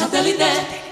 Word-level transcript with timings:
Santellinet. 0.00 0.89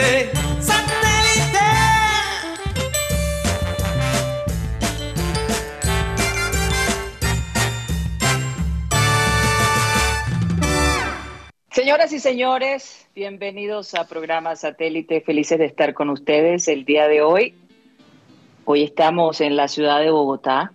Satellite. 0.00 0.40
señores, 12.20 13.08
bienvenidos 13.14 13.94
a 13.94 14.06
programa 14.06 14.54
Satélite. 14.56 15.20
Felices 15.20 15.58
de 15.58 15.64
estar 15.64 15.94
con 15.94 16.10
ustedes 16.10 16.68
el 16.68 16.84
día 16.84 17.08
de 17.08 17.22
hoy. 17.22 17.54
Hoy 18.64 18.82
estamos 18.82 19.40
en 19.40 19.56
la 19.56 19.68
ciudad 19.68 20.00
de 20.00 20.10
Bogotá. 20.10 20.72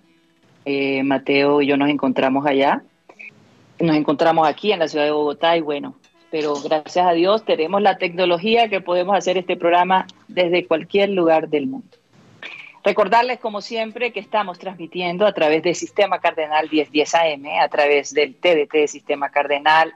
Eh, 0.66 1.03
Mateo 1.03 1.61
y 1.61 1.67
yo 1.67 1.78
nos 1.78 1.89
encontramos 1.89 2.45
allá. 2.45 2.83
Nos 3.80 3.95
encontramos 3.95 4.47
aquí 4.47 4.72
en 4.72 4.80
la 4.80 4.88
ciudad 4.88 5.05
de 5.05 5.11
Bogotá 5.11 5.55
y 5.55 5.61
bueno, 5.61 5.95
pero 6.36 6.53
gracias 6.61 7.08
a 7.08 7.14
Dios 7.14 7.45
tenemos 7.45 7.81
la 7.81 7.97
tecnología 7.97 8.67
que 8.67 8.81
podemos 8.81 9.16
hacer 9.16 9.38
este 9.38 9.55
programa 9.55 10.05
desde 10.28 10.67
cualquier 10.67 11.11
lugar 11.11 11.47
del 11.47 11.66
mundo. 11.66 11.88
Recordarles, 12.83 13.39
como 13.39 13.61
siempre, 13.61 14.11
que 14.11 14.19
estamos 14.19 14.59
transmitiendo 14.59 15.25
a 15.25 15.31
través 15.31 15.63
del 15.63 15.75
Sistema 15.75 16.19
Cardenal 16.19 16.69
1010 16.69 17.16
AM, 17.16 17.45
a 17.61 17.69
través 17.69 18.13
del 18.13 18.36
TDT 18.36 18.86
Sistema 18.88 19.30
Cardenal 19.30 19.94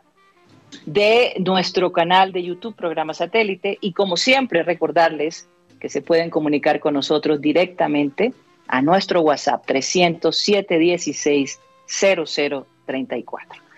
de 0.86 1.34
nuestro 1.40 1.92
canal 1.92 2.32
de 2.32 2.42
YouTube, 2.42 2.73
programa 2.73 3.14
satélite, 3.14 3.78
y 3.82 3.92
como 3.92 4.16
siempre 4.16 4.64
recordarles 4.64 5.50
que 5.82 5.90
se 5.90 6.02
pueden 6.02 6.30
comunicar 6.30 6.80
con 6.80 6.94
nosotros 6.94 7.42
directamente 7.42 8.32
a 8.70 8.82
nuestro 8.82 9.20
WhatsApp 9.20 9.66
307 9.66 10.80
16 10.80 11.60
0034. 11.86 13.69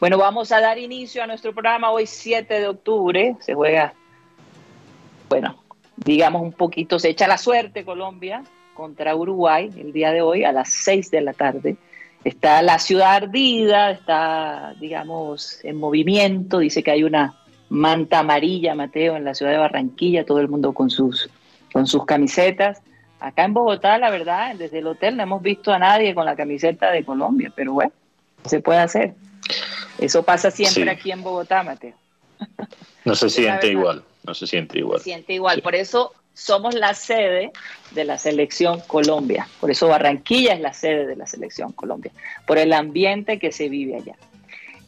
Bueno, 0.00 0.18
vamos 0.18 0.52
a 0.52 0.60
dar 0.60 0.78
inicio 0.78 1.22
a 1.22 1.26
nuestro 1.26 1.52
programa 1.52 1.90
hoy 1.90 2.06
7 2.06 2.60
de 2.60 2.68
octubre, 2.68 3.36
se 3.40 3.54
juega, 3.54 3.94
bueno, 5.28 5.62
digamos 5.96 6.42
un 6.42 6.52
poquito, 6.52 6.98
se 6.98 7.08
echa 7.08 7.26
la 7.26 7.38
suerte 7.38 7.84
Colombia 7.84 8.44
contra 8.74 9.16
Uruguay 9.16 9.70
el 9.76 9.92
día 9.92 10.12
de 10.12 10.22
hoy 10.22 10.44
a 10.44 10.52
las 10.52 10.72
6 10.72 11.10
de 11.10 11.20
la 11.20 11.32
tarde 11.32 11.76
Está 12.24 12.62
la 12.62 12.78
ciudad 12.78 13.14
ardida, 13.14 13.92
está, 13.92 14.74
digamos, 14.80 15.64
en 15.64 15.76
movimiento. 15.76 16.58
Dice 16.58 16.82
que 16.82 16.90
hay 16.90 17.04
una 17.04 17.36
manta 17.68 18.18
amarilla, 18.18 18.74
Mateo, 18.74 19.16
en 19.16 19.24
la 19.24 19.34
ciudad 19.34 19.52
de 19.52 19.58
Barranquilla, 19.58 20.24
todo 20.24 20.40
el 20.40 20.48
mundo 20.48 20.72
con 20.72 20.90
sus, 20.90 21.30
con 21.72 21.86
sus 21.86 22.04
camisetas. 22.04 22.82
Acá 23.20 23.44
en 23.44 23.54
Bogotá, 23.54 23.98
la 23.98 24.10
verdad, 24.10 24.54
desde 24.56 24.80
el 24.80 24.88
hotel 24.88 25.16
no 25.16 25.22
hemos 25.22 25.42
visto 25.42 25.72
a 25.72 25.78
nadie 25.78 26.14
con 26.14 26.24
la 26.24 26.36
camiseta 26.36 26.90
de 26.90 27.04
Colombia, 27.04 27.52
pero 27.54 27.72
bueno, 27.72 27.92
se 28.44 28.60
puede 28.60 28.80
hacer. 28.80 29.14
Eso 29.98 30.22
pasa 30.22 30.50
siempre 30.50 30.90
aquí 30.90 31.10
en 31.10 31.22
Bogotá, 31.22 31.62
Mateo. 31.62 31.94
No 33.04 33.14
se 33.14 33.28
siente 33.30 33.68
igual, 33.68 34.02
no 34.24 34.34
se 34.34 34.46
siente 34.46 34.78
igual. 34.78 34.98
Se 34.98 35.04
siente 35.04 35.32
igual, 35.32 35.60
por 35.62 35.74
eso 35.74 36.14
somos 36.34 36.74
la 36.74 36.94
sede 36.94 37.50
de 37.90 38.04
la 38.04 38.16
selección 38.16 38.80
Colombia. 38.86 39.48
Por 39.60 39.70
eso 39.70 39.88
Barranquilla 39.88 40.54
es 40.54 40.60
la 40.60 40.72
sede 40.72 41.06
de 41.06 41.16
la 41.16 41.26
selección 41.26 41.72
Colombia, 41.72 42.12
por 42.46 42.58
el 42.58 42.72
ambiente 42.72 43.38
que 43.38 43.50
se 43.50 43.68
vive 43.68 43.96
allá. 43.96 44.14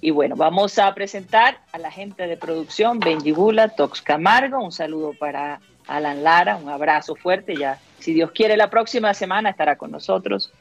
Y 0.01 0.13
bueno, 0.13 0.37
vamos 0.37 0.79
a 0.79 0.95
presentar 0.95 1.59
a 1.73 1.79
la 1.79 1.91
gente 1.91 2.27
de 2.27 2.37
producción, 2.37 3.01
Benji 3.01 3.33
Bula, 3.33 3.69
Tox 3.69 4.01
Camargo, 4.01 4.63
un 4.63 4.73
saludo 4.73 5.13
para 5.13 5.61
Alan 5.89 6.23
Lara, 6.23 6.57
un 6.57 6.69
abrazo 6.69 7.17
fuerte, 7.17 7.57
ya 7.57 7.79
si 7.99 8.15
Dios 8.15 8.31
quiere 8.31 8.57
la 8.57 8.71
próxima 8.71 9.13
semana 9.13 9.51
estará 9.51 9.77
con 9.77 9.91
nosotros. 9.91 10.53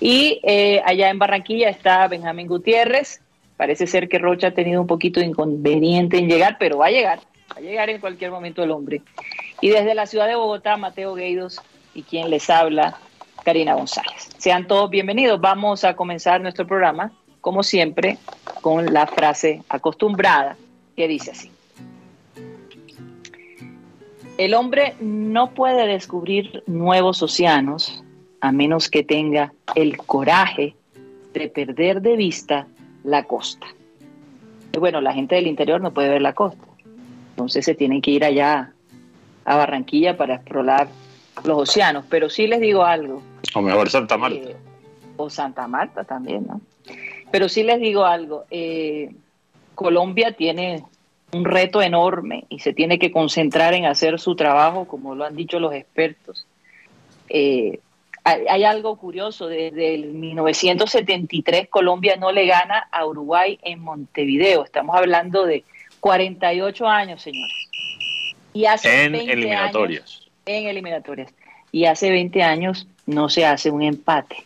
Y 0.00 0.40
eh, 0.42 0.82
allá 0.84 1.10
en 1.10 1.18
Barranquilla 1.18 1.68
está 1.68 2.08
Benjamín 2.08 2.48
Gutiérrez, 2.48 3.20
parece 3.58 3.88
ser 3.88 4.08
que 4.08 4.18
Rocha 4.18 4.46
ha 4.46 4.50
tenido 4.52 4.80
un 4.80 4.86
poquito 4.86 5.18
de 5.20 5.26
inconveniente 5.26 6.16
en 6.16 6.28
llegar, 6.28 6.56
pero 6.58 6.78
va 6.78 6.86
a 6.86 6.90
llegar, 6.90 7.18
va 7.52 7.56
a 7.56 7.60
llegar 7.60 7.90
en 7.90 8.00
cualquier 8.00 8.30
momento 8.30 8.62
el 8.62 8.70
hombre. 8.70 9.02
Y 9.60 9.68
desde 9.68 9.96
la 9.96 10.06
ciudad 10.06 10.28
de 10.28 10.36
Bogotá, 10.36 10.76
Mateo 10.76 11.14
Gueidos 11.14 11.60
y 11.92 12.04
quien 12.04 12.30
les 12.30 12.48
habla, 12.48 12.96
Karina 13.44 13.74
González. 13.74 14.30
Sean 14.38 14.68
todos 14.68 14.88
bienvenidos. 14.88 15.40
Vamos 15.40 15.82
a 15.82 15.96
comenzar 15.96 16.40
nuestro 16.40 16.68
programa, 16.68 17.10
como 17.40 17.64
siempre, 17.64 18.16
con 18.60 18.92
la 18.94 19.08
frase 19.08 19.62
acostumbrada 19.68 20.56
que 20.96 21.08
dice 21.08 21.32
así. 21.32 21.50
El 24.36 24.54
hombre 24.54 24.94
no 25.00 25.50
puede 25.50 25.88
descubrir 25.88 26.62
nuevos 26.68 27.24
océanos 27.24 28.04
a 28.40 28.52
menos 28.52 28.88
que 28.88 29.02
tenga 29.02 29.52
el 29.74 29.96
coraje 29.96 30.76
de 31.34 31.48
perder 31.48 32.00
de 32.02 32.14
vista 32.14 32.68
la 33.08 33.24
costa. 33.24 33.66
Y 34.72 34.78
bueno, 34.78 35.00
la 35.00 35.12
gente 35.12 35.34
del 35.34 35.46
interior 35.46 35.80
no 35.80 35.92
puede 35.92 36.08
ver 36.08 36.22
la 36.22 36.34
costa, 36.34 36.64
entonces 37.30 37.64
se 37.64 37.74
tienen 37.74 38.02
que 38.02 38.10
ir 38.10 38.24
allá 38.24 38.72
a 39.44 39.56
Barranquilla 39.56 40.16
para 40.16 40.34
explorar 40.34 40.88
los 41.44 41.70
océanos. 41.70 42.04
Pero 42.08 42.28
sí 42.28 42.46
les 42.46 42.60
digo 42.60 42.84
algo. 42.84 43.22
O 43.54 43.62
mejor 43.62 43.88
Santa 43.88 44.18
Marta. 44.18 44.50
Eh, 44.50 44.56
o 45.16 45.30
Santa 45.30 45.66
Marta 45.66 46.04
también, 46.04 46.46
¿no? 46.46 46.60
Pero 47.30 47.48
sí 47.48 47.62
les 47.62 47.80
digo 47.80 48.04
algo. 48.04 48.44
Eh, 48.50 49.14
Colombia 49.74 50.32
tiene 50.32 50.84
un 51.32 51.44
reto 51.44 51.80
enorme 51.82 52.44
y 52.48 52.60
se 52.60 52.72
tiene 52.72 52.98
que 52.98 53.10
concentrar 53.10 53.74
en 53.74 53.86
hacer 53.86 54.18
su 54.18 54.34
trabajo, 54.34 54.86
como 54.86 55.14
lo 55.14 55.24
han 55.24 55.36
dicho 55.36 55.60
los 55.60 55.72
expertos. 55.72 56.46
Eh, 57.28 57.80
hay, 58.28 58.46
hay, 58.48 58.64
algo 58.64 58.96
curioso, 58.96 59.46
desde 59.46 59.94
el 59.94 60.06
1973 60.14 61.68
Colombia 61.68 62.16
no 62.16 62.32
le 62.32 62.46
gana 62.46 62.88
a 62.90 63.06
Uruguay 63.06 63.58
en 63.62 63.80
Montevideo. 63.80 64.64
Estamos 64.64 64.96
hablando 64.96 65.44
de 65.44 65.64
48 66.00 66.86
años, 66.88 67.22
señores 67.22 67.68
en 68.84 69.14
eliminatorias. 69.14 70.22
en 70.46 70.66
eliminatorias. 70.66 71.32
Y 71.70 71.84
hace 71.84 72.10
20 72.10 72.42
años 72.42 72.86
no 73.06 73.28
se 73.28 73.44
hace 73.44 73.70
un 73.70 73.82
empate. 73.82 74.36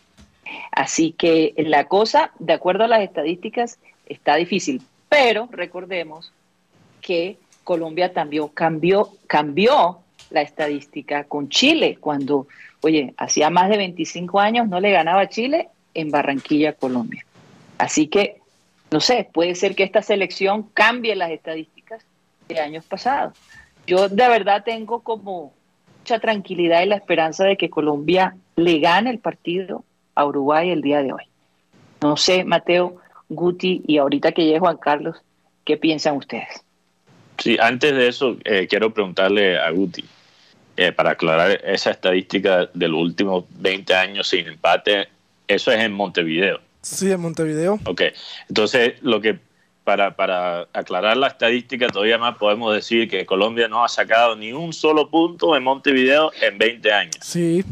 Así 0.71 1.11
que 1.13 1.53
la 1.57 1.85
cosa, 1.85 2.31
de 2.39 2.53
acuerdo 2.53 2.83
a 2.83 2.87
las 2.87 3.01
estadísticas, 3.01 3.79
está 4.05 4.35
difícil. 4.35 4.81
Pero 5.09 5.47
recordemos 5.51 6.33
que 7.01 7.37
Colombia 7.63 8.13
también 8.13 8.47
cambió, 8.49 9.09
cambió 9.27 9.99
la 10.29 10.41
estadística 10.41 11.23
con 11.25 11.49
Chile, 11.49 11.97
cuando, 11.99 12.47
oye, 12.83 13.13
hacía 13.17 13.49
más 13.49 13.69
de 13.69 13.77
25 13.77 14.39
años 14.39 14.67
no 14.67 14.79
le 14.79 14.91
ganaba 14.91 15.29
Chile 15.29 15.69
en 15.93 16.11
Barranquilla, 16.11 16.73
Colombia. 16.73 17.25
Así 17.77 18.07
que, 18.07 18.41
no 18.91 18.99
sé, 18.99 19.27
puede 19.31 19.55
ser 19.55 19.75
que 19.75 19.83
esta 19.83 20.01
selección 20.01 20.63
cambie 20.73 21.15
las 21.15 21.31
estadísticas 21.31 22.03
de 22.47 22.59
años 22.59 22.85
pasados 22.85 23.33
yo 23.85 24.09
de 24.09 24.27
verdad 24.27 24.63
tengo 24.63 25.01
como 25.01 25.53
mucha 25.99 26.19
tranquilidad 26.19 26.83
y 26.83 26.87
la 26.87 26.95
esperanza 26.95 27.45
de 27.45 27.57
que 27.57 27.69
Colombia 27.69 28.35
le 28.55 28.79
gane 28.79 29.09
el 29.09 29.19
partido 29.19 29.83
a 30.15 30.25
Uruguay 30.25 30.69
el 30.69 30.81
día 30.81 31.01
de 31.01 31.13
hoy. 31.13 31.23
No 32.01 32.17
sé, 32.17 32.43
Mateo, 32.43 32.97
Guti 33.29 33.83
y 33.87 33.97
ahorita 33.97 34.31
que 34.31 34.45
llegue 34.45 34.59
Juan 34.59 34.77
Carlos, 34.77 35.17
¿qué 35.65 35.77
piensan 35.77 36.17
ustedes? 36.17 36.63
Sí, 37.37 37.57
antes 37.59 37.93
de 37.93 38.07
eso 38.07 38.37
eh, 38.43 38.67
quiero 38.69 38.93
preguntarle 38.93 39.57
a 39.57 39.69
Guti, 39.71 40.03
eh, 40.77 40.91
para 40.91 41.11
aclarar 41.11 41.61
esa 41.63 41.91
estadística 41.91 42.69
de 42.73 42.87
los 42.87 42.99
últimos 43.01 43.45
20 43.57 43.93
años 43.93 44.27
sin 44.27 44.47
empate, 44.47 45.07
eso 45.47 45.71
es 45.71 45.79
en 45.79 45.93
Montevideo. 45.93 46.59
Sí, 46.81 47.11
en 47.11 47.21
Montevideo. 47.21 47.79
Ok, 47.85 48.01
entonces 48.49 48.95
lo 49.01 49.21
que 49.21 49.39
para, 49.83 50.15
para, 50.15 50.67
aclarar 50.73 51.17
la 51.17 51.27
estadística 51.27 51.87
todavía 51.87 52.17
más, 52.17 52.37
podemos 52.37 52.73
decir 52.73 53.09
que 53.09 53.25
Colombia 53.25 53.67
no 53.67 53.83
ha 53.83 53.89
sacado 53.89 54.35
ni 54.35 54.53
un 54.53 54.73
solo 54.73 55.09
punto 55.09 55.55
en 55.55 55.63
Montevideo 55.63 56.31
en 56.41 56.57
20 56.57 56.93
años. 56.93 57.17
Sí. 57.21 57.63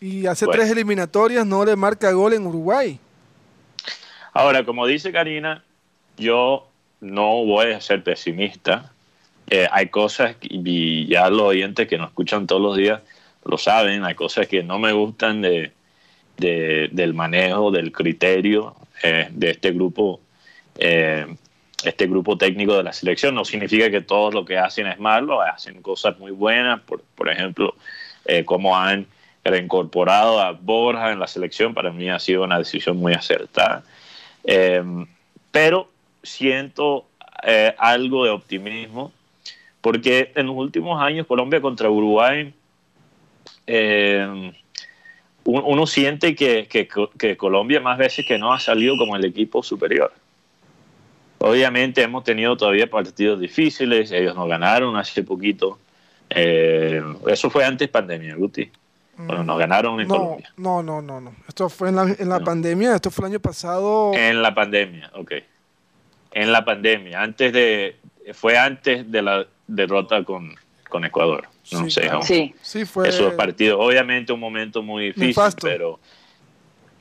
Y 0.00 0.26
hace 0.26 0.46
tres 0.46 0.70
eliminatorias 0.70 1.44
no 1.44 1.64
le 1.64 1.76
marca 1.76 2.12
gol 2.12 2.32
en 2.32 2.46
Uruguay. 2.46 2.98
Ahora, 4.32 4.64
como 4.64 4.86
dice 4.86 5.12
Karina, 5.12 5.64
yo 6.16 6.68
no 7.00 7.44
voy 7.44 7.72
a 7.72 7.80
ser 7.80 8.02
pesimista. 8.02 8.92
Eh, 9.50 9.66
hay 9.70 9.88
cosas, 9.88 10.36
y 10.42 11.06
ya 11.06 11.30
los 11.30 11.40
oyentes 11.40 11.88
que 11.88 11.96
nos 11.96 12.08
escuchan 12.08 12.46
todos 12.46 12.60
los 12.60 12.76
días 12.76 13.00
lo 13.44 13.56
saben, 13.56 14.04
hay 14.04 14.14
cosas 14.14 14.46
que 14.46 14.62
no 14.62 14.78
me 14.78 14.92
gustan 14.92 15.40
de, 15.40 15.72
del 16.36 17.14
manejo, 17.14 17.70
del 17.70 17.90
criterio 17.90 18.76
eh, 19.02 19.28
de 19.30 19.50
este 19.50 19.72
grupo, 19.72 20.20
eh, 20.76 21.26
este 21.82 22.06
grupo 22.06 22.36
técnico 22.36 22.76
de 22.76 22.82
la 22.82 22.92
selección. 22.92 23.34
No 23.34 23.46
significa 23.46 23.90
que 23.90 24.02
todo 24.02 24.30
lo 24.32 24.44
que 24.44 24.58
hacen 24.58 24.86
es 24.86 24.98
malo, 24.98 25.40
hacen 25.40 25.80
cosas 25.80 26.18
muy 26.18 26.32
buenas, 26.32 26.80
por, 26.80 27.02
por 27.14 27.30
ejemplo, 27.30 27.74
como 28.44 28.76
han 28.76 29.06
reincorporado 29.42 30.42
a 30.42 30.52
Borja 30.52 31.10
en 31.12 31.18
la 31.18 31.26
selección, 31.26 31.72
para 31.72 31.90
mí 31.90 32.10
ha 32.10 32.18
sido 32.18 32.44
una 32.44 32.58
decisión 32.58 32.98
muy 32.98 33.14
acertada. 33.14 33.82
pero 35.50 35.90
siento 36.22 37.06
algo 37.78 38.24
de 38.24 38.30
optimismo, 38.30 39.12
porque 39.80 40.32
en 40.34 40.46
los 40.46 40.56
últimos 40.56 41.00
años 41.00 41.26
Colombia 41.26 41.60
contra 41.60 41.90
Uruguay, 41.90 42.52
eh, 43.66 44.52
uno 45.44 45.86
siente 45.86 46.34
que, 46.34 46.68
que, 46.68 47.36
Colombia 47.36 47.80
más 47.80 47.96
veces 47.96 48.26
que 48.26 48.38
no 48.38 48.52
ha 48.52 48.60
salido 48.60 48.96
como 48.98 49.16
el 49.16 49.24
equipo 49.24 49.62
superior. 49.62 50.12
Obviamente 51.38 52.02
hemos 52.02 52.24
tenido 52.24 52.56
todavía 52.56 52.90
partidos 52.90 53.40
difíciles, 53.40 54.10
ellos 54.10 54.34
nos 54.34 54.48
ganaron 54.48 54.96
hace 54.96 55.22
poquito. 55.22 55.78
Eh, 56.28 57.02
eso 57.28 57.48
fue 57.48 57.64
antes 57.64 57.88
pandemia, 57.88 58.34
Guti. 58.34 58.70
Bueno, 59.16 59.42
nos 59.42 59.58
ganaron 59.58 60.00
en 60.00 60.08
Colombia. 60.08 60.52
No, 60.56 60.82
no, 60.82 61.00
no, 61.00 61.20
no. 61.20 61.34
Esto 61.48 61.68
fue 61.68 61.88
en 61.88 61.96
la, 61.96 62.14
en 62.18 62.28
la 62.28 62.40
pandemia, 62.40 62.94
esto 62.94 63.10
fue 63.10 63.26
el 63.26 63.32
año 63.32 63.40
pasado. 63.40 64.12
En 64.14 64.42
la 64.42 64.54
pandemia, 64.54 65.10
ok 65.14 65.32
en 66.32 66.52
la 66.52 66.64
pandemia, 66.64 67.22
antes 67.22 67.52
de, 67.52 67.96
fue 68.32 68.58
antes 68.58 69.10
de 69.10 69.22
la 69.22 69.46
derrota 69.68 70.24
con, 70.24 70.54
con 70.88 71.04
Ecuador. 71.04 71.48
No 71.70 71.84
sí, 71.84 71.90
sé, 71.90 72.10
sí. 72.22 72.54
sí, 72.60 72.84
fue 72.84 73.08
esos 73.08 73.34
partidos. 73.34 73.78
Obviamente 73.80 74.32
un 74.32 74.40
momento 74.40 74.82
muy 74.82 75.12
difícil, 75.12 75.44
pero 75.60 76.00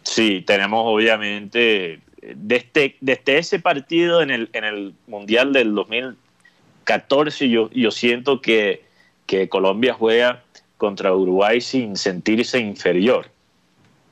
sí, 0.03 0.43
tenemos 0.45 0.83
obviamente 0.85 2.01
desde, 2.21 2.95
desde 3.01 3.37
ese 3.37 3.59
partido 3.59 4.21
en 4.21 4.29
el, 4.29 4.49
en 4.53 4.63
el 4.63 4.93
Mundial 5.07 5.53
del 5.53 5.73
2014 5.73 7.49
yo, 7.49 7.69
yo 7.71 7.91
siento 7.91 8.41
que, 8.41 8.83
que 9.25 9.49
Colombia 9.49 9.93
juega 9.93 10.43
contra 10.77 11.15
Uruguay 11.15 11.61
sin 11.61 11.95
sentirse 11.95 12.59
inferior 12.59 13.29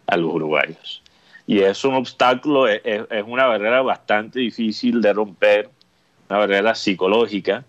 a 0.08 0.18
los 0.18 0.34
uruguayos 0.34 1.04
y 1.48 1.60
es 1.60 1.84
un 1.86 1.94
obstáculo, 1.94 2.68
es, 2.68 2.84
una 3.28 3.46
barrera 3.46 3.82
bastante 3.82 4.40
difícil 4.40 5.02
de 5.02 5.14
romper, 5.14 5.70
una 6.30 6.40
barrera 6.40 6.74
psicológica, 6.74 7.64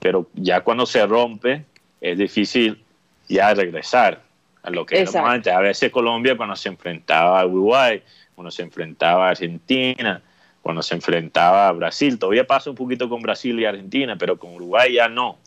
pero 0.00 0.26
ya 0.34 0.62
cuando 0.62 0.86
se 0.86 1.06
rompe 1.06 1.64
es 2.00 2.18
difícil 2.18 2.82
ya 3.28 3.54
regresar 3.54 4.22
a 4.62 4.70
lo 4.70 4.84
que 4.84 5.00
era 5.00 5.30
antes. 5.30 5.52
A 5.52 5.60
veces 5.60 5.90
Colombia 5.90 6.36
cuando 6.36 6.56
se 6.56 6.68
enfrentaba 6.68 7.40
a 7.40 7.46
Uruguay, 7.46 8.02
cuando 8.34 8.50
se 8.50 8.62
enfrentaba 8.62 9.28
a 9.28 9.30
Argentina, 9.30 10.22
cuando 10.62 10.82
se 10.82 10.94
enfrentaba 10.94 11.68
a 11.68 11.72
Brasil, 11.72 12.18
todavía 12.18 12.46
pasa 12.46 12.70
un 12.70 12.76
poquito 12.76 13.08
con 13.08 13.22
Brasil 13.22 13.58
y 13.60 13.64
Argentina, 13.64 14.16
pero 14.18 14.38
con 14.38 14.54
Uruguay 14.54 14.94
ya 14.94 15.08
no. 15.08 15.38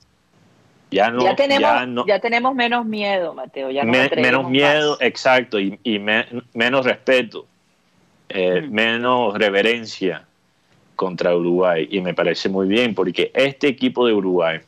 Ya, 0.92 1.10
no, 1.10 1.24
ya, 1.24 1.36
tenemos, 1.36 2.06
ya, 2.06 2.20
tenemos 2.20 2.54
menos 2.54 2.86
miedo, 2.86 3.34
Mateo. 3.34 3.72
Ya 3.72 3.84
menos 3.84 4.48
miedo, 4.48 4.98
exacto, 5.00 5.60
y, 5.60 5.80
menos 6.54 6.86
respeto 6.86 7.48
eh, 8.30 8.62
menos 8.62 9.36
reverencia 9.36 10.26
contra 11.04 11.36
Uruguay 11.36 11.88
y 11.92 12.00
me 12.00 12.14
parece 12.14 12.48
muy 12.48 12.66
bien 12.66 12.96
porque 12.96 13.30
este 13.34 13.68
equipo 13.68 14.08
de 14.08 14.14
Uruguay 14.14 14.60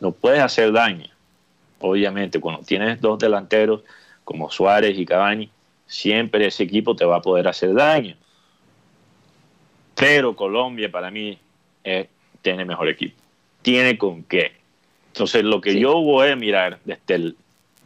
no 0.00 0.10
puede 0.10 0.40
hacer 0.40 0.72
daño. 0.72 1.06
Obviamente, 1.78 2.40
cuando 2.40 2.62
tienes 2.62 3.00
dos 3.00 3.18
delanteros 3.20 3.82
como 4.24 4.50
Suárez 4.50 4.98
y 4.98 5.06
Cavani, 5.06 5.48
siempre 5.86 6.46
ese 6.46 6.64
equipo 6.64 6.96
te 6.96 7.04
va 7.04 7.16
a 7.18 7.22
poder 7.22 7.46
hacer 7.46 7.72
daño. 7.74 8.16
Pero 9.94 10.34
Colombia 10.34 10.90
para 10.90 11.10
mí 11.10 11.38
tiene 12.42 12.64
mejor 12.64 12.88
equipo. 12.88 13.16
Tiene 13.62 13.96
con 13.96 14.24
qué. 14.24 14.52
Entonces, 15.12 15.44
lo 15.44 15.60
que 15.60 15.78
yo 15.78 16.00
voy 16.00 16.30
a 16.30 16.36
mirar 16.36 16.80
desde 16.84 17.34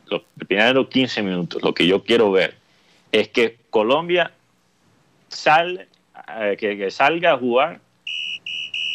los 0.06 0.23
primeros 0.46 0.88
15 0.88 1.23
minutos, 1.23 1.62
lo 1.62 1.75
que 1.75 1.87
yo 1.87 2.02
quiero 2.05 2.32
ver 2.32 2.55
es 3.12 3.29
que 3.29 3.58
Colombia 3.70 4.32
sale, 5.29 5.88
eh, 6.26 6.56
que, 6.59 6.91
salga 6.91 7.32
a 7.32 7.38
jugar 7.38 7.81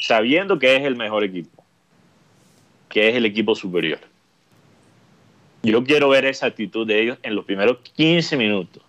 sabiendo 0.01 0.57
que 0.57 0.75
es 0.75 0.83
el 0.83 0.95
mejor 0.95 1.23
equipo, 1.23 1.63
que 2.87 3.09
es 3.09 3.15
el 3.15 3.25
equipo 3.25 3.53
superior. 3.53 3.99
Yo 5.61 5.83
quiero 5.83 6.09
ver 6.09 6.25
esa 6.25 6.47
actitud 6.47 6.87
de 6.87 7.01
ellos 7.01 7.17
en 7.21 7.35
los 7.35 7.45
primeros 7.45 7.77
15 7.93 8.35
minutos. 8.37 8.81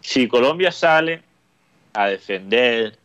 Si 0.00 0.28
Colombia 0.28 0.72
sale 0.72 1.22
a 1.92 2.06
defender, 2.06 2.96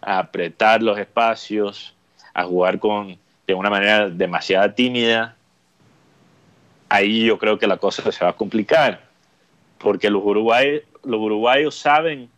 a 0.00 0.20
apretar 0.20 0.82
los 0.82 0.98
espacios, 0.98 1.94
a 2.32 2.44
jugar 2.44 2.78
con, 2.78 3.18
de 3.46 3.54
una 3.54 3.68
manera 3.68 4.08
demasiado 4.08 4.72
tímida, 4.72 5.36
ahí 6.88 7.26
yo 7.26 7.38
creo 7.38 7.58
que 7.58 7.66
la 7.66 7.76
cosa 7.76 8.10
se 8.10 8.24
va 8.24 8.30
a 8.30 8.36
complicar, 8.36 9.04
porque 9.78 10.08
los 10.08 10.22
los 10.24 11.20
uruguayos 11.20 11.74
saben 11.74 12.30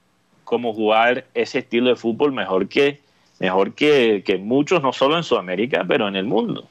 cómo 0.48 0.72
jugar 0.72 1.26
ese 1.34 1.58
estilo 1.58 1.90
de 1.90 1.96
fútbol 1.96 2.32
mejor 2.32 2.70
que, 2.70 3.02
mejor 3.38 3.74
que, 3.74 4.40
muchos, 4.40 4.82
no 4.82 4.94
solo 4.94 5.18
en 5.18 5.22
Sudamérica, 5.22 5.84
pero 5.86 6.08
en 6.08 6.16
el 6.16 6.24
mundo. 6.24 6.66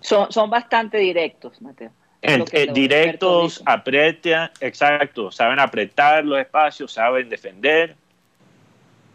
Son, 0.00 0.32
son 0.32 0.48
bastante 0.48 0.96
directos, 0.96 1.60
Mateo. 1.60 1.90
Eh, 2.22 2.72
directos, 2.72 3.62
apretan, 3.66 4.50
exacto, 4.60 5.30
saben 5.30 5.60
apretar 5.60 6.24
los 6.24 6.40
espacios, 6.40 6.90
saben 6.90 7.28
defender, 7.28 7.96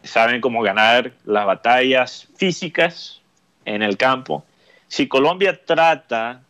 saben 0.04 0.39
cómo 0.42 0.62
ganar 0.62 1.12
las 1.25 1.48
batallas 1.48 2.27
físicas 2.38 3.19
en 3.65 3.81
el 3.81 3.98
campo. 3.98 4.45
Si 4.88 5.07
Colombia 5.07 5.60
trata 5.65 6.44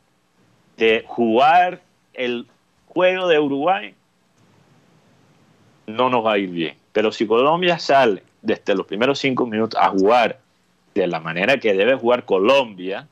de 0.76 1.06
jugar 1.08 1.80
el 2.14 2.46
juego 2.88 3.30
de 3.30 3.40
Uruguay, 3.40 3.96
no 5.88 6.10
nos 6.10 6.26
va 6.26 6.34
a 6.34 6.38
ir 6.38 6.50
bien. 6.50 6.83
Pero 6.94 7.12
si 7.12 7.28
Colombia 7.28 7.80
sale 7.80 8.24
desde 8.42 8.76
los 8.76 8.86
primeros 8.86 9.20
cinco 9.20 9.46
minutos 9.46 9.80
a 9.82 9.90
jugar 9.90 10.40
de 10.94 11.08
la 11.08 11.20
manera 11.20 11.58
que 11.58 11.74
debe 11.74 11.96
jugar 11.96 12.24
Colombia, 12.24 13.08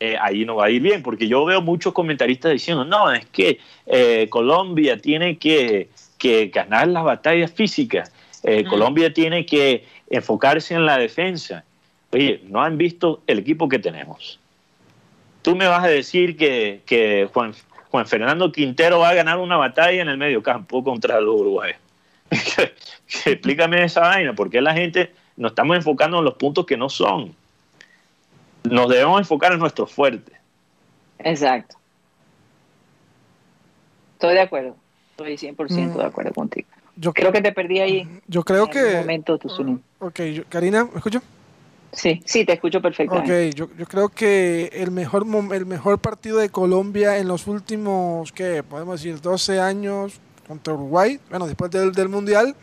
eh, 0.00 0.16
ahí 0.20 0.44
no 0.44 0.56
va 0.56 0.66
a 0.66 0.70
ir 0.70 0.80
bien, 0.80 1.02
porque 1.02 1.26
yo 1.26 1.44
veo 1.44 1.60
muchos 1.60 1.92
comentaristas 1.92 2.52
diciendo, 2.52 2.84
no, 2.84 3.10
es 3.12 3.26
que 3.26 3.58
eh, 3.86 4.28
Colombia 4.30 4.96
tiene 4.98 5.36
que, 5.36 5.88
ganar 6.52 6.88
las 6.88 7.04
batallas 7.04 7.52
físicas, 7.52 8.10
eh, 8.42 8.64
Colombia 8.64 9.12
tiene 9.12 9.44
que 9.44 9.84
enfocarse 10.08 10.74
en 10.74 10.86
la 10.86 10.96
defensa. 10.96 11.64
Oye, 12.12 12.40
no 12.48 12.62
han 12.62 12.78
visto 12.78 13.22
el 13.26 13.40
equipo 13.40 13.68
que 13.68 13.78
tenemos. 13.78 14.38
Tú 15.42 15.54
me 15.54 15.66
vas 15.66 15.84
a 15.84 15.88
decir 15.88 16.38
que, 16.38 16.80
que 16.86 17.28
Juan, 17.32 17.52
Juan 17.94 18.08
Fernando 18.08 18.50
Quintero 18.50 18.98
va 18.98 19.10
a 19.10 19.14
ganar 19.14 19.38
una 19.38 19.56
batalla 19.56 20.02
en 20.02 20.08
el 20.08 20.18
medio 20.18 20.42
campo 20.42 20.82
contra 20.82 21.20
los 21.20 21.40
uruguayos. 21.40 21.78
Explícame 23.24 23.84
esa 23.84 24.00
vaina, 24.00 24.32
porque 24.34 24.60
la 24.60 24.74
gente 24.74 25.12
nos 25.36 25.52
estamos 25.52 25.76
enfocando 25.76 26.18
en 26.18 26.24
los 26.24 26.34
puntos 26.34 26.66
que 26.66 26.76
no 26.76 26.88
son. 26.88 27.36
Nos 28.64 28.88
debemos 28.88 29.20
enfocar 29.20 29.52
en 29.52 29.60
nuestros 29.60 29.92
fuertes. 29.92 30.34
Exacto. 31.20 31.76
Estoy 34.14 34.34
de 34.34 34.40
acuerdo. 34.40 34.74
Estoy 35.10 35.36
100% 35.36 35.94
de 35.94 36.04
acuerdo 36.04 36.32
contigo. 36.32 36.66
Yo 36.96 37.12
creo 37.12 37.30
que 37.30 37.42
te 37.42 37.52
perdí 37.52 37.78
ahí. 37.78 38.08
Yo 38.26 38.42
creo 38.42 38.66
que. 38.66 38.96
momento, 38.96 39.38
tu 39.38 39.78
ok, 40.00 40.20
Karina, 40.48 40.86
¿me 40.86 40.96
escucho? 40.96 41.22
Sí, 41.94 42.22
sí, 42.24 42.44
te 42.44 42.54
escucho 42.54 42.80
perfectamente. 42.80 43.48
Ok, 43.48 43.54
yo, 43.54 43.68
yo, 43.78 43.86
creo 43.86 44.08
que 44.08 44.70
el 44.72 44.90
mejor, 44.90 45.24
el 45.52 45.66
mejor 45.66 45.98
partido 45.98 46.38
de 46.38 46.48
Colombia 46.48 47.18
en 47.18 47.28
los 47.28 47.46
últimos, 47.46 48.32
¿qué? 48.32 48.62
Podemos 48.62 49.00
decir, 49.00 49.20
12 49.20 49.60
años 49.60 50.20
contra 50.46 50.74
Uruguay, 50.74 51.20
bueno, 51.30 51.46
después 51.46 51.70
del, 51.70 51.92
del 51.92 52.08
Mundial, 52.08 52.54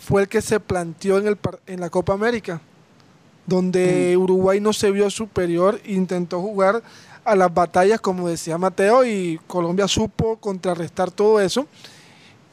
fue 0.00 0.22
el 0.22 0.28
que 0.28 0.40
se 0.40 0.60
planteó 0.60 1.18
en, 1.18 1.28
el, 1.28 1.38
en 1.66 1.80
la 1.80 1.90
Copa 1.90 2.12
América, 2.12 2.60
donde 3.46 4.14
mm. 4.16 4.20
Uruguay 4.20 4.60
no 4.60 4.72
se 4.72 4.90
vio 4.90 5.08
superior, 5.10 5.80
intentó 5.84 6.40
jugar 6.40 6.82
a 7.24 7.36
las 7.36 7.52
batallas, 7.52 8.00
como 8.00 8.28
decía 8.28 8.58
Mateo, 8.58 9.04
y 9.04 9.40
Colombia 9.46 9.88
supo 9.88 10.36
contrarrestar 10.36 11.10
todo 11.10 11.40
eso, 11.40 11.66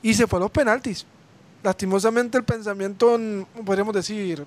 y 0.01 0.13
se 0.13 0.27
fue 0.27 0.37
a 0.37 0.41
los 0.41 0.51
penaltis. 0.51 1.05
Lastimosamente 1.63 2.37
el 2.37 2.43
pensamiento, 2.43 3.19
podríamos 3.65 3.93
decir, 3.93 4.45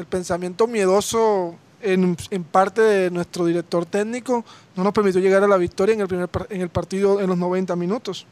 el 0.00 0.06
pensamiento 0.06 0.66
miedoso 0.66 1.56
en, 1.82 2.16
parte 2.50 2.82
de 2.82 3.10
nuestro 3.10 3.46
director 3.46 3.86
técnico 3.86 4.44
no 4.76 4.84
nos 4.84 4.92
permitió 4.92 5.20
llegar 5.20 5.42
a 5.42 5.48
la 5.48 5.56
victoria 5.56 5.94
en 5.94 6.00
el 6.00 6.08
primer 6.08 6.28
en 6.50 6.60
el 6.60 6.68
partido 6.68 7.20
en 7.20 7.28
los 7.28 7.38
90 7.38 7.76
minutos. 7.76 8.26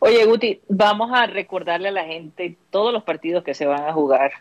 Oye, 0.00 0.24
Guti, 0.26 0.60
vamos 0.68 1.10
a 1.12 1.26
recordarle 1.26 1.88
a 1.88 1.92
la 1.92 2.04
gente 2.04 2.56
todos 2.70 2.92
los 2.92 3.02
partidos 3.02 3.42
que 3.42 3.54
se 3.54 3.66
van 3.66 3.84
a 3.84 3.92
jugar. 3.92 4.32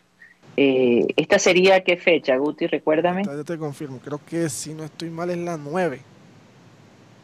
Eh, 0.58 1.06
¿Esta 1.16 1.40
sería 1.40 1.84
qué 1.84 1.98
fecha, 1.98 2.36
Guti? 2.38 2.68
Recuérdame. 2.68 3.24
Yo 3.24 3.44
te 3.44 3.58
confirmo, 3.58 4.00
creo 4.00 4.20
que 4.26 4.50
si 4.50 4.74
no 4.74 4.84
estoy 4.84 5.10
mal 5.10 5.30
es 5.30 5.38
la 5.38 5.58
9. 5.58 6.02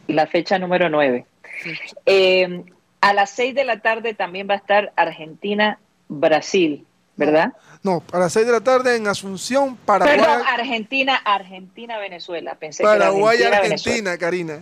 La 0.08 0.26
fecha 0.26 0.58
número 0.58 0.88
9. 0.88 1.26
Eh, 2.06 2.64
a 3.00 3.12
las 3.14 3.30
6 3.30 3.54
de 3.54 3.64
la 3.64 3.80
tarde 3.80 4.14
también 4.14 4.48
va 4.48 4.54
a 4.54 4.58
estar 4.58 4.92
Argentina-Brasil, 4.96 6.86
¿verdad? 7.16 7.52
No, 7.82 8.02
a 8.12 8.18
las 8.18 8.32
6 8.32 8.46
de 8.46 8.52
la 8.52 8.60
tarde 8.60 8.96
en 8.96 9.06
Asunción, 9.08 9.76
Paraguay. 9.76 10.18
Perdón, 10.18 10.42
Argentina, 10.46 11.16
Argentina, 11.16 11.98
Venezuela. 11.98 12.54
Pensé 12.54 12.82
Paraguay, 12.82 13.38
que 13.38 13.46
Argentina, 13.46 14.16
Karina. 14.16 14.60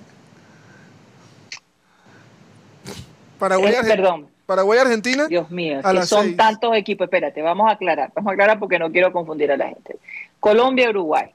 Paraguay, 3.38 3.75
eh, 3.75 3.85
perdón. 3.87 4.28
Paraguay, 4.47 4.78
Argentina. 4.78 5.28
Dios 5.28 5.50
mío, 5.50 5.80
que 5.83 6.02
son 6.07 6.37
tantos 6.37 6.75
equipos. 6.75 7.04
Espérate, 7.04 7.40
vamos 7.42 7.69
a 7.69 7.73
aclarar. 7.73 8.11
Vamos 8.14 8.30
a 8.30 8.33
aclarar 8.33 8.59
porque 8.59 8.78
no 8.78 8.90
quiero 8.90 9.12
confundir 9.12 9.52
a 9.52 9.57
la 9.57 9.69
gente. 9.69 9.97
Colombia, 10.40 10.90
Uruguay. 10.90 11.30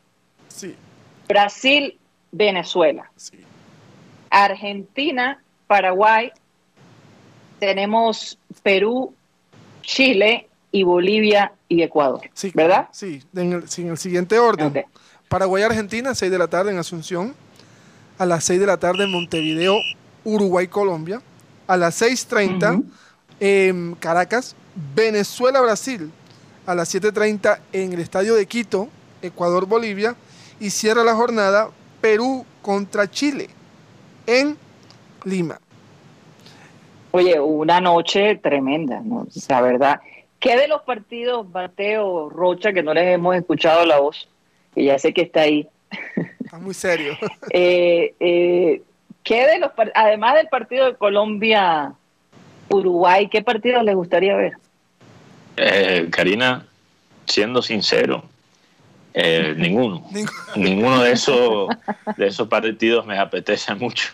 Sí. 0.47 0.75
Brasil, 1.27 1.97
Venezuela. 2.31 3.09
Sí. 3.15 3.39
Argentina, 4.29 5.41
Paraguay. 5.67 6.31
Tenemos 7.59 8.37
Perú, 8.63 9.13
Chile 9.81 10.49
y 10.75 10.83
Bolivia 10.83 11.53
y 11.69 11.81
Ecuador. 11.83 12.21
Sí, 12.33 12.51
¿Verdad? 12.53 12.89
Sí, 12.91 13.23
en 13.35 13.53
el, 13.53 13.63
el 13.63 13.97
siguiente 13.97 14.39
orden. 14.39 14.85
Paraguay, 15.29 15.63
Argentina, 15.63 16.13
6 16.13 16.31
de 16.31 16.37
la 16.37 16.47
tarde 16.47 16.71
en 16.71 16.77
Asunción. 16.77 17.33
A 18.17 18.25
las 18.25 18.43
6 18.45 18.59
de 18.59 18.65
la 18.65 18.77
tarde 18.77 19.03
en 19.03 19.11
Montevideo, 19.11 19.75
Uruguay, 20.23 20.67
Colombia 20.67 21.21
a 21.67 21.77
las 21.77 22.01
6.30 22.01 22.83
en 23.39 23.95
Caracas, 23.95 24.55
Venezuela, 24.95 25.61
Brasil, 25.61 26.11
a 26.65 26.75
las 26.75 26.93
7.30 26.93 27.59
en 27.73 27.93
el 27.93 27.99
Estadio 27.99 28.35
de 28.35 28.45
Quito, 28.45 28.89
Ecuador, 29.21 29.65
Bolivia, 29.65 30.15
y 30.59 30.69
cierra 30.69 31.03
la 31.03 31.15
jornada 31.15 31.69
Perú 32.01 32.45
contra 32.61 33.09
Chile 33.09 33.49
en 34.25 34.57
Lima. 35.23 35.59
Oye, 37.11 37.39
una 37.39 37.79
noche 37.79 38.35
tremenda, 38.35 38.99
¿no? 39.01 39.27
La 39.47 39.61
verdad. 39.61 39.99
¿Qué 40.45 40.55
de 40.55 40.67
los 40.67 40.83
partidos, 40.83 41.49
Mateo 41.49 42.29
Rocha, 42.29 42.71
que 42.71 42.83
no 42.83 42.93
les 42.93 43.15
hemos 43.15 43.35
escuchado 43.35 43.83
la 43.83 43.97
voz? 43.97 44.29
Que 44.75 44.83
ya 44.83 44.99
sé 44.99 45.11
que 45.11 45.23
está 45.23 45.41
ahí. 45.41 45.67
Está 46.39 46.59
muy 46.59 46.75
serio. 46.75 47.17
eh, 47.49 48.13
eh, 48.19 48.83
¿Qué 49.23 49.47
de 49.47 49.57
los 49.57 49.71
además 49.95 50.35
del 50.35 50.47
partido 50.47 50.85
de 50.85 50.97
Colombia 50.97 51.93
Uruguay, 52.69 53.27
qué 53.27 53.41
partidos 53.41 53.83
les 53.83 53.95
gustaría 53.95 54.35
ver? 54.35 54.53
Eh, 55.57 56.09
Karina, 56.11 56.67
siendo 57.25 57.63
sincero, 57.63 58.23
eh, 59.15 59.55
ninguno. 59.57 60.05
ninguno 60.55 61.01
de 61.01 61.13
esos 61.13 61.69
de 62.17 62.27
esos 62.27 62.47
partidos 62.47 63.03
me 63.07 63.17
apetece 63.17 63.73
mucho. 63.73 64.13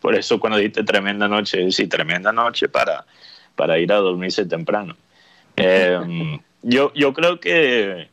Por 0.00 0.14
eso 0.14 0.38
cuando 0.38 0.58
diste 0.58 0.84
tremenda 0.84 1.26
noche, 1.26 1.72
sí, 1.72 1.88
tremenda 1.88 2.30
noche 2.30 2.68
para, 2.68 3.04
para 3.56 3.80
ir 3.80 3.92
a 3.92 3.96
dormirse 3.96 4.46
temprano. 4.46 4.94
Eh, 5.56 6.38
yo, 6.62 6.92
yo 6.94 7.12
creo 7.12 7.40
que 7.40 8.08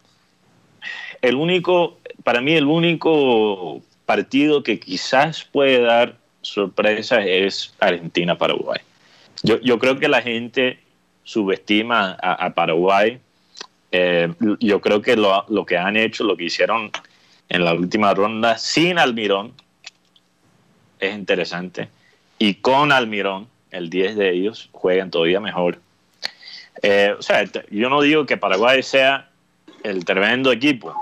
el 1.22 1.36
único, 1.36 1.98
para 2.24 2.42
mí 2.42 2.54
el 2.54 2.66
único 2.66 3.82
partido 4.06 4.64
que 4.64 4.80
quizás 4.80 5.44
puede 5.44 5.82
dar 5.82 6.18
sorpresa 6.42 7.24
es 7.24 7.74
Argentina-Paraguay. 7.80 8.80
Yo, 9.44 9.60
yo, 9.62 9.80
creo 9.80 10.00
que 10.00 10.08
la 10.08 10.22
gente 10.22 10.80
subestima 11.24 12.18
a, 12.22 12.54
Paraguay. 12.54 13.20
Eh, 13.92 14.34
yo 14.60 14.82
creo 14.82 15.02
que 15.02 15.16
lo, 15.16 15.46
lo, 15.48 15.66
que 15.66 15.78
han 15.78 15.96
hecho, 15.96 16.24
lo 16.24 16.36
que 16.36 16.46
hicieron 16.46 16.92
en 17.50 17.64
la 17.64 17.74
última 17.74 18.14
ronda 18.14 18.58
sin 18.58 19.00
Almirón, 19.00 19.54
es 21.00 21.16
interesante. 21.16 21.90
Y 22.38 22.56
con 22.56 22.92
Almirón, 22.92 23.48
el 23.72 23.90
10 23.90 24.16
de 24.16 24.32
ellos, 24.32 24.70
juegan 24.72 25.12
todavía 25.12 25.40
mejor. 25.40 25.80
Eh, 26.82 27.16
o 27.18 27.22
sea, 27.22 27.44
yo 27.70 27.90
no 27.90 28.02
digo 28.02 28.26
que 28.26 28.38
Paraguay 28.38 28.84
sea 28.84 29.30
el 29.84 30.06
tremendo 30.06 30.52
equipo. 30.52 30.94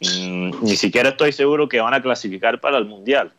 Mm, 0.00 0.50
ni 0.62 0.76
siquiera 0.76 1.10
estoy 1.10 1.32
seguro 1.32 1.68
que 1.68 1.80
van 1.80 1.94
a 1.94 2.02
clasificar 2.02 2.60
para 2.60 2.78
el 2.78 2.84
Mundial 2.84 3.32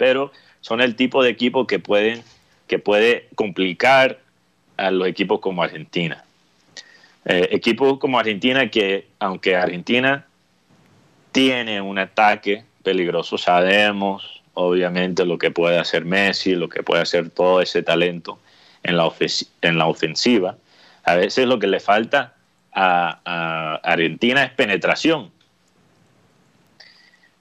pero 0.00 0.32
son 0.62 0.80
el 0.80 0.96
tipo 0.96 1.22
de 1.22 1.28
equipo 1.28 1.66
que 1.66 1.78
pueden 1.78 2.22
que 2.66 2.78
puede 2.78 3.28
complicar 3.34 4.18
a 4.78 4.90
los 4.90 5.06
equipos 5.06 5.40
como 5.40 5.62
Argentina. 5.62 6.24
Eh, 7.26 7.48
equipos 7.50 7.98
como 7.98 8.18
Argentina 8.18 8.70
que, 8.70 9.08
aunque 9.18 9.56
Argentina 9.56 10.24
tiene 11.32 11.82
un 11.82 11.98
ataque 11.98 12.64
peligroso, 12.82 13.36
sabemos 13.36 14.42
obviamente 14.54 15.26
lo 15.26 15.36
que 15.36 15.50
puede 15.50 15.78
hacer 15.78 16.06
Messi, 16.06 16.54
lo 16.54 16.68
que 16.68 16.82
puede 16.82 17.02
hacer 17.02 17.28
todo 17.28 17.60
ese 17.60 17.82
talento 17.82 18.38
en 18.82 18.96
la, 18.96 19.10
en 19.62 19.78
la 19.78 19.86
ofensiva. 19.86 20.56
A 21.04 21.14
veces 21.14 21.46
lo 21.46 21.58
que 21.58 21.66
le 21.66 21.80
falta 21.80 22.34
a 22.72 23.80
Argentina 23.82 24.44
es 24.44 24.52
penetración 24.52 25.32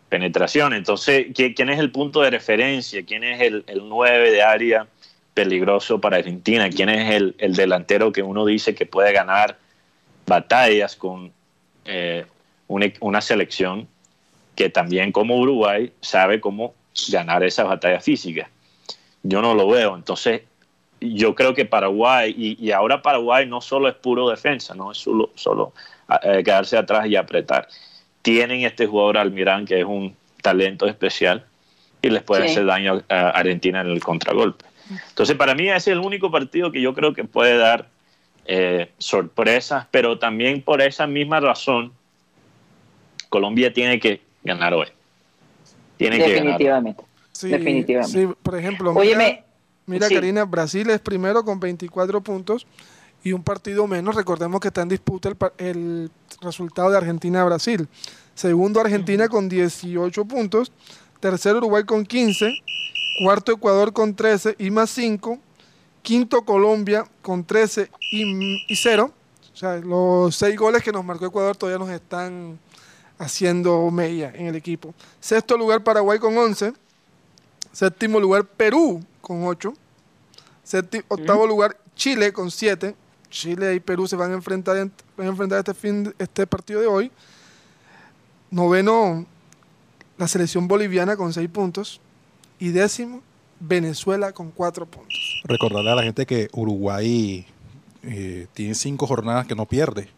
penetración. 0.09 0.73
Entonces, 0.73 1.27
¿quién 1.33 1.69
es 1.69 1.79
el 1.79 1.91
punto 1.91 2.21
de 2.21 2.31
referencia? 2.31 3.05
¿Quién 3.05 3.23
es 3.23 3.39
el, 3.41 3.63
el 3.67 3.87
9 3.87 4.31
de 4.31 4.43
área 4.43 4.87
peligroso 5.33 6.01
para 6.01 6.17
Argentina? 6.17 6.69
¿Quién 6.69 6.89
es 6.89 7.15
el, 7.15 7.55
delantero 7.55 8.11
que 8.11 8.23
uno 8.23 8.45
dice 8.45 8.75
que 8.75 8.85
puede 8.85 9.13
ganar 9.13 9.57
batallas 10.25 10.95
con 10.95 11.31
eh, 11.85 12.25
una, 12.67 13.21
selección 13.21 13.87
que 14.55 14.69
también 14.69 15.11
como 15.11 15.37
Uruguay 15.37 15.93
sabe 16.01 16.41
cómo 16.41 16.73
ganar 17.09 17.43
esas 17.43 17.67
batallas 17.67 18.03
físicas? 18.03 18.49
Yo 19.21 19.41
no 19.41 19.53
lo 19.53 19.67
veo. 19.67 19.95
Entonces, 19.95 20.41
yo 21.01 21.35
creo 21.35 21.53
que 21.53 21.65
Paraguay, 21.65 22.33
y, 22.37 22.71
ahora 22.71 23.01
Paraguay 23.01 23.45
no 23.45 23.61
solo 23.61 23.87
es 23.87 23.95
puro 23.95 24.29
defensa, 24.29 24.75
no 24.75 24.91
es 24.91 24.97
solo, 24.97 25.31
solo 25.35 25.73
eh, 26.23 26.43
quedarse 26.43 26.77
atrás 26.77 27.07
y 27.07 27.15
apretar 27.15 27.67
tienen 28.21 28.61
este 28.61 28.85
jugador 28.85 29.17
Almirán, 29.17 29.65
que 29.65 29.79
es 29.79 29.85
un 29.85 30.15
talento 30.41 30.87
especial, 30.87 31.45
y 32.01 32.09
les 32.09 32.23
puede 32.23 32.45
hacer 32.45 32.65
daño 32.65 33.03
a 33.09 33.29
Argentina 33.29 33.81
en 33.81 33.87
el 33.87 33.99
contragolpe. 34.01 34.65
Entonces, 35.09 35.35
para 35.35 35.53
mí 35.53 35.67
ese 35.67 35.77
es 35.77 35.87
el 35.87 35.99
único 35.99 36.31
partido 36.31 36.71
que 36.71 36.81
yo 36.81 36.93
creo 36.93 37.13
que 37.13 37.23
puede 37.23 37.57
dar 37.57 37.87
eh, 38.45 38.91
sorpresas, 38.97 39.85
pero 39.91 40.17
también 40.17 40.61
por 40.61 40.81
esa 40.81 41.07
misma 41.07 41.39
razón, 41.39 41.91
Colombia 43.29 43.71
tiene 43.73 43.99
que 43.99 44.21
ganar 44.43 44.73
hoy. 44.73 44.87
Tiene 45.97 46.17
Definitivamente. 46.17 46.63
Que 46.63 47.49
ganar. 47.49 47.59
Definitivamente. 47.59 48.11
Sí, 48.11 48.27
por 48.41 48.57
ejemplo, 48.57 48.93
mira, 49.89 50.07
Karina, 50.07 50.45
Brasil 50.45 50.89
es 50.89 50.99
primero 50.99 51.43
con 51.43 51.59
24 51.59 52.21
puntos 52.21 52.65
y 53.23 53.33
un 53.33 53.43
partido 53.43 53.87
menos. 53.87 54.15
Recordemos 54.15 54.59
que 54.61 54.69
está 54.69 54.81
en 54.81 54.89
disputa 54.89 55.31
el, 55.57 56.11
resultado 56.41 56.89
de 56.91 56.97
Argentina-Brasil. 56.97 57.87
Segundo 58.35 58.79
Argentina 58.79 59.27
con 59.27 59.49
18 59.49 60.25
puntos. 60.25 60.71
Tercero 61.19 61.57
Uruguay 61.57 61.83
con 61.83 62.05
15. 62.05 62.53
Cuarto 63.23 63.51
Ecuador 63.51 63.91
con 63.91 64.15
13 64.15 64.55
y 64.57 64.71
más 64.71 64.89
5. 64.91 65.39
Quinto 66.01 66.43
Colombia 66.43 67.05
con 67.21 67.43
13 67.43 67.91
y, 68.11 68.75
0. 68.75 69.11
O 69.53 69.57
sea, 69.57 69.75
los 69.77 70.35
seis 70.37 70.55
goles 70.55 70.81
que 70.81 70.93
nos 70.93 71.03
marcó 71.03 71.25
Ecuador 71.25 71.57
todavía 71.57 71.79
nos 71.79 71.89
están 71.89 72.57
haciendo 73.17 73.91
media 73.91 74.31
en 74.33 74.47
el 74.47 74.55
equipo. 74.55 74.93
Sexto 75.19 75.57
lugar 75.57 75.83
Paraguay 75.83 76.17
con 76.19 76.37
11. 76.37 76.71
Séptimo 77.73 78.21
lugar 78.21 78.45
Perú 78.45 79.03
con 79.21 79.43
8. 79.45 79.73
octavo 81.07 81.47
lugar 81.47 81.77
Chile 81.95 82.31
con 82.33 82.51
7. 82.51 82.95
Chile 83.29 83.75
y 83.75 83.79
Perú 83.79 84.07
se 84.07 84.15
van 84.15 84.31
a 84.31 84.35
enfrentar, 84.35 84.75
van 85.17 85.27
a 85.27 85.29
enfrentar 85.29 85.59
este, 85.59 85.73
fin, 85.73 86.13
este 86.17 86.47
partido 86.47 86.81
de 86.81 86.87
hoy. 86.87 87.11
Noveno, 88.51 89.25
la 90.17 90.27
selección 90.27 90.67
boliviana 90.67 91.15
con 91.15 91.31
seis 91.31 91.49
puntos. 91.49 92.01
Y 92.57 92.69
décimo, 92.69 93.21
Venezuela 93.59 94.31
con 94.31 94.51
cuatro 94.51 94.85
puntos. 94.85 95.41
Recordarle 95.45 95.91
a 95.91 95.95
la 95.95 96.03
gente 96.03 96.25
que 96.25 96.49
Uruguay 96.51 97.45
eh, 98.03 98.47
tiene 98.53 98.75
cinco 98.75 99.07
jornadas 99.07 99.47
que 99.47 99.55
no 99.55 99.65
pierde. 99.65 100.09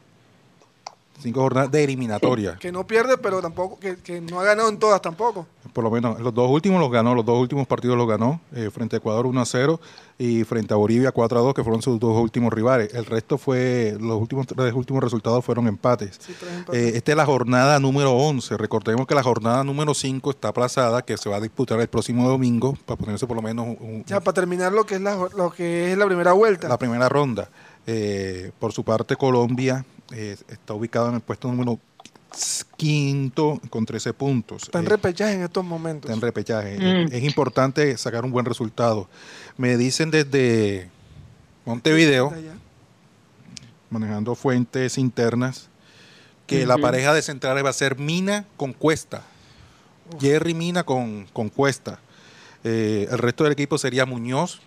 Cinco 1.20 1.42
jornadas 1.42 1.72
de 1.72 1.84
eliminatoria. 1.84 2.58
Que 2.60 2.72
no 2.72 2.86
pierde, 2.88 3.18
pero 3.18 3.42
tampoco, 3.42 3.78
que, 3.80 3.98
que 3.98 4.22
no 4.22 4.40
ha 4.40 4.44
ganado 4.44 4.70
en 4.70 4.78
todas 4.80 5.02
tampoco. 5.02 5.46
Por 5.74 5.84
lo 5.84 5.92
menos 5.92 6.20
los 6.20 6.34
dos 6.34 6.50
últimos 6.50 6.80
los 6.82 6.92
ganó, 6.92 7.14
los 7.16 7.24
dos 7.26 7.40
últimos 7.40 7.66
partidos 7.68 7.96
los 7.96 8.08
ganó, 8.08 8.42
eh, 8.54 8.70
frente 8.74 8.96
a 8.96 8.98
Ecuador 8.98 9.26
1 9.28 9.40
a 9.42 9.46
0 9.46 9.80
y 10.18 10.44
frente 10.44 10.74
a 10.74 10.78
Bolivia 10.78 11.12
4 11.12 11.40
a 11.40 11.42
2, 11.44 11.54
que 11.54 11.64
fueron 11.64 11.82
sus 11.82 12.00
dos 12.00 12.18
últimos 12.20 12.52
rivales. 12.52 12.94
El 12.94 13.06
resto 13.06 13.38
fue, 13.38 13.96
los 14.00 14.20
últimos 14.20 14.48
tres 14.48 14.74
últimos 14.74 15.02
resultados 15.04 15.46
fueron 15.46 15.68
empates. 15.68 16.18
Sí, 16.20 16.34
empates. 16.58 16.82
Eh, 16.82 16.98
esta 16.98 17.12
es 17.12 17.18
la 17.18 17.26
jornada 17.26 17.80
número 17.80 18.12
11. 18.12 18.58
Recordemos 18.58 19.08
que 19.08 19.16
la 19.16 19.24
jornada 19.24 19.64
número 19.64 19.94
5 19.94 20.32
está 20.32 20.50
aplazada, 20.50 21.04
que 21.04 21.16
se 21.18 21.30
va 21.30 21.38
a 21.38 21.40
disputar 21.40 21.80
el 21.80 21.88
próximo 21.88 22.28
domingo, 22.28 22.76
para 22.86 22.98
ponerse 22.98 23.26
por 23.28 23.36
lo 23.38 23.42
menos 23.44 23.68
un- 23.68 23.78
un- 23.80 24.06
Ya 24.06 24.20
para 24.20 24.34
terminar 24.34 24.74
lo 24.74 24.86
que 24.86 24.96
es 24.96 25.02
la, 25.02 25.16
lo 25.38 25.52
que 25.52 25.92
es 25.94 25.98
la 25.98 26.06
primera 26.08 26.34
vuelta. 26.34 26.68
la 26.68 26.78
primera 26.80 27.08
ronda. 27.08 27.50
Eh, 27.88 28.52
por 28.60 28.74
su 28.74 28.84
parte, 28.84 29.16
Colombia 29.16 29.86
eh, 30.12 30.38
está 30.50 30.74
ubicado 30.74 31.10
en 31.10 31.16
el 31.16 31.22
puesto 31.22 31.48
número 31.48 31.80
quinto 32.78 33.60
con 33.70 33.86
13 33.86 34.14
puntos. 34.14 34.64
Está 34.64 34.80
en 34.80 34.86
Eh, 34.86 34.90
repechaje 34.90 35.34
en 35.34 35.44
estos 35.44 35.64
momentos. 35.66 36.10
está 36.10 36.14
en 36.16 36.22
repechaje. 36.22 36.78
Mm. 36.80 37.08
Es, 37.08 37.14
es 37.14 37.24
importante 37.24 37.98
sacar 37.98 38.24
un 38.26 38.32
buen 38.32 38.46
resultado. 38.46 39.10
Me 39.58 39.78
dicen 39.78 40.12
desde 40.12 40.90
Montevideo, 41.66 42.34
manejando 43.90 44.36
fuentes 44.36 44.98
internas, 44.98 45.68
que 46.48 46.66
la 46.66 46.78
pareja 46.78 47.14
de 47.14 47.22
centrales 47.22 47.64
va 47.64 47.70
a 47.70 47.74
ser 47.74 47.98
Mina 47.98 48.46
con 48.58 48.74
Cuesta. 48.74 49.24
Jerry 50.20 50.54
Mina 50.54 50.84
con, 50.84 51.26
con 51.34 51.50
Cuesta. 51.50 52.00
Eh, 52.64 53.08
el 53.10 53.18
resto 53.18 53.44
del 53.44 53.54
equipo 53.54 53.78
sería 53.78 54.06
Muñoz 54.06 54.62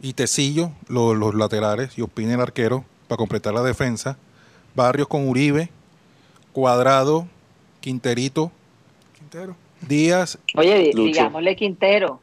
y 0.00 0.12
Tecillo, 0.14 0.72
lo- 0.88 1.14
los 1.14 1.34
laterales, 1.34 1.96
y 1.98 2.02
Ospina 2.02 2.34
el 2.34 2.40
arquero, 2.40 2.84
para 3.08 3.16
completar 3.16 3.54
la 3.54 3.62
defensa. 3.62 4.16
Barrios 4.78 5.08
con 5.08 5.28
Uribe, 5.28 5.70
Cuadrado, 6.52 7.26
Quinterito, 7.80 8.52
Quintero. 9.18 9.56
Díaz. 9.80 10.38
Oye, 10.56 10.92
Lucho. 10.94 11.02
digámosle 11.06 11.56
Quintero, 11.56 12.20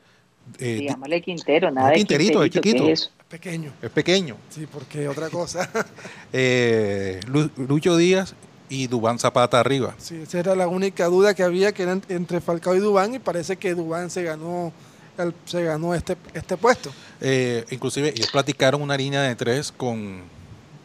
eh, 0.60 0.66
di- 0.66 0.80
digámosle 0.82 1.22
Quintero, 1.22 1.70
nada 1.72 1.90
de 1.90 1.96
Quinterito, 1.98 2.44
es 2.44 2.52
Quinterito, 2.52 2.62
¿qué 2.62 2.88
chiquito. 2.88 2.92
es? 2.92 3.12
Pequeño. 3.30 3.72
es 3.82 3.90
pequeño. 3.90 4.38
Sí, 4.50 4.68
porque 4.72 5.08
otra 5.10 5.30
cosa. 5.30 5.70
Eh, 6.32 7.20
Lu- 7.28 7.50
Lucho 7.58 7.98
Díaz 7.98 8.36
y 8.70 8.88
Dubán 8.88 9.20
Zapata 9.20 9.60
arriba. 9.60 9.94
Sí, 9.98 10.16
esa 10.24 10.40
era 10.40 10.56
la 10.56 10.68
única 10.70 11.06
duda 11.08 11.34
que 11.34 11.44
había, 11.44 11.72
que 11.74 11.84
era 11.84 11.92
en- 11.94 12.04
entre 12.10 12.40
Falcao 12.42 12.76
y 12.76 12.80
Dubán, 12.80 13.14
y 13.16 13.20
parece 13.20 13.58
que 13.58 13.74
Dubán 13.76 14.10
se 14.10 14.24
ganó 14.24 14.72
el- 15.18 15.34
se 15.46 15.62
ganó 15.64 15.94
este, 15.94 16.16
este 16.34 16.56
puesto. 16.58 16.92
Eh, 17.22 17.66
inclusive 17.70 18.10
ellos 18.16 18.30
platicaron 18.32 18.82
una 18.82 18.96
línea 18.98 19.22
de 19.24 19.36
tres 19.36 19.72
con, 19.72 20.22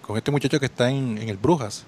con 0.02 0.16
este 0.16 0.30
muchacho 0.30 0.58
que 0.58 0.66
está 0.66 0.90
en, 0.90 1.18
en 1.18 1.28
el 1.28 1.36
Brujas, 1.36 1.84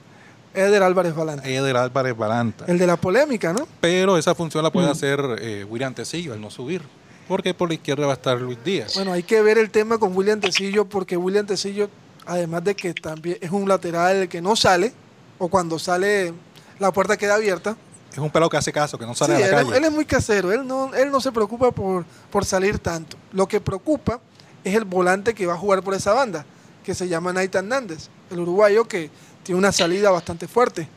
Eder 0.55 0.83
Álvarez 0.83 1.15
Balanta. 1.15 1.49
Eder 1.49 1.77
Álvarez 1.77 2.17
Balanta. 2.17 2.65
El 2.69 2.79
de 2.79 2.87
la 2.87 2.97
polémica, 2.97 3.53
¿no? 3.53 3.67
Pero 3.81 4.19
esa 4.19 4.35
función 4.35 4.63
la 4.63 4.71
puede 4.71 4.89
Mm. 4.89 4.91
hacer 4.91 5.21
eh, 5.41 5.65
William 5.69 5.95
Tecillo 5.95 6.33
al 6.35 6.41
no 6.41 6.51
subir. 6.51 6.83
Porque 7.27 7.55
por 7.55 7.69
la 7.69 7.75
izquierda 7.75 8.05
va 8.07 8.13
a 8.13 8.17
estar 8.17 8.39
Luis 8.41 8.59
Díaz. 8.63 8.95
Bueno, 8.95 9.13
hay 9.13 9.23
que 9.23 9.41
ver 9.41 9.57
el 9.57 9.71
tema 9.71 9.97
con 9.97 10.15
William 10.15 10.41
Tecillo, 10.41 10.85
porque 10.85 11.17
William 11.17 11.47
Tecillo, 11.47 11.89
además 12.27 12.65
de 12.65 12.75
que 12.75 12.93
también 12.93 13.39
es 13.41 13.51
un 13.51 13.67
lateral 13.67 14.29
que 14.29 14.43
no 14.43 14.55
sale, 14.55 14.93
o 15.39 15.49
cuando 15.49 15.79
sale 15.79 16.35
la 16.79 16.93
puerta 16.93 17.17
queda 17.17 17.37
abierta. 17.37 17.75
es 18.13 18.19
un 18.19 18.29
pelado 18.31 18.51
que 18.51 18.59
hace 18.59 18.73
caso, 18.73 18.99
que 18.99 19.07
no 19.07 19.15
sale 19.15 19.37
Sí, 19.37 19.43
a 19.45 19.47
la 19.47 19.61
él, 19.61 19.67
calle. 19.67 19.79
él 19.79 19.85
es 19.85 19.93
muy 19.93 20.05
casero, 20.05 20.53
él 20.53 20.67
no, 20.67 20.93
él 20.95 21.11
no 21.11 21.21
se 21.21 21.33
preocupa 21.33 21.71
por, 21.71 22.05
por 22.31 22.45
salir 22.45 22.79
tanto. 22.79 23.17
Lo 23.33 23.49
que 23.49 23.59
preocupa 23.61 24.21
es 24.65 24.75
el 24.75 24.85
volante 24.85 25.33
que 25.33 25.47
va 25.47 25.55
a 25.55 25.59
jugar 25.59 25.83
por 25.83 25.95
esa 25.95 26.13
banda, 26.13 26.45
que 26.85 26.95
se 26.95 27.09
llama 27.09 27.33
Naita 27.33 27.59
Hernández, 27.61 28.09
el 28.31 28.41
uruguayo 28.41 28.85
que 28.87 29.11
tiene 29.43 29.59
una 29.59 29.73
salida 29.73 30.11
bastante 30.11 30.49
fuerte. 30.49 30.89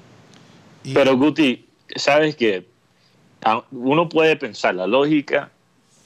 Y- 0.83 0.93
Pero 0.93 1.17
Guti, 1.17 1.67
sabes 1.95 2.35
que 2.35 2.65
uno 3.71 4.09
puede 4.09 4.35
pensar, 4.35 4.75
la 4.75 4.87
lógica 4.87 5.51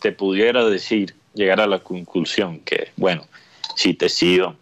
te 0.01 0.11
pudiera 0.11 0.65
decir, 0.65 1.15
llegar 1.33 1.61
a 1.61 1.67
la 1.67 1.79
conclusión 1.79 2.59
que, 2.59 2.91
bueno, 2.97 3.25
si 3.75 3.93
te 3.93 4.09
sigo, 4.09 4.55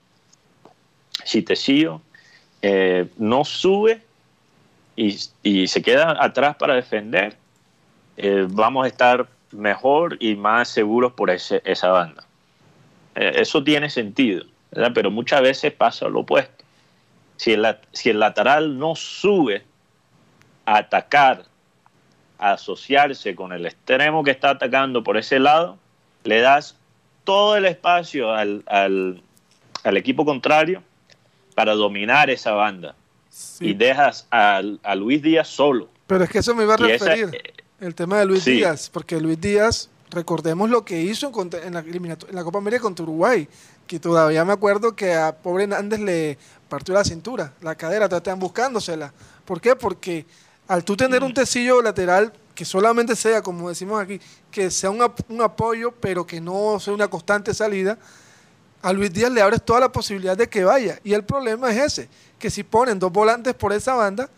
si 1.23 1.41
te 1.41 1.55
sigo, 1.55 2.01
eh, 2.61 3.07
no 3.17 3.45
sube 3.45 4.01
y, 4.95 5.17
y 5.43 5.67
se 5.67 5.81
queda 5.81 6.23
atrás 6.23 6.55
para 6.57 6.75
defender, 6.75 7.35
eh, 8.17 8.45
vamos 8.49 8.85
a 8.85 8.87
estar 8.87 9.27
mejor 9.51 10.17
y 10.19 10.35
más 10.35 10.69
seguros 10.69 11.13
por 11.13 11.29
ese, 11.29 11.61
esa 11.65 11.89
banda. 11.89 12.23
Eh, 13.15 13.33
eso 13.37 13.63
tiene 13.63 13.89
sentido, 13.89 14.45
¿verdad? 14.77 14.91
pero 14.93 15.09
muchas 15.11 15.41
veces 15.41 15.73
pasa 15.73 16.07
lo 16.07 16.19
opuesto. 16.21 16.63
Si 17.35 17.51
el, 17.53 17.65
si 17.91 18.09
el 18.09 18.19
lateral 18.19 18.77
no 18.79 18.95
sube 18.95 19.63
a 20.65 20.77
atacar, 20.77 21.45
a 22.39 22.51
asociarse 22.53 23.35
con 23.35 23.51
el 23.53 23.65
extremo 23.65 24.23
que 24.23 24.31
está 24.31 24.51
atacando 24.51 25.03
por 25.03 25.17
ese 25.17 25.39
lado, 25.39 25.77
le 26.23 26.41
das 26.41 26.75
todo 27.23 27.55
el 27.57 27.65
espacio 27.65 28.31
al, 28.33 28.63
al- 28.67 29.21
al 29.83 29.97
equipo 29.97 30.25
contrario 30.25 30.83
para 31.55 31.73
dominar 31.73 32.29
esa 32.29 32.51
banda 32.51 32.95
Sí, 33.29 33.69
y 33.69 33.73
dejas 33.73 34.27
al- 34.29 34.79
a, 34.83 34.95
Luis 34.95 35.21
Díaz 35.21 35.47
solo. 35.47 35.89
pero 36.07 36.23
es 36.23 36.29
que 36.29 36.39
eso 36.39 36.53
me 36.55 36.63
iba 36.63 36.75
a 36.75 36.87
Y 36.87 36.91
esa- 36.91 37.05
referir, 37.15 37.41
el 37.79 37.95
tema 37.95 38.19
de 38.19 38.25
Luis 38.25 38.43
Sí. 38.43 38.51
Díaz, 38.51 38.89
porque 38.91 39.19
Luis 39.19 39.39
Díaz, 39.39 39.89
recordemos 40.09 40.69
lo 40.69 40.85
que 40.85 41.01
hizo 41.01 41.31
en 41.63 41.73
la, 41.73 41.81
eliminato- 41.83 42.27
en 42.29 42.35
la 42.35 42.43
Copa 42.43 42.59
América 42.59 42.83
contra 42.83 43.03
Uruguay, 43.03 43.47
que 43.85 43.99
todavía 43.99 44.43
me 44.45 44.53
acuerdo 44.53 44.95
que 44.95 45.13
a 45.13 45.35
pobre 45.35 45.63
Hernández 45.65 45.99
le 45.99 46.37
partió 46.69 46.93
la 46.93 47.03
cintura, 47.03 47.53
la 47.61 47.75
cadera, 47.75 48.07
tratan 48.09 48.39
buscándosela. 48.39 49.13
¿Por 49.45 49.61
qué? 49.61 49.75
Porque 49.75 50.25
al 50.67 50.83
tú 50.83 50.97
tener 50.97 51.23
un 51.23 51.33
tecillo 51.33 51.81
lateral 51.81 52.33
que 52.53 52.65
solamente 52.65 53.15
sea, 53.15 53.41
como 53.41 53.69
decimos 53.69 54.01
aquí, 54.01 54.19
que 54.51 54.71
sea 54.71 54.89
un, 54.89 55.01
ap- 55.01 55.29
un 55.29 55.41
apoyo, 55.41 55.91
pero 55.91 56.25
que 56.25 56.41
no 56.41 56.79
sea 56.79 56.93
una 56.93 57.07
constante 57.07 57.53
salida, 57.53 57.97
a 58.81 58.93
Luis 58.93 59.11
Díaz 59.13 59.31
le 59.31 59.41
abres 59.41 59.63
toda 59.63 59.79
la 59.81 59.91
posibilidad 59.91 60.35
de 60.35 60.49
que 60.49 60.63
vaya. 60.63 60.99
Y 61.03 61.13
el 61.13 61.23
problema 61.23 61.71
es 61.71 61.77
ese, 61.93 62.09
que 62.39 62.49
si 62.49 62.63
ponen 62.63 62.99
dos 62.99 63.11
volantes 63.11 63.53
por 63.53 63.73
esa 63.73 63.93
banda, 63.93 64.29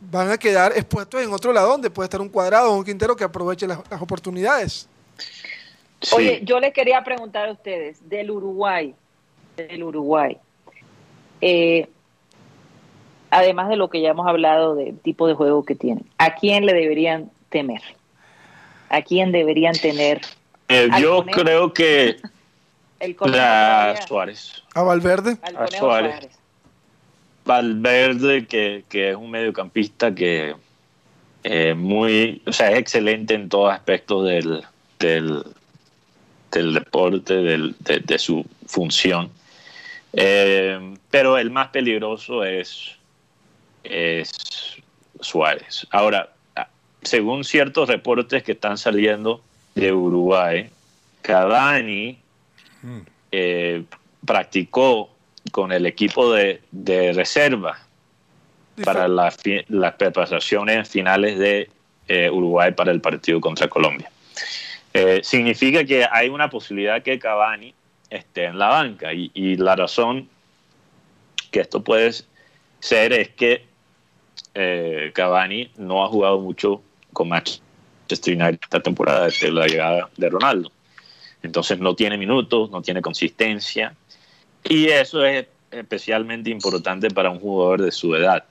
van 0.00 0.30
a 0.30 0.38
quedar 0.38 0.72
expuestos 0.72 1.22
en 1.22 1.32
otro 1.32 1.52
lado 1.52 1.70
donde 1.70 1.90
puede 1.90 2.06
estar 2.06 2.20
un 2.20 2.28
cuadrado 2.28 2.72
o 2.72 2.76
un 2.78 2.84
quintero 2.84 3.16
que 3.16 3.24
aproveche 3.24 3.66
las, 3.66 3.78
las 3.90 4.00
oportunidades. 4.00 4.88
Sí. 6.00 6.14
Oye, 6.16 6.40
yo 6.44 6.60
les 6.60 6.72
quería 6.72 7.02
preguntar 7.02 7.48
a 7.48 7.52
ustedes, 7.52 8.08
del 8.08 8.30
Uruguay, 8.30 8.94
del 9.56 9.82
Uruguay, 9.82 10.38
eh, 11.40 11.88
además 13.30 13.68
de 13.68 13.76
lo 13.76 13.90
que 13.90 14.00
ya 14.00 14.10
hemos 14.10 14.26
hablado 14.26 14.74
del 14.74 14.98
tipo 15.00 15.26
de 15.26 15.34
juego 15.34 15.64
que 15.64 15.74
tienen, 15.74 16.04
¿a 16.18 16.34
quién 16.36 16.66
le 16.66 16.72
deberían 16.72 17.30
temer? 17.50 17.82
¿A 18.90 19.02
quién 19.02 19.32
deberían 19.32 19.74
tener 19.74 20.20
Eh, 20.68 20.88
yo 21.00 21.18
conejo. 21.18 21.40
creo 21.40 21.72
que 21.72 22.16
el 23.00 23.16
la? 23.26 23.96
Suárez. 24.06 24.62
A 24.74 24.82
Valverde, 24.82 25.36
Al 25.42 25.56
a 25.56 25.64
conejo 25.64 25.78
Suárez. 25.86 26.12
Suárez. 26.12 26.38
Valverde, 27.48 28.46
que, 28.46 28.84
que 28.90 29.10
es 29.10 29.16
un 29.16 29.30
mediocampista 29.30 30.14
que 30.14 30.54
eh, 31.44 31.72
muy, 31.72 32.42
o 32.46 32.52
sea, 32.52 32.70
es 32.72 32.78
excelente 32.78 33.32
en 33.32 33.48
todos 33.48 33.72
aspectos 33.72 34.26
del, 34.28 34.62
del, 34.98 35.42
del 36.52 36.74
deporte, 36.74 37.34
del- 37.36 37.74
de, 37.80 38.00
de 38.00 38.18
su 38.18 38.44
función. 38.66 39.30
Eh, 40.12 40.94
pero 41.10 41.38
el 41.38 41.50
más 41.50 41.68
peligroso 41.68 42.44
es, 42.44 42.90
es 43.82 44.30
Suárez. 45.20 45.86
Ahora, 45.90 46.30
ah, 46.54 46.68
según 47.02 47.44
ciertos 47.44 47.88
reportes 47.88 48.42
que 48.42 48.52
están 48.52 48.76
saliendo 48.76 49.42
de 49.74 49.90
Uruguay, 49.92 50.68
Cavani 51.22 52.18
Mm. 52.82 52.98
eh, 53.32 53.82
practicó 54.24 55.10
con 55.50 55.72
el 55.72 55.86
equipo 55.86 56.32
de, 56.32 56.60
de 56.70 57.12
reserva 57.12 57.78
para 58.84 59.08
las 59.08 59.36
preparaciones 59.94 60.88
finales 60.88 61.38
de 61.38 61.70
eh, 62.06 62.30
Uruguay 62.30 62.72
para 62.72 62.92
el 62.92 63.00
partido 63.00 63.40
contra 63.40 63.68
Colombia. 63.68 64.10
Eh, 64.94 65.20
significa 65.22 65.84
que 65.84 66.06
hay 66.10 66.28
una 66.28 66.48
posibilidad 66.48 67.02
que 67.02 67.18
Cavani 67.18 67.74
esté 68.08 68.44
en 68.44 68.58
la 68.58 68.68
banca 68.68 69.12
y, 69.12 69.30
y 69.34 69.56
la 69.56 69.76
razón 69.76 70.28
que 71.50 71.60
esto 71.60 71.82
puede 71.82 72.12
ser 72.80 73.12
es 73.12 73.28
que 73.30 73.66
eh, 74.54 75.10
Cavani 75.14 75.70
no 75.76 76.04
ha 76.04 76.08
jugado 76.08 76.38
mucho 76.40 76.82
con 77.12 77.28
Manchester 77.28 78.34
United 78.34 78.60
esta 78.62 78.80
temporada 78.80 79.24
desde 79.24 79.50
la 79.50 79.66
llegada 79.66 80.08
de 80.16 80.30
Ronaldo. 80.30 80.70
Entonces 81.42 81.78
no 81.78 81.94
tiene 81.94 82.16
minutos, 82.16 82.70
no 82.70 82.82
tiene 82.82 83.02
consistencia 83.02 83.94
y 84.64 84.86
eso 84.88 85.24
es 85.24 85.46
especialmente 85.70 86.50
importante 86.50 87.10
para 87.10 87.30
un 87.30 87.40
jugador 87.40 87.82
de 87.82 87.92
su 87.92 88.14
edad. 88.14 88.44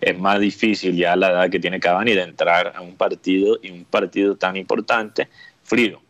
Es 0.00 0.18
más 0.18 0.40
difícil 0.40 0.96
ya 0.96 1.16
la 1.16 1.30
edad 1.30 1.50
que 1.50 1.60
tiene 1.60 1.80
Cavani 1.80 2.12
de 2.12 2.22
entrar 2.22 2.72
a 2.74 2.80
un 2.80 2.96
partido 2.96 3.58
y 3.62 3.70
un 3.70 3.84
partido 3.84 4.36
tan 4.36 4.56
importante 4.56 5.28
frío. 5.62 6.00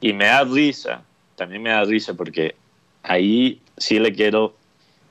Y 0.00 0.12
me 0.12 0.26
da 0.26 0.44
risa, 0.44 1.02
también 1.36 1.62
me 1.62 1.70
da 1.70 1.84
risa 1.84 2.14
porque 2.14 2.54
ahí 3.02 3.60
sí 3.76 3.98
le 3.98 4.12
quiero 4.12 4.54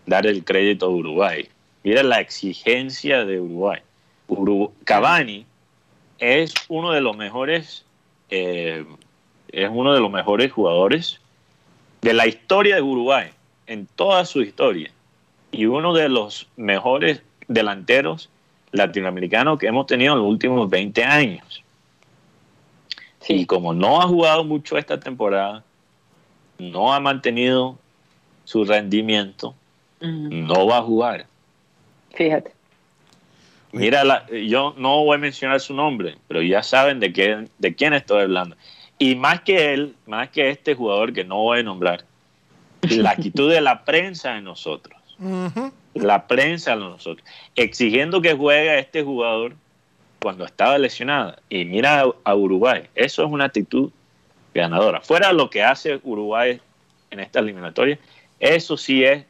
dar 0.05 0.25
el 0.27 0.43
crédito 0.43 0.85
a 0.85 0.89
Uruguay. 0.89 1.47
mira 1.83 2.03
la 2.03 2.19
exigencia 2.21 3.25
de 3.25 3.39
Uruguay. 3.39 3.81
Uru- 4.27 4.71
Cavani 4.85 5.45
es 6.19 6.53
uno 6.69 6.91
de 6.91 7.01
los 7.01 7.17
mejores, 7.17 7.85
eh, 8.29 8.85
es 9.51 9.69
uno 9.71 9.93
de 9.93 9.99
los 9.99 10.11
mejores 10.11 10.51
jugadores 10.51 11.19
de 12.01 12.13
la 12.13 12.27
historia 12.27 12.75
de 12.75 12.81
Uruguay, 12.81 13.29
en 13.67 13.85
toda 13.87 14.25
su 14.25 14.41
historia, 14.41 14.91
y 15.51 15.65
uno 15.65 15.93
de 15.93 16.09
los 16.09 16.47
mejores 16.57 17.21
delanteros 17.47 18.29
latinoamericanos 18.71 19.59
que 19.59 19.67
hemos 19.67 19.85
tenido 19.85 20.13
en 20.13 20.19
los 20.19 20.27
últimos 20.27 20.69
20 20.69 21.03
años. 21.03 21.63
Y 23.27 23.45
como 23.45 23.73
no 23.73 24.01
ha 24.01 24.07
jugado 24.07 24.43
mucho 24.43 24.77
esta 24.77 24.99
temporada, 24.99 25.63
no 26.57 26.93
ha 26.93 26.99
mantenido 26.99 27.77
su 28.45 28.63
rendimiento, 28.65 29.53
no 29.99 30.65
va 30.67 30.77
a 30.77 30.81
jugar. 30.81 31.25
Fíjate. 32.13 32.51
Mira, 33.71 34.03
la- 34.03 34.27
yo 34.29 34.73
no 34.77 35.03
voy 35.05 35.15
a 35.15 35.19
mencionar 35.19 35.59
su 35.59 35.73
nombre, 35.73 36.17
pero 36.27 36.41
ya 36.41 36.61
saben 36.63 36.99
de, 36.99 37.13
qué, 37.13 37.47
de 37.57 37.75
quién 37.75 37.93
estoy 37.93 38.23
hablando. 38.23 38.55
Y 38.97 39.15
más 39.15 39.41
que 39.41 39.73
él, 39.73 39.95
más 40.05 40.29
que 40.29 40.49
este 40.49 40.75
jugador 40.75 41.13
que 41.13 41.23
no 41.23 41.37
voy 41.37 41.59
a 41.59 41.63
nombrar, 41.63 42.03
la 42.89 43.11
actitud 43.11 43.51
de 43.51 43.61
la 43.61 43.83
prensa 43.83 44.37
en 44.37 44.45
nosotros. 44.45 44.99
La 45.93 46.27
prensa 46.27 46.73
en 46.73 46.79
nosotros. 46.79 47.27
Exigiendo 47.55 48.21
que 48.21 48.33
juegue 48.33 48.69
a 48.69 48.79
este 48.79 49.03
jugador 49.03 49.55
cuando 50.21 50.45
estaba 50.45 50.77
lesionada. 50.77 51.39
Y 51.49 51.65
mira 51.65 52.05
a, 52.23 52.35
Uruguay. 52.35 52.83
Eso 52.95 53.23
es 53.23 53.31
una 53.31 53.45
actitud 53.45 53.91
ganadora. 54.53 55.01
Fuera 55.01 55.33
lo 55.33 55.49
que 55.49 55.63
hace 55.63 55.99
Uruguay 56.03 56.59
en 57.09 57.19
esta 57.19 57.39
eliminatoria, 57.39 57.99
eso 58.39 58.77
sí 58.77 59.03
es 59.03 59.25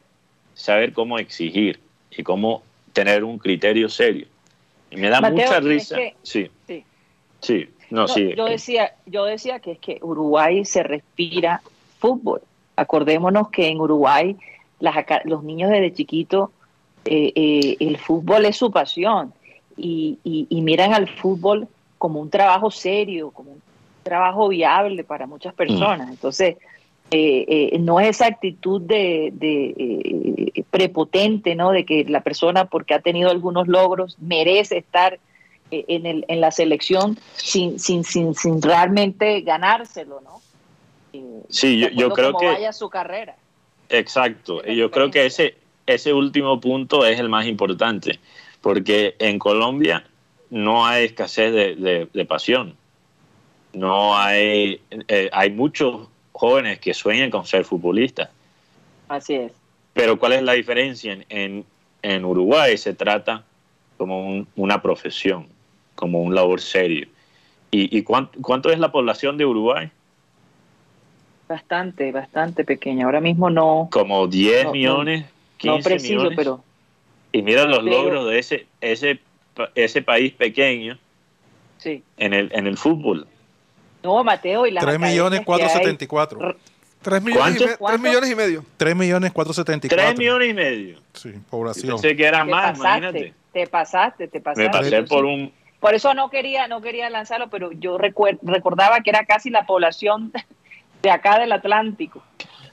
saber 0.54 0.92
cómo 0.92 1.18
exigir 1.18 1.80
y 2.10 2.22
cómo 2.22 2.62
tener 2.92 3.24
un 3.24 3.38
criterio 3.38 3.88
serio. 3.88 4.26
Y 4.90 4.96
me 4.96 5.08
da 5.08 5.20
Mateo, 5.20 5.36
mucha 5.36 5.58
es 5.58 5.64
risa. 5.64 5.96
que- 5.96 6.14
sí, 6.22 6.50
sí. 6.66 6.84
sí. 7.40 7.68
No, 7.90 8.02
No, 8.02 8.08
sí. 8.08 8.34
yo 8.36 8.46
decía, 8.46 8.94
yo 9.06 9.24
decía 9.24 9.60
que 9.60 9.72
es 9.72 9.78
que 9.78 9.98
Uruguay 10.02 10.64
se 10.64 10.82
respira 10.82 11.62
fútbol. 11.98 12.40
Acordémonos 12.76 13.48
que 13.50 13.68
en 13.68 13.80
Uruguay 13.80 14.36
las 14.80 14.96
los 15.24 15.42
niños 15.44 15.70
desde 15.70 15.92
chiquitos 15.92 16.50
eh, 17.04 17.32
eh, 17.34 17.76
el 17.80 17.98
fútbol 17.98 18.44
es 18.44 18.56
su 18.56 18.70
pasión 18.70 19.32
y, 19.76 20.18
y- 20.24 20.46
y 20.48 20.60
miran 20.62 20.92
al 20.94 21.08
fútbol 21.08 21.68
como 21.98 22.20
un 22.20 22.30
trabajo 22.30 22.70
serio, 22.70 23.30
como 23.30 23.52
un 23.52 23.62
trabajo 24.02 24.48
viable 24.48 25.04
para 25.04 25.26
muchas 25.26 25.54
personas. 25.54 26.10
Entonces, 26.10 26.56
eh, 27.10 27.70
eh, 27.72 27.78
no 27.78 28.00
es 28.00 28.08
esa 28.08 28.26
actitud 28.26 28.80
de, 28.80 29.30
de, 29.34 29.74
eh, 30.56 30.64
prepotente, 30.70 31.54
¿no? 31.54 31.70
De 31.70 31.84
que 31.84 32.04
la 32.04 32.22
persona, 32.22 32.64
porque 32.64 32.94
ha 32.94 33.00
tenido 33.00 33.30
algunos 33.30 33.68
logros, 33.68 34.16
merece 34.20 34.78
estar 34.78 35.18
en, 35.70 36.06
el, 36.06 36.24
en 36.28 36.40
la 36.40 36.50
selección 36.50 37.16
sin, 37.34 37.78
sin, 37.78 38.04
sin, 38.04 38.34
sin 38.34 38.60
realmente 38.60 39.40
ganárselo, 39.42 40.20
¿no? 40.22 40.40
Sí, 41.48 41.78
yo- 41.78 41.88
yo 41.90 42.10
creo 42.10 42.36
que- 42.36 42.46
vaya 42.46 42.72
su 42.72 42.88
carrera. 42.88 43.36
Exacto. 43.88 44.62
Y 44.66 44.76
yo 44.76 44.90
creo 44.90 45.10
que 45.10 45.26
ese, 45.26 45.56
ese 45.86 46.12
último 46.12 46.60
punto 46.60 47.04
es 47.04 47.18
el 47.20 47.28
más 47.28 47.46
importante, 47.46 48.18
porque 48.60 49.14
en 49.18 49.38
Colombia 49.38 50.04
no 50.50 50.86
hay 50.86 51.04
escasez 51.06 51.52
de, 51.52 51.74
de- 51.76 52.08
de 52.12 52.24
pasión. 52.24 52.74
No 53.74 54.16
hay, 54.16 54.80
eh, 55.08 55.28
hay 55.32 55.50
muchos 55.50 56.08
jóvenes 56.32 56.78
que 56.78 56.94
sueñan 56.94 57.30
con 57.30 57.46
ser 57.46 57.64
futbolistas. 57.64 58.30
Así 59.08 59.34
es. 59.34 59.52
Pero 59.94 60.18
¿cuál 60.18 60.32
es 60.32 60.42
la 60.42 60.52
diferencia? 60.54 61.12
En, 61.12 61.24
en, 61.28 61.64
en 62.02 62.24
Uruguay 62.24 62.76
se 62.78 62.94
trata 62.94 63.44
como 63.98 64.26
un- 64.26 64.48
una 64.56 64.80
profesión, 64.80 65.46
como 65.94 66.22
un 66.22 66.34
labor 66.34 66.60
serio. 66.60 67.06
¿Y, 67.70 67.96
y 67.96 68.02
cuánto, 68.02 68.38
cuánto 68.40 68.70
es 68.70 68.78
la 68.78 68.90
población 68.92 69.36
de 69.38 69.46
Uruguay? 69.46 69.90
Bastante, 71.52 72.10
bastante 72.12 72.64
pequeña. 72.64 73.04
Ahora 73.04 73.20
mismo 73.20 73.50
no, 73.50 73.88
Como 73.92 74.26
10 74.26 74.62
No, 74.64 74.68
no, 74.68 74.72
millones, 74.72 75.24
15 75.58 75.76
no 75.78 75.82
preciso, 75.84 76.14
millones. 76.14 76.36
pero 76.36 76.64
Y 77.30 77.42
mira 77.42 77.64
los 77.64 77.80
Pero- 77.80 77.90
logros 77.90 78.26
de 78.30 78.38
ese, 78.38 78.66
ese, 78.80 79.20
ese 79.74 80.00
país 80.02 80.32
pequeño 80.32 80.98
sí. 81.76 82.02
en 82.16 82.32
el, 82.32 82.50
en 82.54 82.66
el 82.66 82.78
fútbol. 82.78 83.26
No, 84.02 84.24
Mateo, 84.24 84.66
y 84.66 84.70
las 84.70 84.82
3 84.82 84.98
millones 84.98 85.40
academias 85.40 85.72
que 85.72 85.78
hay- 85.78 86.04
474. 86.06 86.56
Tres 87.02 87.22
millones, 87.22 87.36
y 87.36 87.38
¿Cuánto? 87.58 87.60
me- 87.60 87.66
tres 87.66 87.76
¿Cuánto? 87.78 88.02
millones 88.08 88.30
y 88.30 88.34
medio. 88.34 88.64
3 88.78 88.96
millones 88.96 89.32
474. 89.32 90.06
3 90.06 90.18
millones 90.18 90.48
y 90.50 90.54
medio. 90.54 90.98
Sí, 91.12 91.32
Yo 91.34 91.40
población. 91.50 91.88
pensé 92.00 92.16
que 92.16 92.24
era 92.24 92.44
Te 92.44 92.50
más, 92.50 92.78
pasaste, 92.78 92.88
imagínate. 93.08 93.34
te 93.52 93.66
pasaste, 93.66 94.28
te 94.28 94.40
pasaste. 94.40 94.62
Me 94.62 94.70
pasé 94.70 94.90
Yo 94.90 95.04
por 95.06 95.24
un... 95.26 95.52
Por 95.80 95.94
eso 95.94 96.14
no 96.14 96.30
quería, 96.30 96.68
no 96.68 96.80
quería 96.80 97.10
lanzarlo, 97.10 97.50
pero 97.50 97.72
yo 97.72 97.98
recuer- 97.98 98.38
recordaba 98.42 99.00
que 99.00 99.10
era 99.10 99.24
casi 99.26 99.50
la 99.50 99.66
población 99.66 100.32
de 101.02 101.10
acá 101.10 101.38
del 101.38 101.52
Atlántico. 101.52 102.22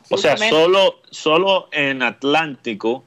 O 0.09 0.17
sea, 0.17 0.37
solo, 0.37 0.99
solo 1.11 1.67
en 1.71 2.01
Atlántico, 2.01 3.03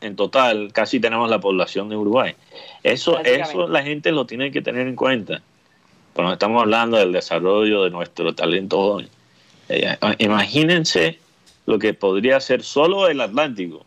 en 0.00 0.14
total, 0.16 0.70
casi 0.72 1.00
tenemos 1.00 1.28
la 1.30 1.40
población 1.40 1.88
de 1.88 1.96
Uruguay. 1.96 2.34
Eso, 2.82 3.18
eso 3.20 3.68
la 3.68 3.82
gente 3.82 4.12
lo 4.12 4.26
tiene 4.26 4.50
que 4.50 4.62
tener 4.62 4.86
en 4.86 4.96
cuenta. 4.96 5.40
Cuando 6.12 6.34
estamos 6.34 6.62
hablando 6.62 6.96
del 6.98 7.12
desarrollo 7.12 7.84
de 7.84 7.90
nuestro 7.90 8.34
talento 8.34 8.76
joven. 8.76 9.08
Eh, 9.68 9.96
imagínense 10.18 11.18
lo 11.66 11.78
que 11.78 11.94
podría 11.94 12.38
ser 12.40 12.62
solo 12.62 13.08
el 13.08 13.20
Atlántico, 13.20 13.84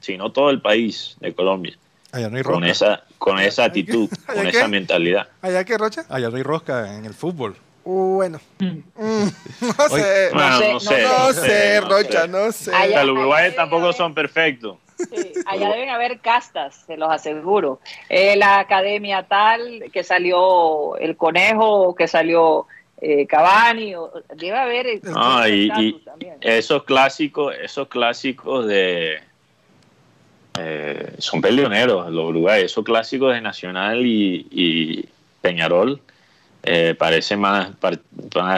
si 0.00 0.16
no 0.18 0.30
todo 0.32 0.50
el 0.50 0.60
país 0.60 1.16
de 1.20 1.32
Colombia, 1.32 1.78
Allá 2.10 2.28
no 2.28 2.36
hay 2.36 2.42
con 2.42 2.54
rosca. 2.54 2.70
esa, 2.70 3.04
con 3.18 3.38
esa 3.38 3.64
actitud, 3.64 4.10
¿Allá 4.26 4.42
con 4.42 4.50
qué? 4.50 4.58
esa 4.58 4.68
mentalidad. 4.68 5.28
¿Allá 5.40 5.64
qué, 5.64 5.78
Rocha? 5.78 6.04
Allá 6.08 6.28
no 6.28 6.36
hay 6.36 6.42
rosca 6.42 6.94
en 6.96 7.04
el 7.06 7.14
fútbol. 7.14 7.56
Uh, 7.84 8.14
bueno. 8.14 8.40
Mm. 8.58 8.64
Mm, 8.66 8.82
no 9.60 9.88
sé. 9.88 10.30
Bueno, 10.32 10.58
sé, 10.58 10.68
no 10.68 10.72
no 10.72 11.32
sé. 11.32 11.80
No 11.80 11.88
Rocha, 11.88 12.26
no 12.26 12.52
sé. 12.52 12.74
Allá- 12.74 13.04
Los 13.04 13.16
uruguayos 13.16 13.48
allá 13.48 13.56
tampoco 13.56 13.92
son 13.92 14.14
perfectos. 14.14 14.76
Sí, 14.98 15.32
allá 15.46 15.70
deben 15.72 15.88
haber 15.90 16.20
castas, 16.20 16.84
se 16.86 16.96
los 16.96 17.10
aseguro. 17.10 17.80
Eh, 18.08 18.36
la 18.36 18.60
academia 18.60 19.24
tal, 19.24 19.84
que 19.92 20.04
salió 20.04 20.96
el 20.96 21.16
conejo, 21.16 21.94
que 21.96 22.06
salió 22.06 22.66
eh, 23.00 23.26
Cavani, 23.26 23.96
o- 23.96 24.12
debe 24.36 24.56
haber. 24.56 24.86
eh, 24.86 25.00
Ah, 25.16 25.48
y- 25.48 25.72
esos 26.40 26.84
clásicos, 26.84 27.52
esos 27.60 27.88
clásicos 27.88 28.66
de 28.68 29.18
eh, 30.58 31.14
son 31.18 31.40
peleoneros 31.40 32.10
los 32.10 32.26
uruguayos, 32.28 32.66
esos 32.70 32.84
clásicos 32.84 33.32
de 33.34 33.40
Nacional 33.40 34.04
y, 34.06 34.46
y 34.50 35.08
Peñarol 35.40 36.00
eh, 36.62 36.94
parecen 36.98 37.40
más, 37.40 37.70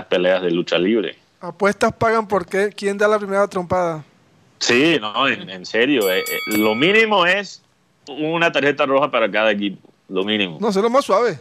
peleas 0.09 0.43
de 0.43 0.51
lucha 0.51 0.79
libre. 0.79 1.17
Apuestas 1.41 1.93
pagan 1.93 2.27
por 2.27 2.47
qué, 2.47 2.71
quién 2.75 2.97
da 2.97 3.07
la 3.09 3.19
primera 3.19 3.47
trompada. 3.49 4.05
Sí, 4.59 4.99
no, 5.01 5.29
en, 5.29 5.51
en 5.51 5.67
serio, 5.67 6.11
eh, 6.11 6.21
eh, 6.21 6.57
lo 6.59 6.75
mínimo 6.75 7.27
es 7.27 7.63
una 8.07 8.51
tarjeta 8.51 8.87
roja 8.87 9.11
para 9.11 9.31
cada 9.31 9.51
equipo, 9.51 9.89
lo 10.09 10.25
mínimo. 10.25 10.59
No 10.61 10.73
sé, 10.73 10.81
lo 10.81 10.89
más 10.91 11.05
suave. 11.05 11.39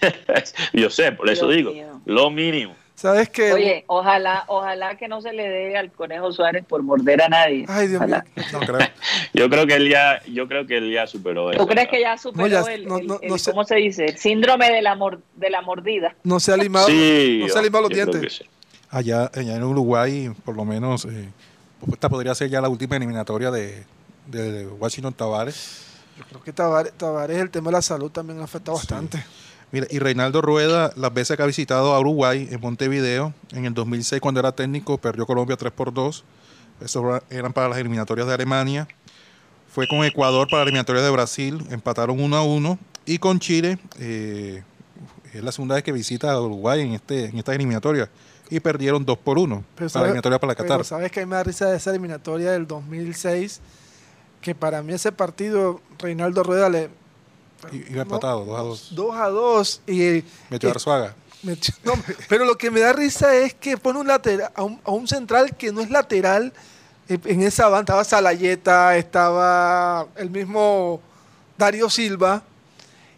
Yo 0.72 0.90
sé, 0.90 1.12
por 1.12 1.30
eso 1.30 1.46
Dios 1.48 1.56
digo, 1.56 1.72
mío. 1.72 2.00
lo 2.04 2.30
mínimo. 2.30 2.74
¿Sabes 3.00 3.30
qué? 3.30 3.52
Oye, 3.54 3.84
ojalá, 3.86 4.44
ojalá 4.48 4.96
que 4.98 5.08
no 5.08 5.22
se 5.22 5.32
le 5.32 5.48
dé 5.48 5.76
al 5.78 5.90
conejo 5.90 6.30
Suárez 6.32 6.64
por 6.68 6.82
morder 6.82 7.22
a 7.22 7.28
nadie. 7.30 7.64
Ay, 7.66 7.86
Dios 7.88 7.96
Ojalá. 7.98 8.24
mío. 8.36 8.44
No 8.52 8.58
creo. 8.60 8.78
Yo 9.32 9.48
creo 9.48 9.66
que 9.66 9.74
él 9.76 9.88
ya, 9.88 10.20
yo 10.26 10.46
creo 10.48 10.66
que 10.66 10.76
él 10.76 10.92
ya 10.92 11.06
superó 11.06 11.50
eso. 11.50 11.60
¿Tú 11.60 11.66
crees 11.66 11.88
que 11.88 11.98
ya 12.00 12.18
superó 12.18 12.42
No, 12.42 12.48
ya- 12.48 12.72
el, 12.72 12.86
no, 12.86 12.98
el- 12.98 13.06
no, 13.06 13.18
el- 13.22 13.28
no 13.30 13.38
sé. 13.38 13.52
¿cómo 13.52 13.64
se 13.64 13.76
dice? 13.76 14.04
El 14.04 14.18
síndrome 14.18 14.70
de 14.70 14.82
la, 14.82 14.96
mor- 14.96 15.22
de 15.36 15.48
la 15.48 15.62
mordida. 15.62 16.14
No 16.24 16.40
se 16.40 16.52
ha 16.52 16.56
limado, 16.58 16.88
Sí, 16.88 17.38
no 17.42 17.48
se 17.48 17.58
ha 17.58 17.62
limado 17.62 17.88
los 17.88 17.94
dientes. 17.94 18.34
sí. 18.36 18.44
Allá, 18.90 19.30
allá 19.34 19.56
en 19.56 19.62
Uruguay, 19.62 20.30
por 20.44 20.56
lo 20.56 20.64
menos, 20.66 21.04
eh, 21.06 21.28
esta 21.90 22.08
podría 22.10 22.34
ser 22.34 22.50
ya 22.50 22.60
la 22.60 22.68
última 22.68 22.96
eliminatoria 22.96 23.50
de, 23.50 23.84
de 24.26 24.66
Washington 24.66 25.14
Tavares. 25.14 25.86
Yo 26.18 26.24
creo 26.28 26.42
que 26.42 26.52
Tavares, 26.52 26.92
Tavares, 26.92 27.38
el 27.38 27.48
tema 27.50 27.70
de 27.70 27.76
la 27.76 27.82
salud 27.82 28.10
también 28.10 28.40
ha 28.40 28.44
afectado 28.44 28.76
Sí. 28.76 28.82
bastante. 28.86 29.24
Mira, 29.72 29.86
y 29.88 29.98
Reinaldo 30.00 30.42
Rueda, 30.42 30.92
las 30.96 31.14
veces 31.14 31.36
que 31.36 31.42
ha 31.42 31.46
visitado 31.46 31.94
a 31.94 32.00
Uruguay 32.00 32.48
en 32.50 32.60
Montevideo, 32.60 33.32
en 33.52 33.66
el 33.66 33.74
2006 33.74 34.20
cuando 34.20 34.40
era 34.40 34.52
técnico, 34.52 34.98
perdió 34.98 35.26
Colombia 35.26 35.56
3 35.56 35.72
por 35.72 35.94
2. 35.94 36.24
Esos 36.80 37.22
eran 37.30 37.52
para 37.52 37.68
las 37.68 37.78
eliminatorias 37.78 38.26
de 38.26 38.34
Alemania. 38.34 38.88
Fue 39.68 39.86
con 39.86 40.04
Ecuador 40.04 40.48
para 40.48 40.62
las 40.62 40.66
eliminatorias 40.68 41.04
de 41.04 41.10
Brasil, 41.10 41.64
empataron 41.70 42.18
1 42.20 42.36
a 42.36 42.42
1. 42.42 42.78
Y 43.06 43.18
con 43.18 43.38
Chile, 43.38 43.78
eh, 43.98 44.64
es 45.32 45.44
la 45.44 45.52
segunda 45.52 45.76
vez 45.76 45.84
que 45.84 45.92
visita 45.92 46.32
a 46.32 46.40
Uruguay 46.40 46.80
en, 46.80 46.92
este, 46.92 47.26
en 47.26 47.38
estas 47.38 47.54
eliminatorias. 47.54 48.08
Y 48.50 48.58
perdieron 48.58 49.04
2 49.04 49.18
por 49.18 49.38
1 49.38 49.64
para 49.76 49.88
la 49.94 50.00
eliminatoria 50.00 50.40
para 50.40 50.54
pero 50.56 50.68
Qatar. 50.68 50.84
sabes 50.84 51.12
que 51.12 51.24
me 51.24 51.36
da 51.36 51.44
risa 51.44 51.70
de 51.70 51.76
esa 51.76 51.90
eliminatoria 51.90 52.50
del 52.50 52.66
2006, 52.66 53.60
que 54.40 54.56
para 54.56 54.82
mí 54.82 54.92
ese 54.92 55.12
partido, 55.12 55.80
Reinaldo 55.98 56.42
Rueda 56.42 56.68
le... 56.68 56.90
Y- 57.72 57.92
Iba 57.92 58.02
empatado, 58.02 58.44
2 58.44 58.58
a 58.58 58.62
2. 58.62 58.88
2 58.92 59.16
a 59.16 59.28
2 59.28 59.80
y... 59.86 60.24
Metió 60.50 60.68
a 60.68 60.70
y- 60.70 60.74
Arzuaga. 60.74 61.14
metió- 61.42 61.74
no, 61.84 61.92
pero 62.28 62.44
lo 62.44 62.56
que 62.56 62.70
me 62.70 62.80
da 62.80 62.92
risa 62.92 63.34
es 63.34 63.54
que 63.54 63.76
pone 63.76 63.98
un 64.00 64.06
lateral, 64.06 64.50
a 64.54 64.62
un, 64.62 64.80
a 64.84 64.90
un 64.90 65.06
central 65.08 65.56
que 65.56 65.72
no 65.72 65.80
es 65.80 65.90
lateral, 65.90 66.52
En 67.08 67.42
esa 67.42 67.64
banda 67.68 67.80
estaba 68.00 68.04
Salayeta, 68.04 68.96
estaba 68.96 70.06
el 70.14 70.30
mismo 70.30 71.00
Darío 71.58 71.90
Silva. 71.90 72.42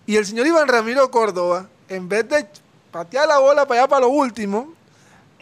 Y 0.07 0.16
el 0.16 0.24
señor 0.24 0.46
Iván 0.46 0.66
Ramiro 0.66 1.11
Córdoba, 1.11 1.68
en 1.90 2.09
vez 2.09 2.26
de 2.26 2.46
patear 2.90 3.28
la 3.28 3.38
bola 3.38 3.66
para 3.66 3.83
allá 3.83 3.88
para 3.88 4.00
lo 4.00 4.09
último, 4.09 4.72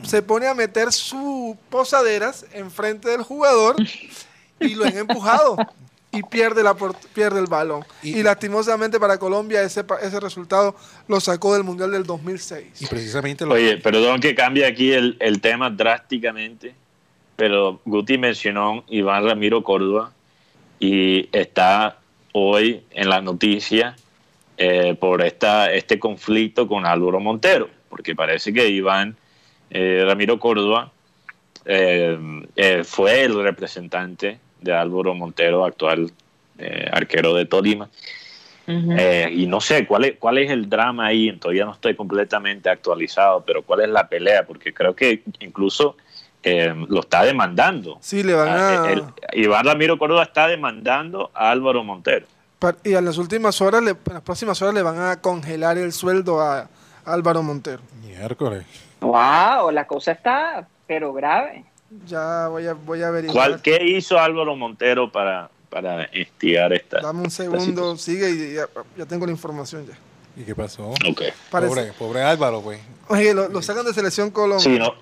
se 0.03 0.21
pone 0.21 0.49
a 0.49 0.55
meter 0.55 0.93
sus 0.93 1.55
posaderas 1.71 2.45
enfrente 2.53 3.09
del 3.11 3.23
jugador 3.23 3.77
y 4.59 4.75
lo 4.75 4.85
han 4.85 4.97
empujado 4.97 5.57
y 6.13 6.23
pierde, 6.23 6.63
la, 6.63 6.75
pierde 7.15 7.41
el 7.41 7.47
balón. 7.47 7.85
Y, 8.03 8.23
lastimosamente 8.23 8.99
para 8.99 9.19
Colombia 9.19 9.63
ese, 9.63 9.85
ese 10.03 10.21
resultado 10.21 10.75
lo 11.09 11.21
sacó 11.21 11.55
del 11.55 11.65
Mundial 11.65 11.93
del 11.93 12.05
2006. 12.05 12.83
Y 12.83 12.87
precisamente 12.87 13.45
Oye, 13.45 13.77
perdón 13.79 14.21
que 14.21 14.35
cambie 14.35 14.67
aquí 14.67 14.93
el, 14.93 15.17
el 15.21 15.41
tema 15.41 15.71
drásticamente, 15.71 16.75
pero 17.37 17.81
Guti 17.85 18.19
mencionó 18.19 18.85
Iván 18.89 19.25
Ramiro 19.25 19.63
Córdoba 19.63 20.13
y 20.79 21.29
está 21.33 21.99
hoy 22.33 22.83
en 22.91 23.09
la 23.09 23.21
noticia 23.21 23.97
eh, 24.57 24.95
por 24.99 25.23
esta, 25.23 25.73
este 25.73 25.99
conflicto 25.99 26.67
con 26.67 26.87
Álvaro 26.87 27.21
Montero, 27.21 27.69
porque 27.89 28.15
parece 28.15 28.53
que 28.53 28.69
Iván 28.69 29.17
eh, 29.71 30.03
Ramiro 30.07 30.39
Córdoba 30.39 30.93
eh, 31.65 32.83
fue 32.85 33.23
el 33.23 33.43
representante 33.43 34.39
de 34.61 34.75
Álvaro 34.75 35.15
Montero, 35.15 35.65
actual 35.65 36.11
arquero 36.93 37.35
de 37.35 37.47
Tolima. 37.47 37.89
y 38.67 39.47
no 39.47 39.61
sé 39.61 39.87
cuál 39.87 40.05
es, 40.05 40.17
cuál 40.19 40.39
es 40.39 40.51
el 40.51 40.69
drama 40.69 41.07
ahí, 41.07 41.33
todavía 41.33 41.65
no 41.65 41.73
estoy 41.73 41.95
completamente 41.95 42.69
actualizado, 42.69 43.43
pero 43.47 43.63
cuál 43.63 43.81
es 43.81 43.89
la 43.89 44.09
pelea, 44.09 44.47
porque 44.47 44.75
creo 44.75 44.95
que 44.95 45.23
incluso 45.41 45.97
lo 46.45 47.01
está 47.01 47.25
demandando. 47.25 47.99
Sí, 48.01 48.23
le 48.23 48.35
van 48.35 48.49
ah, 48.49 48.85
a... 48.85 49.37
Iván 49.37 49.65
Ramiro 49.65 49.99
Córdoba 49.99 50.25
está 50.25 50.49
demandando 50.49 51.31
a 51.35 51.51
Álvaro 51.51 51.83
Montero. 51.83 52.27
Y 52.85 52.95
en 52.95 53.05
las 53.07 53.17
últimas 53.17 53.61
horas, 53.63 53.81
en 53.81 53.97
las 54.13 54.23
próximas 54.23 54.61
horas 54.61 54.75
le 54.75 54.83
van 54.83 55.01
a 55.01 55.21
congelar 55.21 55.79
el 55.79 55.93
sueldo 55.93 56.41
a, 56.41 56.69
Álvaro 57.07 57.43
Montero. 57.43 57.81
Miércoles. 58.03 58.65
Wow, 59.01 59.71
la 59.73 59.87
cosa 59.87 60.13
está, 60.13 60.69
pero 60.87 61.13
grave. 61.15 61.65
Ya 62.07 62.49
voy 62.49 62.67
a, 62.67 62.75
voy 62.75 63.03
a 63.03 63.09
averiguar. 63.09 63.61
¿Qué 63.63 63.83
hizo 63.85 64.19
Álvaro 64.19 64.55
Montero 64.55 65.11
para, 65.11 65.51
para 65.69 66.09
instigar 66.17 66.73
esta? 66.73 67.01
Dame 67.01 67.23
un 67.23 67.31
segundo, 67.31 67.97
sigue 67.97 68.31
y 68.31 68.55
ya, 68.55 69.07
tengo 69.07 69.27
la 69.27 69.33
información 69.33 69.87
ya. 69.87 69.99
¿Y 70.41 70.45
qué 70.45 70.55
pasó? 70.55 70.91
Okay. 70.91 71.31
Pobre, 71.51 71.93
pobre 71.99 72.23
Álvaro, 72.23 72.63
pues. 72.63 72.81
Oye, 73.09 73.35
lo, 73.35 73.49
lo, 73.49 73.61
sacan 73.61 73.85
de 73.85 73.93
selección 73.93 74.31
Colombia. 74.31 74.63
Sí, 74.63 74.79
no. 74.79 74.95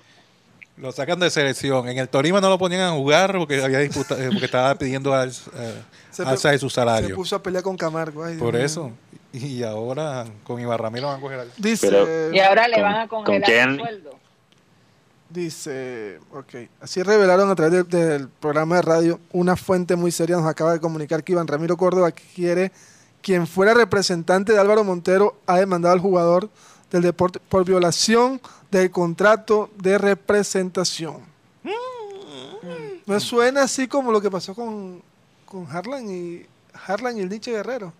Lo 0.77 0.91
sacan 0.93 1.19
de 1.19 1.29
selección. 1.29 1.89
En 1.89 1.97
el 1.97 2.07
Torima 2.07 2.39
no 2.39 2.49
lo 2.49 2.57
ponían 2.57 2.81
a 2.81 2.91
jugar 2.91 3.37
porque 3.37 3.61
había 3.61 3.81
eh, 3.81 3.89
porque 3.91 4.45
estaba 4.45 4.73
pidiendo 4.75 5.13
al, 5.13 5.29
eh, 5.29 5.81
alza 6.25 6.51
de 6.51 6.57
su 6.57 6.69
salario. 6.69 7.09
Se 7.09 7.15
puso 7.15 7.35
a 7.35 7.43
pelear 7.43 7.63
con 7.63 7.75
Camargo. 7.75 8.23
Por 8.39 8.55
eso. 8.55 8.91
Y 9.33 9.61
ahora 9.61 10.25
con 10.43 10.59
Iván 10.59 10.79
Ramiro 10.79 11.07
van 11.07 11.17
a 11.17 11.21
coger 11.21 11.39
al... 11.41 11.51
Dice, 11.57 12.31
y 12.33 12.39
ahora 12.39 12.67
le 12.67 12.81
van 12.81 12.95
a 12.95 13.07
congelar 13.07 13.51
el 13.51 13.79
sueldo. 13.79 14.19
Dice, 15.29 16.19
ok, 16.31 16.55
así 16.81 17.03
revelaron 17.03 17.51
a 17.51 17.55
través 17.55 17.87
del 17.87 18.29
programa 18.29 18.77
de 18.77 18.81
radio, 18.81 19.19
una 19.31 19.55
fuente 19.55 19.95
muy 19.95 20.11
seria 20.11 20.37
nos 20.37 20.47
acaba 20.47 20.73
de 20.73 20.79
comunicar 20.79 21.23
que 21.23 21.33
Iván 21.33 21.47
Ramiro 21.47 21.77
Córdoba 21.77 22.11
quiere, 22.11 22.71
quien 23.21 23.45
fuera 23.45 23.75
representante 23.75 24.53
de 24.53 24.59
Álvaro 24.59 24.83
Montero, 24.83 25.35
ha 25.45 25.57
demandado 25.57 25.93
al 25.93 25.99
jugador 25.99 26.49
del 26.89 27.03
deporte 27.03 27.39
por 27.47 27.63
violación 27.63 28.41
del 28.71 28.89
contrato 28.89 29.69
de 29.77 29.99
representación. 29.99 31.17
Me 33.05 33.19
suena 33.19 33.63
así 33.63 33.87
como 33.87 34.11
lo 34.11 34.21
que 34.21 34.31
pasó 34.31 34.55
con, 34.55 35.03
con 35.45 35.67
Harlan 35.69 36.09
y 36.09 36.45
Harlan 36.87 37.17
y 37.17 37.21
el 37.21 37.29
Nietzsche 37.29 37.51
Guerrero. 37.51 37.93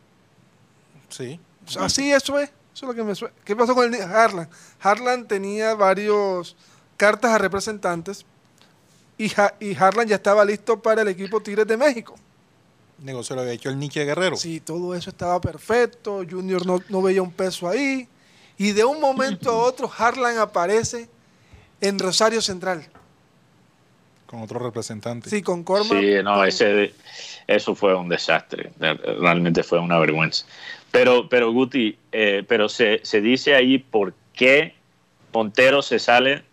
Sí. 1.10 1.40
Así 1.80 2.12
eso 2.12 2.40
es. 2.40 2.50
Eso 2.74 2.86
es 2.86 2.88
lo 2.88 2.94
que 2.96 3.04
me 3.04 3.14
suena. 3.14 3.36
¿Qué 3.44 3.56
pasó 3.56 3.76
con 3.76 3.94
el 3.94 4.02
Harlan? 4.02 4.48
Harlan 4.80 5.28
tenía 5.28 5.74
varios 5.76 6.56
cartas 7.00 7.32
a 7.32 7.38
representantes 7.38 8.26
y, 9.18 9.32
y 9.62 9.76
Harlan 9.76 10.06
ya 10.06 10.18
estaba 10.18 10.44
listo 10.44 10.82
para 10.82 11.02
el 11.02 11.08
equipo 11.08 11.42
Tigres 11.42 11.66
de 11.66 11.78
México. 11.78 12.16
negocio 13.00 13.36
lo 13.36 13.42
había 13.42 13.54
hecho 13.54 13.70
el 13.70 13.80
Nietzsche 13.80 14.04
Guerrero. 14.04 14.36
Sí, 14.36 14.60
todo 14.60 14.94
eso 14.94 15.10
estaba 15.10 15.40
perfecto. 15.40 16.26
Junior 16.30 16.66
no, 16.66 16.84
no 16.90 17.02
veía 17.02 17.22
un 17.22 17.32
peso 17.32 17.70
ahí. 17.70 18.08
Y 18.58 18.74
de 18.74 18.84
un 18.84 19.00
momento 19.00 19.50
a 19.50 19.56
otro, 19.66 19.90
Harlan 19.98 20.38
aparece 20.38 21.10
en 21.80 21.98
Rosario 21.98 22.42
Central. 22.42 22.86
Con 24.26 24.42
otro 24.42 24.60
representante. 24.60 25.30
Sí, 25.30 25.42
con 25.42 25.64
Corma. 25.64 26.00
Sí, 26.00 26.16
no, 26.22 26.44
ese, 26.44 26.94
eso 27.48 27.74
fue 27.76 27.96
un 27.96 28.10
desastre. 28.10 28.72
Realmente 28.78 29.64
fue 29.64 29.80
una 29.80 29.98
vergüenza. 29.98 30.46
Pero, 30.92 31.30
pero 31.30 31.52
Guti, 31.52 31.98
eh, 32.12 32.44
pero 32.48 32.68
se, 32.68 33.02
dice 33.22 33.56
ahí 33.56 33.78
por 33.78 34.14
qué 34.34 34.76
Montero 35.34 35.82
se 35.82 35.98
sale 35.98 36.44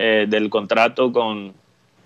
eh, 0.00 0.26
del 0.28 0.48
contrato 0.48 1.12
con, 1.12 1.52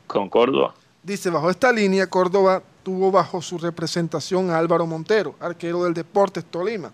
con 0.07 0.31
Córdoba. 0.31 0.74
Dice, 1.02 1.28
bajo 1.28 1.50
esta 1.50 1.70
línea, 1.70 2.07
Córdoba 2.09 2.62
tuvo 2.83 3.11
bajo 3.11 3.42
su 3.42 3.59
representación 3.59 4.50
a 4.50 4.57
Álvaro 4.57 4.87
Montero, 4.87 5.35
arquero 5.40 5.85
del 5.85 5.92
Deportes 5.92 6.42
Tolima 6.46 6.90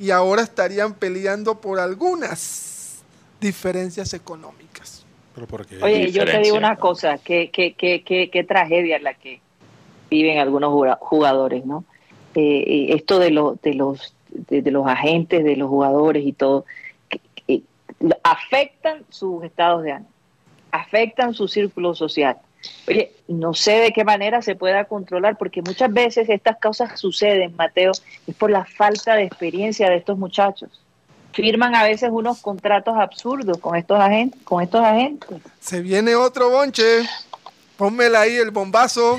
y 0.00 0.10
ahora 0.10 0.42
estarían 0.42 0.94
peleando 0.94 1.60
por 1.60 1.78
algunas 1.78 3.04
diferencias 3.40 4.12
económicas. 4.12 5.06
Oye, 5.82 6.10
yo 6.10 6.24
te 6.24 6.40
digo 6.40 6.56
una 6.56 6.74
cosa, 6.74 7.18
qué, 7.18 7.50
qué, 7.52 7.74
qué, 7.74 8.02
qué, 8.02 8.44
tragedia 8.44 8.98
la 8.98 9.14
que 9.14 9.40
viven 10.10 10.38
algunos 10.38 10.98
jugadores, 10.98 11.64
¿no? 11.64 11.84
Eh, 12.34 12.88
esto 12.90 13.20
de, 13.20 13.26
de, 13.62 13.74
los, 13.74 14.14
de, 14.30 14.70
los 14.70 14.86
agentes, 14.88 15.44
de 15.44 15.54
los 15.54 15.68
jugadores 15.68 16.26
y 16.26 16.32
todo, 16.32 16.64
afectan 18.22 19.04
sus 19.10 19.44
estados 19.44 19.84
de 19.84 19.92
ánimo, 19.92 20.10
afectan 20.72 21.34
su 21.34 21.48
círculo 21.48 21.94
social. 21.94 22.36
Oye, 22.88 23.12
no 23.28 23.54
sé 23.54 23.72
de 23.72 23.92
qué 23.92 24.04
manera 24.04 24.42
se 24.42 24.54
pueda 24.54 24.84
controlar, 24.84 25.38
porque 25.38 25.62
muchas 25.62 25.92
veces 25.92 26.28
estas 26.28 26.58
cosas 26.58 26.98
suceden, 26.98 27.54
Mateo, 27.56 27.92
es 28.26 28.34
por 28.34 28.50
la 28.50 28.64
falta 28.64 29.14
de 29.14 29.24
experiencia 29.24 29.88
de 29.88 29.96
estos 29.96 30.18
muchachos. 30.18 30.70
Firman 31.32 31.74
a 31.74 31.84
veces 31.84 32.10
unos 32.12 32.40
contratos 32.40 32.96
absurdos 32.96 33.58
con 33.58 33.76
estos 33.76 33.98
agentes. 34.00 34.40
Con 34.42 34.62
estos 34.62 34.82
agentes. 34.82 35.28
Se 35.60 35.80
viene 35.80 36.16
otro 36.16 36.50
bonche. 36.50 37.02
Pónmela 37.76 38.22
ahí 38.22 38.36
el 38.36 38.50
bombazo. 38.50 39.18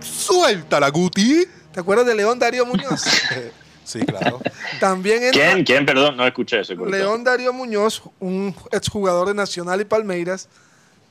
Suéltala, 0.00 0.88
Guti. 0.88 1.44
¿Te 1.72 1.80
acuerdas 1.80 2.06
de 2.06 2.14
León 2.14 2.38
Darío 2.38 2.64
Muñoz? 2.64 3.04
sí, 3.84 4.00
claro. 4.00 4.40
También 4.80 5.30
¿Quién? 5.32 5.64
¿Quién? 5.64 5.86
Perdón, 5.86 6.16
no 6.16 6.26
escuché 6.26 6.60
eso. 6.60 6.74
León 6.74 7.24
Darío 7.24 7.52
Muñoz, 7.52 8.02
un 8.20 8.54
exjugador 8.72 9.28
de 9.28 9.34
Nacional 9.34 9.80
y 9.80 9.84
Palmeiras, 9.84 10.48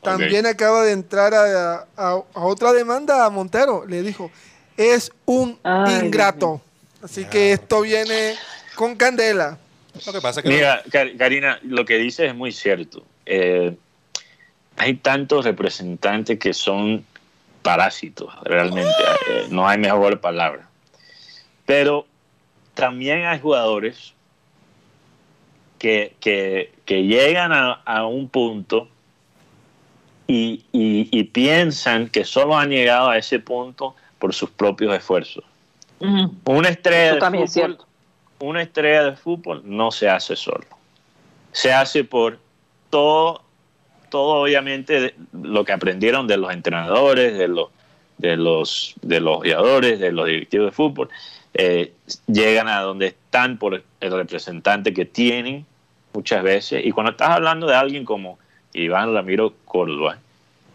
también 0.01 0.45
acaba 0.45 0.83
de 0.83 0.91
entrar 0.91 1.33
a, 1.33 2.15
otra 2.33 2.73
demanda 2.73 3.25
a 3.25 3.29
Montero. 3.29 3.85
Le 3.87 4.01
dijo, 4.01 4.31
es 4.77 5.11
un 5.25 5.57
ingrato. 6.01 6.61
Así 7.01 7.25
que 7.25 7.53
esto 7.53 7.81
viene 7.81 8.35
con 8.75 8.95
candela. 8.95 9.57
Mira, 10.43 10.83
Karina, 11.17 11.59
lo 11.63 11.85
que 11.85 11.97
dice 11.97 12.27
es 12.27 12.35
muy 12.35 12.51
cierto. 12.51 13.05
Eh, 13.25 13.75
hay 14.77 14.95
tantos 14.95 15.45
representantes 15.45 16.39
que 16.39 16.53
son 16.53 17.05
parásitos, 17.61 18.33
realmente. 18.43 18.91
Eh, 19.29 19.47
no 19.49 19.67
hay 19.67 19.77
mejor 19.77 20.19
palabra. 20.19 20.67
Pero 21.65 22.07
también 22.73 23.25
hay 23.25 23.39
jugadores 23.39 24.13
que, 25.77 26.71
llegan 26.87 27.51
a 27.53 28.05
un 28.05 28.29
punto 28.29 28.87
y, 30.27 31.23
piensan 31.25 32.09
que 32.09 32.25
solo 32.25 32.57
han 32.57 32.69
llegado 32.69 33.09
a 33.09 33.17
ese 33.17 33.39
punto 33.39 33.95
por 34.19 34.33
sus 34.33 34.49
propios 34.49 34.95
esfuerzos. 34.95 35.43
Una 36.45 36.69
estrella 36.69 37.15
de 37.15 37.47
fútbol, 37.47 37.77
una 38.39 38.61
estrella 38.61 39.03
de 39.05 39.15
fútbol 39.15 39.61
no 39.65 39.91
se 39.91 40.09
hace 40.09 40.35
solo. 40.35 40.65
Se 41.51 41.71
hace 41.71 42.03
por 42.03 42.39
todo, 42.89 43.43
todo 44.09 44.41
obviamente 44.41 45.15
lo 45.31 45.63
que 45.63 45.71
aprendieron 45.71 46.27
de 46.27 46.37
los 46.37 46.51
entrenadores, 46.51 47.37
de 47.37 47.47
los, 47.47 47.69
de 48.17 48.35
los, 48.35 48.95
de 49.01 49.19
los 49.21 49.37
jugadores, 49.37 49.99
de 49.99 50.11
los 50.11 50.25
directivos 50.25 50.67
de 50.67 50.71
fútbol. 50.71 51.09
Eh, 51.53 51.93
llegan 52.27 52.67
a 52.67 52.81
donde 52.81 53.07
están 53.07 53.57
por 53.57 53.83
el 53.99 54.11
representante 54.11 54.93
que 54.93 55.05
tienen 55.05 55.65
muchas 56.13 56.43
veces. 56.43 56.85
Y 56.85 56.91
cuando 56.91 57.11
estás 57.11 57.29
hablando 57.29 57.67
de 57.67 57.75
alguien 57.75 58.05
como 58.05 58.39
Iván 58.73 59.13
Ramiro 59.13 59.53
Córdoba, 59.65 60.17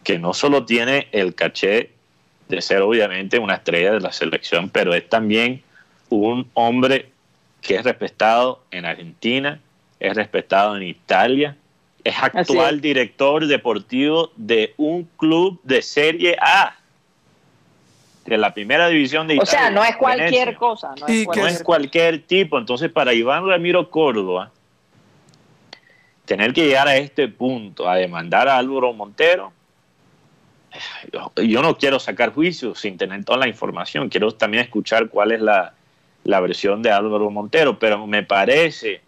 que 0.05 0.19
no 0.19 0.35
solo 0.35 0.65
tiene 0.65 1.09
el 1.13 1.35
caché 1.35 1.91
de 2.49 2.63
ser 2.63 2.83
obviamente 2.83 3.39
una 3.39 3.57
estrella 3.57 3.93
de 3.93 4.01
la 4.01 4.13
selección, 4.13 4.71
pero 4.71 4.95
es 4.95 5.09
también 5.09 5.63
un 6.09 6.49
hombre 6.55 7.11
que 7.61 7.77
es 7.77 7.85
respetado 7.85 8.63
en 8.71 8.87
Argentina, 8.87 9.61
es 10.01 10.15
respetado 10.15 10.77
en 10.77 10.85
Italia, 10.85 11.57
es 12.05 12.15
actual 12.23 12.77
es. 12.77 12.83
director 12.83 13.47
deportivo 13.47 14.31
de 14.37 14.73
un 14.77 15.09
club 15.17 15.61
de 15.65 15.83
Serie 15.83 16.37
A, 16.41 16.78
de 18.29 18.39
la 18.39 18.53
primera 18.55 18.89
división 18.89 19.27
de 19.27 19.35
O 19.35 19.37
Italia. 19.43 19.51
sea, 19.53 19.71
no 19.71 19.85
es 19.85 19.97
cualquier 19.97 20.31
Venecia. 20.31 20.57
cosa. 20.59 20.95
No 21.01 21.07
es 21.07 21.19
No 21.21 21.25
cualquier 21.25 21.47
es 21.49 21.63
cualquier 21.63 22.23
tipo. 22.23 22.59
Entonces, 22.59 22.91
para 22.91 23.13
Iván 23.15 23.47
Ramiro 23.47 23.91
Córdoba, 23.91 24.51
tener 26.25 26.53
que 26.53 26.67
llegar 26.67 26.89
a 26.89 26.97
este 26.97 27.29
punto, 27.29 27.89
a 27.89 27.97
demandar 27.97 28.49
a 28.49 28.59
Álvaro 28.59 28.93
Montero, 28.93 29.53
yo, 31.13 31.33
yo 31.43 31.63
no 31.63 31.79
quiero 31.79 31.99
sacar 31.99 32.33
juicios 32.35 32.79
sin 32.79 32.99
tener 32.99 33.25
toda 33.25 33.39
la 33.39 33.49
información. 33.49 34.09
Quiero 34.11 34.31
también 34.33 34.65
escuchar 34.65 35.09
cuál 35.09 35.33
es 35.33 35.41
la, 35.41 35.73
la 36.25 36.41
versión 36.41 36.83
de 36.83 36.91
Álvaro 36.91 37.31
Montero, 37.31 37.79
pero 37.79 38.07
me 38.07 38.23
parece 38.23 39.01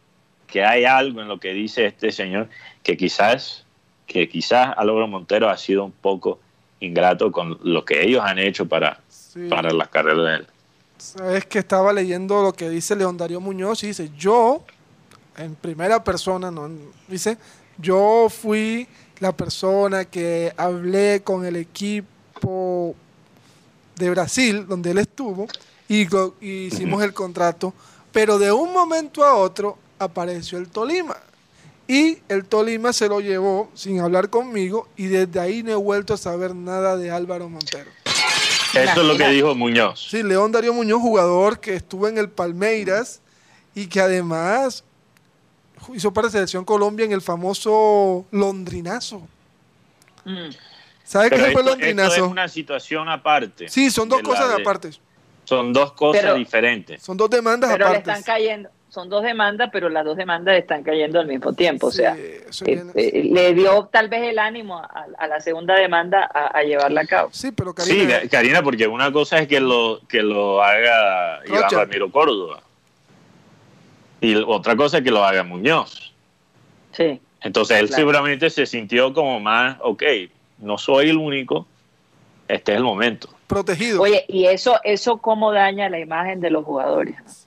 que 0.46 0.64
hay 0.64 0.84
algo 0.84 1.20
en 1.20 1.28
lo 1.28 1.38
que 1.38 1.52
dice 1.52 1.84
este 1.86 2.10
señor 2.10 2.48
que 2.82 2.96
quizás, 2.96 3.66
que 4.06 4.28
quizás 4.28 4.72
Álvaro 4.76 5.06
Montero 5.06 5.48
ha 5.50 5.56
sido 5.58 5.84
un 5.84 5.92
poco 5.92 6.40
ingrato 6.80 7.30
con 7.30 7.58
lo 7.62 7.84
que 7.84 8.02
ellos 8.02 8.22
han 8.24 8.38
hecho 8.38 8.66
para, 8.66 9.00
Sí. 9.08 9.48
para 9.48 9.72
la 9.72 9.86
carrera 9.86 10.22
de 10.22 10.36
él. 10.36 10.46
Sabes 10.98 11.46
que 11.46 11.60
estaba 11.60 11.92
leyendo 11.92 12.42
lo 12.42 12.52
que 12.52 12.68
dice 12.68 12.96
León 12.96 13.16
Darío 13.16 13.40
Muñoz 13.40 13.82
y 13.84 13.88
dice, 13.88 14.10
yo, 14.18 14.62
en 15.36 15.54
primera 15.54 16.02
persona, 16.02 16.50
no, 16.50 16.68
dice, 17.08 17.38
yo 17.78 18.26
fui 18.28 18.86
la 19.20 19.32
persona 19.32 20.04
que 20.04 20.52
hablé 20.56 21.22
con 21.22 21.44
el 21.46 21.56
equipo 21.56 22.94
de 23.96 24.10
Brasil, 24.10 24.66
donde 24.66 24.90
él 24.90 24.98
estuvo, 24.98 25.46
y, 25.88 26.06
y 26.44 26.66
hicimos 26.66 27.02
el 27.02 27.12
contrato, 27.12 27.72
pero 28.12 28.38
de 28.38 28.50
un 28.52 28.72
momento 28.72 29.24
a 29.24 29.34
otro 29.34 29.78
apareció 29.98 30.58
el 30.58 30.68
Tolima. 30.68 31.16
Y 31.90 32.18
el 32.28 32.44
Tolima 32.44 32.92
se 32.92 33.08
lo 33.08 33.20
llevó 33.20 33.68
sin 33.74 33.98
hablar 33.98 34.30
conmigo 34.30 34.86
y 34.96 35.06
desde 35.06 35.40
ahí 35.40 35.64
no 35.64 35.72
he 35.72 35.74
vuelto 35.74 36.14
a 36.14 36.16
saber 36.16 36.54
nada 36.54 36.96
de 36.96 37.10
Álvaro 37.10 37.48
Montero. 37.48 37.90
Eso 38.74 39.00
es 39.00 39.06
lo 39.08 39.16
que 39.16 39.26
dijo 39.30 39.56
Muñoz. 39.56 40.06
Sí, 40.08 40.22
León 40.22 40.52
Darío 40.52 40.72
Muñoz, 40.72 41.00
jugador 41.00 41.58
que 41.58 41.74
estuvo 41.74 42.06
en 42.06 42.16
el 42.16 42.28
Palmeiras 42.30 43.20
y 43.74 43.88
que 43.88 44.00
además 44.00 44.84
hizo 45.92 46.12
para 46.12 46.30
Selección 46.30 46.64
Colombia 46.64 47.04
en 47.06 47.10
el 47.10 47.22
famoso 47.22 48.24
Londrinazo. 48.30 49.22
Mm. 50.24 50.50
¿Sabes 51.02 51.30
qué 51.30 51.38
fue 51.38 51.48
esto 51.48 51.62
Londrinazo? 51.64 52.14
es 52.14 52.22
una 52.22 52.46
situación 52.46 53.08
aparte. 53.08 53.68
Sí, 53.68 53.90
son 53.90 54.08
dos 54.08 54.22
cosas 54.22 54.48
de- 54.54 54.62
aparte. 54.62 54.90
Son 55.42 55.72
dos 55.72 55.90
cosas 55.94 56.22
Pero- 56.22 56.34
diferentes. 56.36 57.02
Son 57.02 57.16
dos 57.16 57.28
demandas 57.28 57.72
Pero 57.72 57.88
le 57.90 57.96
están 57.98 58.22
cayendo, 58.22 58.68
son 58.90 59.08
dos 59.08 59.22
demandas, 59.22 59.70
pero 59.72 59.88
las 59.88 60.04
dos 60.04 60.16
demandas 60.16 60.56
están 60.58 60.82
cayendo 60.82 61.20
al 61.20 61.26
mismo 61.26 61.52
tiempo. 61.52 61.86
O 61.86 61.90
Sí, 61.90 61.98
sea, 61.98 62.16
eh, 62.18 62.44
eh, 62.66 63.22
le 63.32 63.54
dio 63.54 63.84
tal 63.90 64.08
vez 64.08 64.22
el 64.24 64.38
ánimo 64.38 64.78
a, 64.78 65.06
a 65.16 65.26
la 65.28 65.40
segunda 65.40 65.74
demanda 65.76 66.28
a, 66.32 66.48
a 66.48 66.62
llevarla 66.62 67.02
a 67.02 67.06
cabo. 67.06 67.28
sí, 67.32 67.52
pero 67.52 67.72
Sí, 67.78 67.96
Karina, 68.06 68.20
Ga- 68.22 68.30
Karina, 68.30 68.62
porque 68.62 68.86
una 68.88 69.10
cosa 69.12 69.38
es 69.38 69.46
que 69.48 69.60
lo, 69.60 70.00
que 70.08 70.22
lo 70.22 70.62
haga 70.62 71.40
Iván 71.46 71.62
Rocha. 71.62 71.76
Ramiro 71.78 72.10
Córdoba. 72.10 72.62
Y 74.20 74.34
otra 74.36 74.76
cosa 74.76 74.98
es 74.98 75.04
que 75.04 75.10
lo 75.10 75.24
haga 75.24 75.42
Muñoz. 75.44 76.12
Sí. 76.92 77.20
Entonces 77.42 77.78
él 77.78 77.86
Claro. 77.86 78.00
seguramente 78.00 78.50
se 78.50 78.66
sintió 78.66 79.14
como 79.14 79.40
más, 79.40 79.78
ok, 79.80 80.02
no 80.58 80.76
soy 80.76 81.08
el 81.10 81.16
único, 81.16 81.66
este 82.48 82.72
es 82.72 82.78
el 82.78 82.84
momento. 82.84 83.28
protegido. 83.46 84.02
Oye, 84.02 84.24
y 84.28 84.44
eso, 84.46 84.78
eso 84.84 85.16
cómo 85.18 85.52
daña 85.52 85.88
la 85.88 85.98
imagen 85.98 86.40
de 86.40 86.50
los 86.50 86.64
jugadores. 86.64 87.39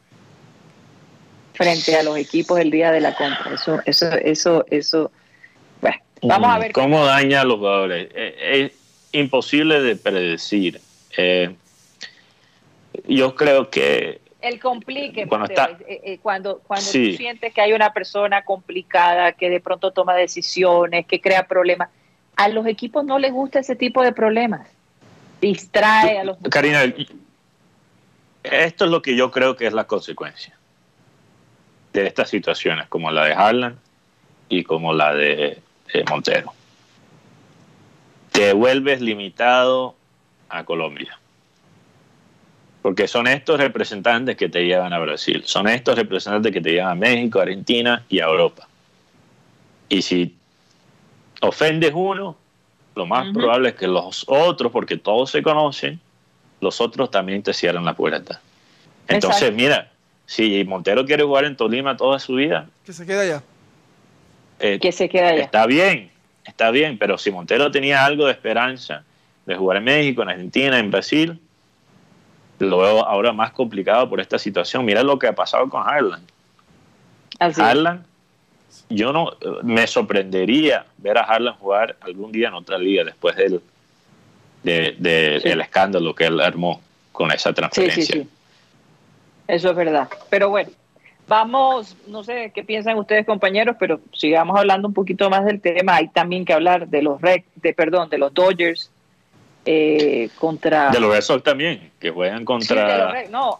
Frente 1.53 1.95
a 1.95 2.03
los 2.03 2.17
equipos 2.17 2.59
el 2.59 2.71
día 2.71 2.91
de 2.91 2.99
la 3.01 3.15
compra. 3.15 3.53
Eso, 3.53 3.79
eso, 3.85 4.11
eso, 4.13 4.65
eso. 4.69 5.11
Bueno, 5.81 5.97
vamos 6.21 6.49
a 6.55 6.59
ver. 6.59 6.69
Mm, 6.71 6.73
¿Cómo 6.73 7.05
daña 7.05 7.41
a 7.41 7.43
los 7.45 7.57
jugadores? 7.57 8.09
Eh, 8.13 8.71
Es 8.71 8.71
imposible 9.11 9.81
de 9.81 9.95
predecir. 9.95 10.81
Eh, 11.15 11.55
yo 13.07 13.35
creo 13.35 13.69
que 13.69 14.21
el 14.41 14.59
complique 14.59 15.25
Cuando 15.27 15.47
Mateo, 15.47 15.73
está- 15.75 15.83
eh, 15.89 16.01
eh, 16.03 16.19
cuando 16.21 16.59
cuando 16.59 16.83
Sí. 16.85 17.11
tú 17.11 17.17
sientes 17.17 17.53
que 17.53 17.61
hay 17.61 17.73
una 17.73 17.93
persona 17.93 18.43
complicada 18.43 19.31
que 19.33 19.49
de 19.49 19.59
pronto 19.61 19.91
toma 19.91 20.15
decisiones 20.15 21.05
que 21.05 21.21
crea 21.21 21.47
problemas 21.47 21.89
a 22.35 22.49
los 22.49 22.65
equipos 22.67 23.05
no 23.05 23.19
les 23.19 23.31
gusta 23.31 23.59
ese 23.59 23.75
tipo 23.75 24.01
de 24.03 24.11
problemas 24.11 24.67
distrae 25.39 26.17
a 26.19 26.23
los 26.23 26.37
Karina, 26.49 26.83
esto 28.43 28.85
es 28.85 28.91
lo 28.91 29.01
que 29.01 29.15
yo 29.15 29.31
creo 29.31 29.55
que 29.55 29.67
es 29.67 29.73
la 29.73 29.85
consecuencia 29.85 30.57
de 32.01 32.07
estas 32.07 32.29
situaciones, 32.29 32.87
como 32.87 33.11
la 33.11 33.25
de 33.25 33.33
Harlan 33.33 33.77
y 34.49 34.63
como 34.63 34.93
la 34.93 35.13
de, 35.13 35.59
eh, 35.93 36.03
Montero. 36.09 36.53
Te 38.31 38.53
vuelves 38.53 38.99
limitado 38.99 39.95
a 40.49 40.63
Colombia. 40.63 41.17
Porque 42.81 43.07
son 43.07 43.27
estos 43.27 43.59
representantes 43.59 44.35
que 44.35 44.49
te 44.49 44.65
llevan 44.65 44.91
a 44.91 44.99
Brasil, 44.99 45.43
son 45.45 45.69
estos 45.69 45.95
representantes 45.95 46.51
que 46.51 46.59
te 46.59 46.71
llevan 46.71 46.91
a 46.91 46.95
México, 46.95 47.39
Argentina 47.39 48.03
y 48.09 48.19
a 48.19 48.25
Europa. 48.25 48.67
Y 49.87 50.01
si 50.01 50.35
ofendes 51.41 51.93
uno, 51.93 52.35
lo 52.95 53.05
más 53.05 53.31
probable 53.33 53.69
es 53.69 53.75
que 53.75 53.87
los 53.87 54.25
otros, 54.27 54.71
porque 54.71 54.97
todos 54.97 55.31
se 55.31 55.41
conocen, 55.41 55.99
los 56.59 56.81
otros 56.81 57.09
también 57.09 57.41
te 57.41 57.53
cierran 57.53 57.85
la 57.85 57.93
puerta. 57.93 58.41
Entonces, 59.07 59.43
Exacto. 59.43 59.55
mira, 59.55 59.92
si 60.25 60.63
Montero 60.63 61.05
quiere 61.05 61.23
jugar 61.23 61.45
en 61.45 61.55
Tolima 61.55 61.95
toda 61.97 62.19
su 62.19 62.35
vida, 62.35 62.67
Que 62.85 62.93
se 62.93 63.05
queda 63.05 63.21
allá. 63.21 63.43
eh, 64.59 64.79
que 64.81 64.91
se 64.91 65.09
queda 65.09 65.29
allá 65.29 65.43
está 65.43 65.65
bien, 65.65 66.11
está 66.45 66.71
bien, 66.71 66.97
pero 66.97 67.17
si 67.17 67.31
Montero 67.31 67.71
tenía 67.71 68.05
algo 68.05 68.25
de 68.25 68.31
esperanza 68.31 69.03
de 69.45 69.55
jugar 69.55 69.77
en 69.77 69.83
México, 69.85 70.21
en 70.23 70.29
Argentina, 70.29 70.79
en 70.79 70.89
Brasil, 70.91 71.39
lo 72.59 72.77
veo 72.77 73.03
ahora 73.05 73.33
más 73.33 73.51
complicado 73.51 74.09
por 74.09 74.21
esta 74.21 74.39
situación. 74.39 74.85
Mira 74.85 75.03
lo 75.03 75.19
que 75.19 75.27
ha 75.27 75.33
pasado 75.35 75.67
con 75.69 75.83
Harlan. 75.85 76.21
Así. 77.39 77.59
Harlan, 77.61 78.05
yo 78.89 79.11
no 79.11 79.31
me 79.63 79.85
sorprendería 79.87 80.85
ver 80.97 81.17
a 81.17 81.21
Harlan 81.23 81.55
jugar 81.55 81.97
algún 81.99 82.31
día 82.31 82.47
en 82.47 82.53
otra 82.53 82.77
liga 82.77 83.03
después 83.03 83.35
del 83.35 83.61
de, 84.63 84.95
de- 84.97 85.39
Sí. 85.41 85.49
el 85.49 85.59
escándalo 85.59 86.15
que 86.15 86.25
él 86.25 86.39
armó 86.39 86.81
con 87.11 87.31
esa 87.33 87.49
Sí, 87.49 87.55
transferencia. 87.55 88.05
sí, 88.05 88.21
sí. 88.21 88.29
Eso 89.53 89.69
es 89.69 89.75
verdad. 89.75 90.07
Pero 90.29 90.49
bueno, 90.49 90.69
vamos, 91.27 91.95
no 92.07 92.23
sé 92.23 92.51
qué 92.53 92.63
piensan 92.63 92.97
ustedes, 92.97 93.25
compañeros, 93.25 93.75
pero 93.79 93.99
sigamos 94.13 94.57
hablando 94.57 94.87
un 94.87 94.93
poquito 94.93 95.29
más 95.29 95.45
del 95.45 95.61
tema. 95.61 95.95
Hay 95.97 96.07
también 96.09 96.45
que 96.45 96.53
hablar 96.53 96.87
de 96.87 97.01
los 97.01 97.21
Red, 97.21 97.41
de 97.55 97.73
perdón, 97.73 98.09
de 98.09 98.17
los 98.17 98.33
Dodgers 98.33 98.89
eh, 99.65 100.29
contra. 100.39 100.89
De 100.89 100.99
los 100.99 101.13
Red 101.13 101.21
Sox 101.21 101.43
también, 101.43 101.91
que 101.99 102.09
juegan 102.09 102.39
Sí, 102.39 102.41
de 102.41 102.45
contra... 102.45 102.97
los 102.97 103.11
Red- 103.13 103.29
no, 103.29 103.59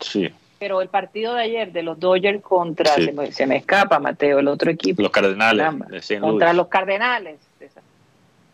sí, 0.00 0.30
pero 0.58 0.80
el 0.80 0.88
partido 0.88 1.34
de 1.34 1.42
ayer 1.42 1.72
de 1.72 1.82
los 1.82 1.98
Dodgers 2.00 2.40
contra, 2.42 2.94
Sí. 2.94 3.04
se, 3.06 3.12
me, 3.12 3.32
se 3.32 3.46
me 3.46 3.56
escapa, 3.56 3.98
Mateo, 3.98 4.38
el 4.38 4.48
otro 4.48 4.70
equipo, 4.70 5.02
los 5.02 5.10
Cardenales 5.10 5.58
Caramba. 5.66 5.86
contra 6.20 6.52
los 6.54 6.68
Cardenales, 6.68 7.38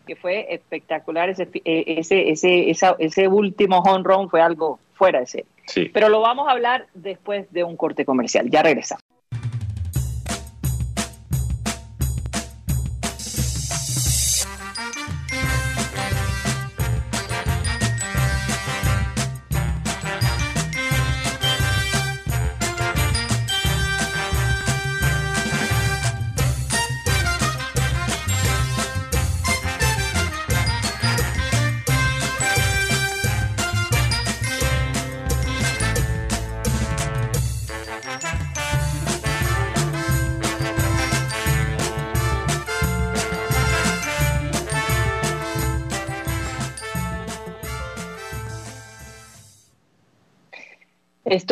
que 0.05 0.15
fue 0.15 0.53
espectacular 0.53 1.29
ese, 1.29 1.49
eh, 1.65 1.83
ese, 1.97 2.29
ese, 2.29 2.69
esa- 2.69 2.95
ese 2.99 3.27
último 3.27 3.79
home 3.79 4.03
run 4.03 4.29
fue 4.29 4.41
algo 4.41 4.79
fuera 4.93 5.19
de 5.19 5.27
serie. 5.27 5.47
Sí. 5.67 5.89
Pero 5.93 6.09
lo 6.09 6.19
vamos 6.21 6.47
a 6.47 6.51
hablar 6.51 6.87
después 6.93 7.51
de 7.53 7.63
un 7.63 7.77
corte 7.77 8.03
comercial. 8.05 8.49
Ya 8.49 8.61
regresamos. 8.63 9.02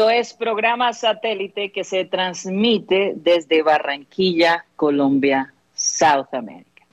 Es 0.09 0.33
programa 0.33 0.93
satélite 0.93 1.71
que 1.71 1.83
se 1.83 2.05
transmite 2.05 3.13
desde 3.15 3.61
Barranquilla, 3.61 4.65
Colombia, 4.75 5.53
South 5.75 6.33
America. 6.33 6.85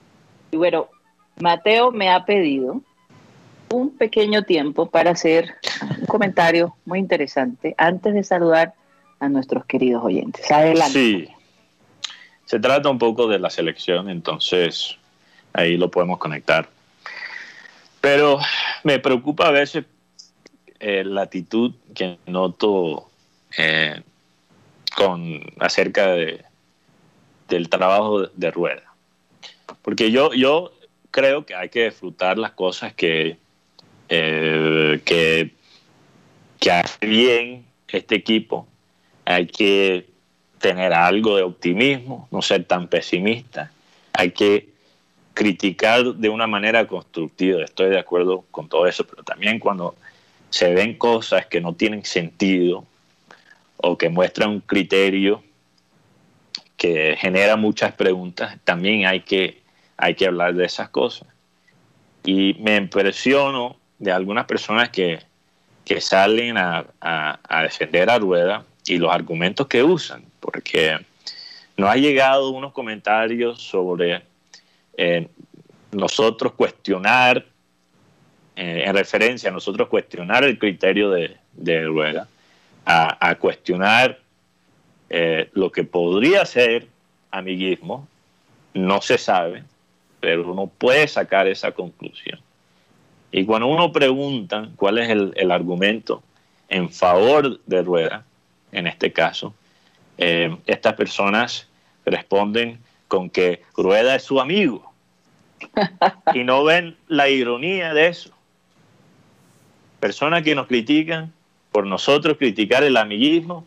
Y 0.51 0.57
bueno, 0.57 0.89
Mateo 1.41 1.91
me 1.91 2.11
ha 2.11 2.25
pedido 2.25 2.81
un 3.71 3.97
pequeño 3.97 4.43
tiempo 4.43 4.87
para 4.91 5.11
hacer 5.11 5.55
un 6.01 6.07
comentario 6.07 6.75
muy 6.85 6.99
interesante 6.99 7.75
antes 7.79 8.15
de 8.15 8.25
saludar 8.25 8.75
a 9.21 9.29
nuestros 9.29 9.65
queridos 9.67 10.05
oyentes. 10.05 10.51
Adelante. 10.51 10.93
Sí. 10.93 11.29
se 12.47 12.61
trata 12.61 12.89
un 12.89 12.99
poco 12.99 13.27
de 13.27 13.39
la 13.39 13.51
selección, 13.51 14.09
entonces 14.09 14.97
ahí 15.53 15.77
lo 15.77 15.91
podemos 15.91 16.19
conectar. 16.19 16.69
Pero 18.01 18.39
me 18.85 18.99
preocupa 18.99 19.49
a 19.49 19.51
veces 19.51 19.85
eh, 20.81 21.05
la 21.05 21.23
actitud 21.23 21.73
que 21.95 22.19
noto 22.27 23.11
eh, 23.57 24.03
con 24.97 25.43
acerca 25.59 26.09
de, 26.09 26.45
del 27.49 27.69
trabajo 27.69 28.27
de, 28.27 28.51
rueda. 28.51 28.83
Porque 29.83 30.11
yo, 30.11 30.33
yo 30.35 30.73
creo 31.11 31.45
que 31.47 31.55
hay 31.55 31.69
que 31.69 31.87
disfrutar 31.87 32.39
las 32.39 32.53
cosas 32.53 32.95
que, 32.95 33.39
eh, 34.09 35.01
que, 35.05 35.51
que 36.61 36.71
hace 36.71 37.07
bien 37.07 37.67
este 37.89 38.15
equipo. 38.15 38.67
Hay 39.25 39.47
que 39.47 40.07
tener 40.59 40.93
algo 40.93 41.37
de 41.37 41.43
optimismo, 41.43 42.29
no 42.31 42.43
ser 42.43 42.65
tan 42.65 42.89
pesimista. 42.89 43.73
Hay 44.13 44.31
que 44.31 44.69
criticar 45.35 46.05
de 46.15 46.29
una 46.29 46.47
manera 46.47 46.87
constructiva. 46.87 47.63
Estoy 47.65 47.91
de 47.91 47.99
acuerdo 47.99 48.45
con 48.51 48.69
todo 48.69 48.87
eso, 48.87 49.07
pero 49.07 49.23
también 49.23 49.59
cuando 49.59 49.95
se 50.51 50.73
ven 50.75 50.97
cosas 50.97 51.47
que 51.47 51.61
no 51.61 51.75
tienen 51.75 52.05
sentido 52.05 52.87
o 53.77 53.97
que 53.97 54.09
muestran 54.09 54.51
un 54.51 54.61
criterio 54.61 55.43
que 56.77 57.17
genera 57.19 57.57
muchas 57.57 57.93
preguntas, 57.93 58.57
también 58.65 59.05
hay 59.05 59.21
que, 59.21 59.61
hay 59.97 60.15
que 60.15 60.27
hablar 60.27 60.55
de 60.55 60.65
esas 60.65 60.89
cosas. 60.89 61.29
Y 62.25 62.55
me 62.61 62.77
impresiono 62.77 63.77
de 63.99 64.13
algunas 64.13 64.47
personas 64.47 64.91
que, 64.91 65.19
que 65.85 66.01
salen 66.01 66.57
a, 66.57 66.87
a, 67.01 67.63
defender 67.63 68.09
a 68.09 68.19
Rueda 68.19 68.65
y 68.87 68.97
los 68.99 69.13
argumentos 69.13 69.67
que 69.67 69.83
usan, 69.83 70.25
porque 70.39 70.99
nos 71.77 71.91
ha 71.91 71.97
llegado 71.97 72.51
unos 72.51 72.73
comentarios 72.73 73.61
sobre 73.61 74.23
eh, 74.97 75.29
nosotros 75.91 76.53
cuestionar 76.53 77.45
eh, 78.61 78.83
en 78.89 78.93
referencia 78.93 79.51
a 79.51 79.53
nosotros 79.53 79.87
cuestionar 79.87 80.43
el 80.43 80.59
criterio 80.59 81.11
de, 81.11 81.37
de 81.53 81.85
Rueda, 81.85 82.27
a, 82.85 83.37
cuestionar 83.37 84.19
eh, 85.11 85.49
lo 85.53 85.71
que 85.71 85.85
podría 85.85 86.45
ser 86.45 86.89
amiguismo, 87.31 88.09
no 88.75 89.01
se 89.01 89.17
sabe, 89.17 89.63
pero 90.19 90.51
uno 90.51 90.67
puede 90.67 91.07
sacar 91.07 91.47
esa 91.47 91.71
conclusión. 91.71 92.41
Y 93.31 93.45
cuando 93.45 93.69
uno 93.69 93.93
pregunta 93.93 94.69
cuál 94.75 94.99
es 94.99 95.09
el, 95.09 95.51
argumento 95.53 96.25
en 96.69 96.91
favor 96.91 97.61
de 97.65 97.83
Rueda, 97.83 98.25
en 98.73 98.89
este 98.89 99.13
caso, 99.13 99.55
eh, 100.17 100.57
estas 100.67 100.95
personas 100.95 101.69
responden 102.05 102.81
con 103.07 103.31
que 103.31 103.63
Rueda 103.77 104.17
es 104.17 104.25
su 104.25 104.41
amigo 104.41 104.93
y 106.35 106.43
no 106.43 106.65
ven 106.65 106.97
la 107.07 107.29
ironía 107.29 107.95
de 107.95 108.09
eso 108.09 108.37
personas 110.01 110.43
que 110.43 110.55
nos 110.55 110.67
critican 110.67 111.33
por 111.73 111.87
nosotros 111.87 112.37
criticar 112.39 112.83
el 112.85 112.97
amiguismo 112.97 113.67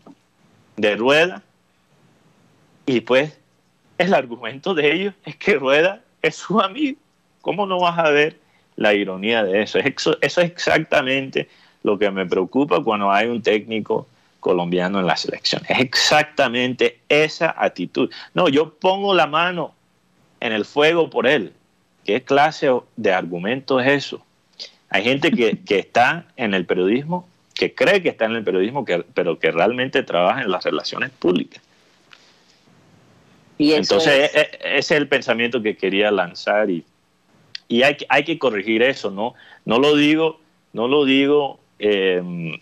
de 0.78 0.96
Rueda. 0.96 1.44
Y 2.86 3.02
pues 3.02 3.38
el 3.98 4.14
argumento 4.14 4.74
de 4.74 4.94
ellos 4.94 5.14
es 5.26 5.36
que 5.36 5.56
Rueda 5.56 6.02
es 6.22 6.36
su 6.36 6.60
amigo. 6.60 6.98
¿Cómo 7.42 7.66
no 7.66 7.80
vas 7.80 7.98
a 8.00 8.10
ver 8.10 8.38
la 8.76 8.94
ironía 8.94 9.44
de 9.44 9.62
eso? 9.62 9.80
Eso, 9.80 10.18
eso 10.22 10.42
es 10.42 10.52
exactamente 10.52 11.50
lo 11.84 11.98
que 11.98 12.12
me 12.12 12.26
preocupa 12.26 12.84
cuando 12.84 13.12
hay 13.12 13.28
un 13.28 13.42
técnico 13.42 14.08
colombiano 14.40 15.00
en 15.00 15.08
la 15.08 15.16
selección. 15.16 15.62
Es 15.70 15.80
exactamente 15.80 17.00
esa 17.10 17.56
actitud. 17.58 18.12
No, 18.34 18.50
yo 18.50 18.74
pongo 18.74 19.14
la 19.14 19.28
mano 19.28 19.74
en 20.40 20.52
el 20.52 20.66
fuego 20.66 21.10
por 21.10 21.28
él. 21.28 21.54
¿Qué 22.04 22.24
clase 22.24 22.70
de 22.96 23.14
argumento 23.14 23.80
es 23.80 23.88
eso? 23.88 24.26
Hay 24.92 25.04
gente 25.04 25.32
que, 25.66 25.80
está 25.80 26.26
en 26.36 26.54
el 26.54 26.66
periodismo, 26.66 27.28
que 27.56 27.74
cree 27.74 28.04
que 28.04 28.10
está 28.10 28.26
en 28.26 28.34
el 28.34 28.44
periodismo, 28.44 28.86
pero 29.14 29.40
que 29.40 29.52
realmente 29.52 30.04
trabaja 30.04 30.44
en 30.44 30.52
las 30.52 30.64
relaciones 30.64 31.10
públicas. 31.10 31.64
Y 33.58 33.74
Entonces, 33.74 34.32
e, 34.34 34.40
e, 34.40 34.78
ese 34.78 34.78
es 34.78 34.92
el 34.92 35.08
pensamiento 35.08 35.62
que 35.62 35.78
quería 35.78 36.12
lanzar 36.12 36.70
y, 36.70 36.84
y 37.68 37.84
hay, 37.84 37.98
hay 38.10 38.24
que 38.24 38.38
corregir 38.38 38.82
eso, 38.82 39.12
¿no? 39.12 39.34
No 39.66 39.80
lo 39.80 39.96
digo, 39.96 40.40
no 40.74 40.88
lo 40.88 41.06
digo, 41.06 41.60
em, 41.78 42.60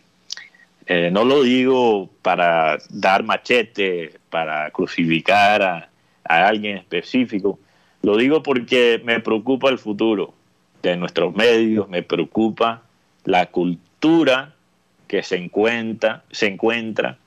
eh, 0.86 1.10
no 1.12 1.24
lo 1.24 1.44
digo 1.44 2.10
para 2.22 2.78
dar 2.90 3.24
machete, 3.24 4.14
para 4.30 4.70
crucificar 4.72 5.62
a, 5.62 5.90
a 6.26 6.48
alguien 6.48 6.78
específico. 6.78 7.60
Lo 8.02 8.18
digo 8.18 8.44
porque 8.44 9.02
me 9.04 9.20
preocupa 9.22 9.70
el 9.70 9.78
futuro 9.78 10.34
de 10.82 10.96
nuestros 10.98 11.36
medios, 11.36 11.90
me 11.90 12.04
preocupa 12.04 12.84
la 13.26 13.48
cultura 13.48 14.54
que 15.08 15.24
se 15.24 15.38
encuentra, 15.38 16.24
se 16.32 16.48
encuentra 16.48 17.18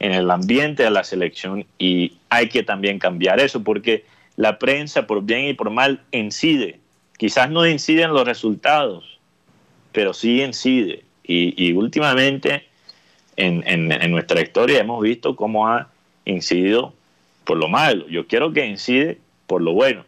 en 0.00 0.12
el 0.12 0.30
ambiente 0.30 0.82
de 0.82 0.90
la 0.90 1.04
selección 1.04 1.66
y 1.78 2.18
hay 2.28 2.48
que 2.48 2.62
también 2.62 2.98
cambiar 2.98 3.40
eso 3.40 3.62
porque 3.62 4.04
la 4.36 4.58
prensa 4.58 5.06
por 5.06 5.22
bien 5.22 5.46
y 5.46 5.54
por 5.54 5.70
mal 5.70 6.00
incide. 6.12 6.78
Quizás 7.16 7.50
no 7.50 7.66
incide 7.66 8.02
en 8.02 8.12
los 8.12 8.24
resultados, 8.24 9.18
pero 9.92 10.14
sí 10.14 10.42
incide. 10.42 11.04
Y, 11.30 11.72
últimamente 11.72 12.64
en, 13.36 13.88
nuestra 14.10 14.40
historia 14.40 14.80
hemos 14.80 15.02
visto 15.02 15.36
cómo 15.36 15.68
ha 15.68 15.88
incidido 16.24 16.94
por 17.44 17.58
lo 17.58 17.68
malo. 17.68 18.08
Yo 18.08 18.26
quiero 18.26 18.52
que 18.52 18.64
incide 18.64 19.18
por 19.46 19.60
lo 19.60 19.72
bueno. 19.72 20.04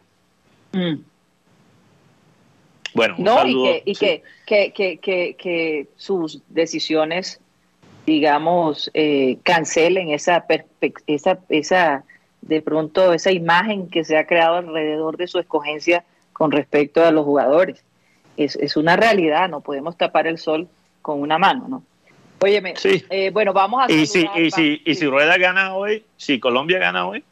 Mm. 0.71 0.95
Bueno, 2.93 3.15
no, 3.17 3.45
y, 3.45 3.95
que, 3.95 4.23
que, 4.45 5.87
sus 5.95 6.41
decisiones, 6.49 7.39
digamos, 8.05 8.91
eh, 8.93 9.37
cancelen 9.43 10.09
esa, 10.09 10.45
esa, 11.07 11.39
esa, 11.49 12.03
de 12.41 12.61
pronto, 12.61 13.13
esa 13.13 13.31
imagen 13.31 13.89
que 13.89 14.03
se 14.03 14.17
ha 14.17 14.27
creado 14.27 14.57
alrededor 14.57 15.17
de 15.17 15.27
su 15.27 15.39
escogencia 15.39 16.03
con 16.33 16.51
respecto 16.51 17.05
a 17.05 17.11
los 17.11 17.23
jugadores. 17.23 17.83
Es, 18.35 18.55
es 18.55 18.75
una 18.75 18.95
realidad, 18.95 19.49
no 19.49 19.61
podemos 19.61 19.97
tapar 19.97 20.27
el 20.27 20.37
sol 20.37 20.67
con 21.01 21.21
una 21.21 21.37
mano, 21.37 21.67
¿no? 21.67 21.83
Óyeme, 22.43 22.73
eh, 22.83 23.29
bueno, 23.31 23.53
vamos 23.53 23.83
a... 23.83 23.91
Y 23.91 24.07
si, 24.07 24.27
y, 24.35 24.49
si, 24.49 24.81
y 24.83 24.95
si 24.95 25.05
Rueda 25.05 25.37
gana 25.37 25.75
hoy, 25.75 26.03
si 26.17 26.39
Colombia 26.39 26.79
gana 26.79 27.07
hoy, 27.07 27.23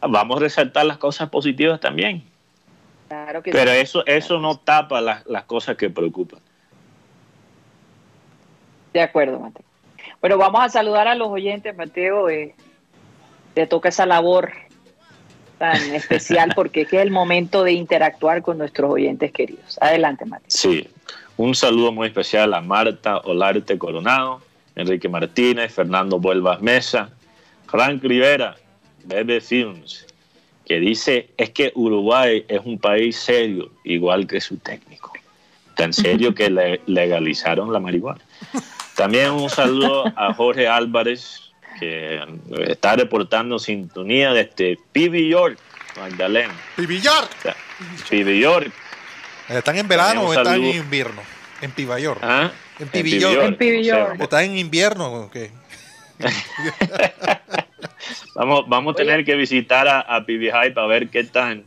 vamos 0.00 0.38
a 0.38 0.40
resaltar 0.40 0.84
las 0.84 0.98
cosas 0.98 1.28
positivas 1.28 1.78
también. 1.78 2.24
Pero 3.42 3.70
eso, 3.72 4.06
eso 4.06 4.38
no 4.38 4.58
tapa 4.58 5.00
las, 5.00 5.44
cosas 5.44 5.76
que 5.76 5.90
preocupan. 5.90 6.38
De 8.92 9.00
acuerdo, 9.00 9.40
Mateo. 9.40 9.64
Bueno, 10.20 10.38
vamos 10.38 10.62
a 10.62 10.68
saludar 10.68 11.08
a 11.08 11.14
los 11.16 11.28
oyentes, 11.28 11.76
Mateo. 11.76 12.28
Eh, 12.28 12.54
te 13.54 13.66
toca 13.66 13.88
esa 13.88 14.06
labor 14.06 14.52
tan 15.58 15.76
especial 15.94 16.52
porque 16.54 16.82
es 16.82 16.92
el 16.92 17.10
momento 17.10 17.64
de 17.64 17.72
interactuar 17.72 18.42
con 18.42 18.58
nuestros 18.58 18.92
oyentes 18.92 19.32
queridos. 19.32 19.76
Adelante, 19.80 20.24
Mateo. 20.24 20.46
Sí, 20.48 20.88
un 21.36 21.54
saludo 21.56 21.90
muy 21.90 22.06
especial 22.06 22.54
a 22.54 22.60
Marta 22.60 23.18
Olarte 23.18 23.76
Coronado, 23.76 24.40
Enrique 24.76 25.08
Martínez, 25.08 25.72
Fernando 25.74 26.20
Vuelvas 26.20 26.62
Mesa, 26.62 27.10
Frank 27.66 28.02
Rivera, 28.04 28.56
Bebe 29.04 29.40
Films, 29.40 30.06
que 30.70 30.78
dice 30.78 31.30
es 31.36 31.50
que 31.50 31.72
Uruguay 31.74 32.44
es 32.46 32.60
un 32.64 32.78
país 32.78 33.16
serio, 33.16 33.72
igual 33.82 34.28
que 34.28 34.40
su 34.40 34.56
técnico. 34.58 35.12
Tan 35.74 35.92
serio 35.92 36.32
que 36.32 36.48
le 36.48 36.80
legalizaron 36.86 37.72
la 37.72 37.80
marihuana. 37.80 38.20
También 38.94 39.32
un 39.32 39.50
saludo 39.50 40.04
a 40.14 40.32
Jorge 40.32 40.68
Álvarez, 40.68 41.50
que 41.80 42.20
está 42.68 42.94
reportando 42.94 43.58
sintonía 43.58 44.32
desde 44.32 44.78
Pibi 44.92 45.28
York, 45.28 45.58
Magdalena. 45.96 46.54
Pibi 46.76 47.00
York. 47.00 47.56
Pibi 48.08 48.38
York. 48.38 48.72
¿Están 49.48 49.76
en 49.76 49.88
verano 49.88 50.22
o 50.22 50.32
están 50.32 50.62
en 50.62 50.76
invierno? 50.76 51.20
En 51.62 51.72
Piba 51.72 51.98
York. 51.98 52.20
¿Ah? 52.22 52.52
En 52.78 52.86
Pibi 52.86 53.18
York. 53.18 53.60
¿Están 54.20 54.44
en 54.44 54.56
invierno 54.56 55.14
o 55.14 55.30
qué? 55.32 55.50
vamos, 58.34 58.68
vamos 58.68 58.94
a 58.94 58.96
tener 58.96 59.24
que 59.24 59.34
visitar 59.34 59.88
a, 59.88 60.00
a 60.00 60.24
para 60.24 60.86
ver 60.86 61.08
qué 61.08 61.24
tan, 61.24 61.64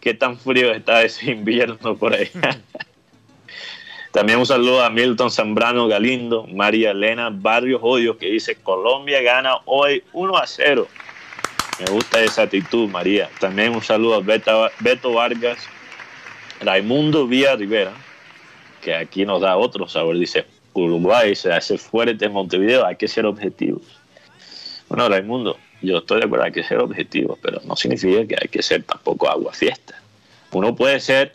qué 0.00 0.14
tan 0.14 0.38
frío 0.38 0.72
está 0.72 1.02
ese 1.02 1.30
invierno 1.30 1.96
por 1.96 2.14
ahí. 2.14 2.30
También 4.12 4.38
un 4.38 4.46
saludo 4.46 4.82
a 4.82 4.90
Milton 4.90 5.30
Zambrano 5.30 5.86
Galindo, 5.86 6.46
María 6.46 6.92
Elena 6.92 7.30
Barrios 7.30 7.80
Odios, 7.84 8.16
que 8.16 8.26
dice 8.26 8.56
Colombia 8.56 9.20
gana 9.20 9.58
hoy 9.66 10.02
1 10.12 10.36
a 10.36 10.46
0. 10.46 10.88
Me 11.78 11.92
gusta 11.92 12.20
esa 12.22 12.42
actitud, 12.42 12.88
María. 12.88 13.28
También 13.38 13.74
un 13.74 13.82
saludo 13.82 14.16
a 14.16 14.68
Beto 14.80 15.12
Vargas, 15.12 15.58
Raimundo 16.60 17.26
Vía 17.26 17.54
Rivera, 17.54 17.92
que 18.82 18.94
aquí 18.94 19.24
nos 19.24 19.42
da 19.42 19.56
otro 19.56 19.86
sabor. 19.86 20.18
Dice, 20.18 20.46
Uruguay 20.72 21.34
se 21.34 21.52
hace 21.52 21.78
fuerte 21.78 22.24
en 22.24 22.32
Montevideo, 22.32 22.86
hay 22.86 22.96
que 22.96 23.08
ser 23.08 23.26
objetivos. 23.26 23.97
Bueno, 24.88 25.08
Raimundo, 25.08 25.58
yo 25.82 25.98
estoy 25.98 26.20
de 26.20 26.26
acuerdo, 26.26 26.46
hay 26.46 26.52
que 26.52 26.64
ser 26.64 26.78
objetivos, 26.78 27.38
pero 27.42 27.60
no 27.64 27.76
significa 27.76 28.26
que 28.26 28.36
hay 28.40 28.48
que 28.48 28.62
ser 28.62 28.82
tampoco 28.84 29.28
agua 29.28 29.52
fiesta. 29.52 30.00
Uno 30.52 30.74
puede 30.74 30.98
ser 31.00 31.34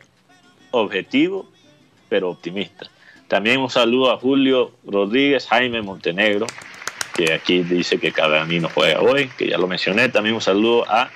objetivo, 0.72 1.48
pero 2.10 2.32
optimista. 2.32 2.90
También 3.28 3.60
un 3.60 3.70
saludo 3.70 4.12
a 4.12 4.18
Julio 4.18 4.72
Rodríguez, 4.86 5.48
Jaime 5.48 5.82
Montenegro, 5.82 6.48
que 7.16 7.34
aquí 7.34 7.62
dice 7.62 8.00
que 8.00 8.12
no 8.60 8.70
juega 8.70 9.02
hoy, 9.02 9.30
que 9.38 9.48
ya 9.48 9.58
lo 9.58 9.68
mencioné. 9.68 10.10
También 10.10 10.36
un 10.36 10.42
saludo 10.42 10.90
a 10.90 11.10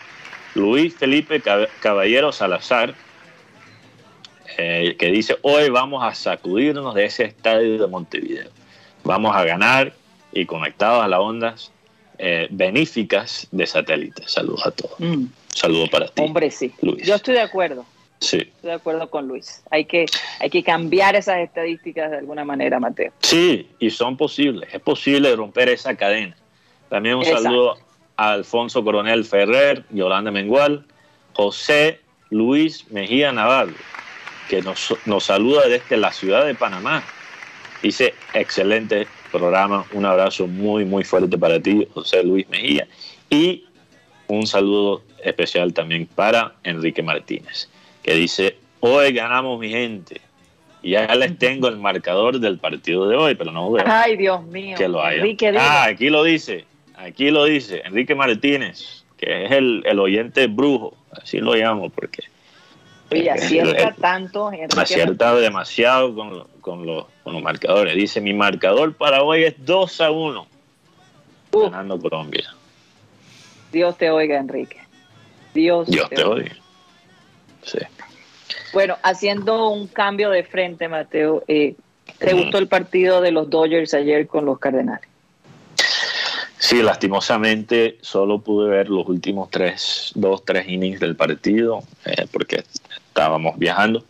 Luis 0.54 0.96
Felipe 0.96 1.42
Caballero 1.82 2.32
Salazar, 2.32 2.94
eh, 4.58 4.96
que 4.98 5.08
dice, 5.08 5.38
hoy 5.42 5.70
vamos 5.70 6.04
a 6.04 6.14
sacudirnos 6.14 6.94
de 6.94 7.06
ese 7.06 7.26
estadio 7.26 7.80
de 7.80 7.88
Montevideo. 7.88 8.50
Vamos 9.04 9.36
a 9.36 9.44
ganar 9.44 9.94
y 10.32 10.46
conectados 10.46 11.04
a 11.04 11.08
las 11.08 11.20
ondas 11.20 11.72
eh, 12.20 12.48
benéficas 12.50 13.48
de 13.52 13.68
satélites. 13.68 14.32
Saludos 14.32 14.66
a 14.66 14.72
todos. 14.72 15.00
Mm. 15.00 15.26
Saludos 15.54 15.90
para 15.90 16.08
ti. 16.08 16.22
Hombre, 16.22 16.52
sí. 16.52 16.74
Yo 16.82 17.16
estoy 17.16 17.36
de 17.36 17.42
acuerdo. 17.42 17.86
Sí. 18.20 18.38
Estoy 18.38 18.70
de 18.70 18.74
acuerdo 18.74 19.10
con 19.10 19.28
Luis. 19.28 19.64
Hay 19.70 19.86
que, 19.86 20.06
hay 20.40 20.50
que 20.50 20.64
cambiar 20.64 21.16
esas 21.16 21.40
estadísticas 21.40 22.12
de 22.12 22.18
alguna 22.18 22.44
manera, 22.44 22.80
Mateo. 22.80 23.12
Sí, 23.22 23.68
y 23.80 23.90
son 23.92 24.18
posibles. 24.18 24.74
Es 24.74 24.82
posible 24.82 25.36
romper 25.36 25.70
esa 25.70 25.96
cadena. 25.96 26.36
También 26.90 27.16
un 27.16 27.26
saludo 27.26 27.78
a 28.16 28.32
Alfonso 28.32 28.84
Coronel 28.84 29.24
Ferrer, 29.26 29.84
Yolanda 29.92 30.32
Mengual, 30.32 30.86
José 31.34 32.00
Luis 32.30 32.90
Mejía 32.90 33.32
Navarro, 33.32 33.74
que 34.50 34.62
nos, 34.62 34.96
nos 35.06 35.26
saluda 35.26 35.68
desde 35.68 35.98
la 35.98 36.12
ciudad 36.12 36.46
de 36.46 36.56
Panamá. 36.56 37.04
Dice, 37.84 38.16
excelente 38.34 39.08
programa. 39.32 39.86
Un 39.94 40.06
abrazo 40.06 40.48
muy, 40.48 40.86
muy 40.86 41.04
fuerte 41.04 41.38
para 41.38 41.60
ti, 41.60 41.88
José 41.94 42.24
Luis 42.24 42.48
Mejía. 42.50 42.88
Y 43.30 43.66
un 44.28 44.48
saludo 44.48 45.04
especial 45.24 45.74
también 45.74 46.08
para 46.08 46.54
Enrique 46.64 47.02
Martínez, 47.02 47.70
que 48.04 48.14
dice, 48.14 48.58
hoy 48.80 49.14
ganamos 49.14 49.60
mi 49.60 49.70
gente. 49.70 50.22
Y 50.84 50.92
ya 50.92 51.14
les 51.16 51.38
tengo 51.38 51.68
el 51.68 51.78
marcador 51.78 52.40
del 52.40 52.60
partido 52.60 53.08
de 53.10 53.16
hoy, 53.16 53.36
pero 53.36 53.52
no 53.52 53.72
veo. 53.72 53.84
Ay, 53.88 54.16
Dios 54.16 54.44
mío. 54.46 54.78
Que 54.78 54.88
lo 54.88 55.04
haya. 55.04 55.24
ah, 55.60 55.86
aquí 55.86 56.10
lo 56.10 56.24
dice, 56.24 56.66
aquí 56.96 57.32
lo 57.32 57.46
dice, 57.46 57.82
Enrique 57.84 58.16
Martínez, 58.16 59.04
que 59.18 59.46
es 59.46 59.52
el, 59.52 59.84
el 59.86 60.00
oyente 60.00 60.48
brujo, 60.48 60.96
así 61.12 61.40
lo 61.40 61.56
llamo, 61.56 61.90
porque 61.90 62.24
Oye, 63.12 63.32
acierta 63.32 63.94
tanto. 63.94 64.52
acierta 64.76 65.36
demasiado 65.36 66.14
con, 66.14 66.48
con, 66.62 66.86
los, 66.86 67.06
con, 67.24 67.34
los, 67.34 67.42
marcadores. 67.42 67.96
Dice, 67.96 68.20
mi 68.20 68.34
marcador 68.34 68.94
para 68.94 69.24
hoy 69.24 69.46
es 69.46 69.56
2 69.66 70.02
a 70.02 70.12
1. 70.12 70.48
ganando 71.54 72.00
Colombia. 72.00 72.54
Dios 73.72 73.98
te 73.98 74.10
oiga, 74.10 74.38
Enrique. 74.38 74.78
Dios, 75.54 75.88
Dios 75.88 76.10
te, 76.10 76.24
oiga. 76.24 76.56
Sí. 77.64 77.80
Bueno, 78.74 78.98
haciendo 79.04 79.70
un 79.70 79.88
cambio 79.88 80.30
de 80.30 80.44
frente, 80.44 80.88
Mateo, 80.88 81.44
eh, 81.48 81.76
¿te 82.18 82.34
gustó 82.34 82.58
el 82.58 82.68
partido 82.68 83.22
de 83.22 83.32
los 83.32 83.50
Dodgers 83.50 83.94
ayer 83.94 84.28
con 84.28 84.46
los 84.46 84.60
Cardenales? 84.60 85.08
Sí, 86.60 86.82
lastimosamente 86.82 87.98
solo 88.02 88.40
pude 88.40 88.70
ver 88.70 88.90
los 88.90 89.08
últimos 89.08 89.50
tres, 89.50 90.12
dos, 90.16 90.44
tres 90.44 90.68
innings 90.68 91.00
del 91.00 91.16
partido, 91.16 91.84
eh, 92.04 92.26
porque 92.32 92.64
estábamos 93.18 93.58
viajando. 93.58 94.06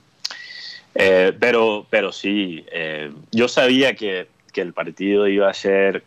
Eh, 0.93 1.32
pero, 1.39 1.86
pero 1.89 2.12
sí, 2.12 2.66
eh, 2.72 3.12
yo 3.32 3.47
sabía 3.47 3.95
que, 3.95 4.28
que, 4.51 4.62
el 4.62 4.74
partido 4.74 5.28
iba 5.28 5.49
a 5.49 5.53
ser 5.53 6.03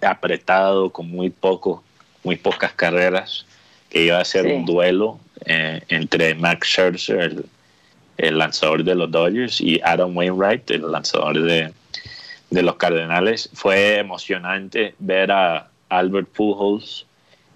apretado 0.00 0.90
con 0.90 1.08
muy 1.08 1.30
poco, 1.30 1.84
muy 2.24 2.36
pocas 2.36 2.72
carreras, 2.72 3.46
que 3.88 4.04
iba 4.04 4.18
a 4.18 4.24
ser 4.24 4.46
un 4.46 4.64
duelo 4.64 5.20
eh, 5.44 5.82
entre 5.88 6.34
Max 6.34 6.68
Scherzer, 6.68 7.20
el, 7.20 7.44
el, 8.16 8.38
lanzador 8.38 8.82
de 8.82 8.94
los 8.96 9.10
Dodgers, 9.10 9.60
y 9.60 9.80
Adam 9.84 10.16
Wainwright, 10.16 10.68
el 10.72 10.90
lanzador 10.90 11.40
de, 11.40 11.72
de 12.50 12.62
los 12.62 12.76
Cardenales. 12.76 13.48
Fue 13.52 13.98
emocionante 13.98 14.94
ver 14.98 15.30
a 15.30 15.68
Albert 15.88 16.28
Pujols, 16.30 17.06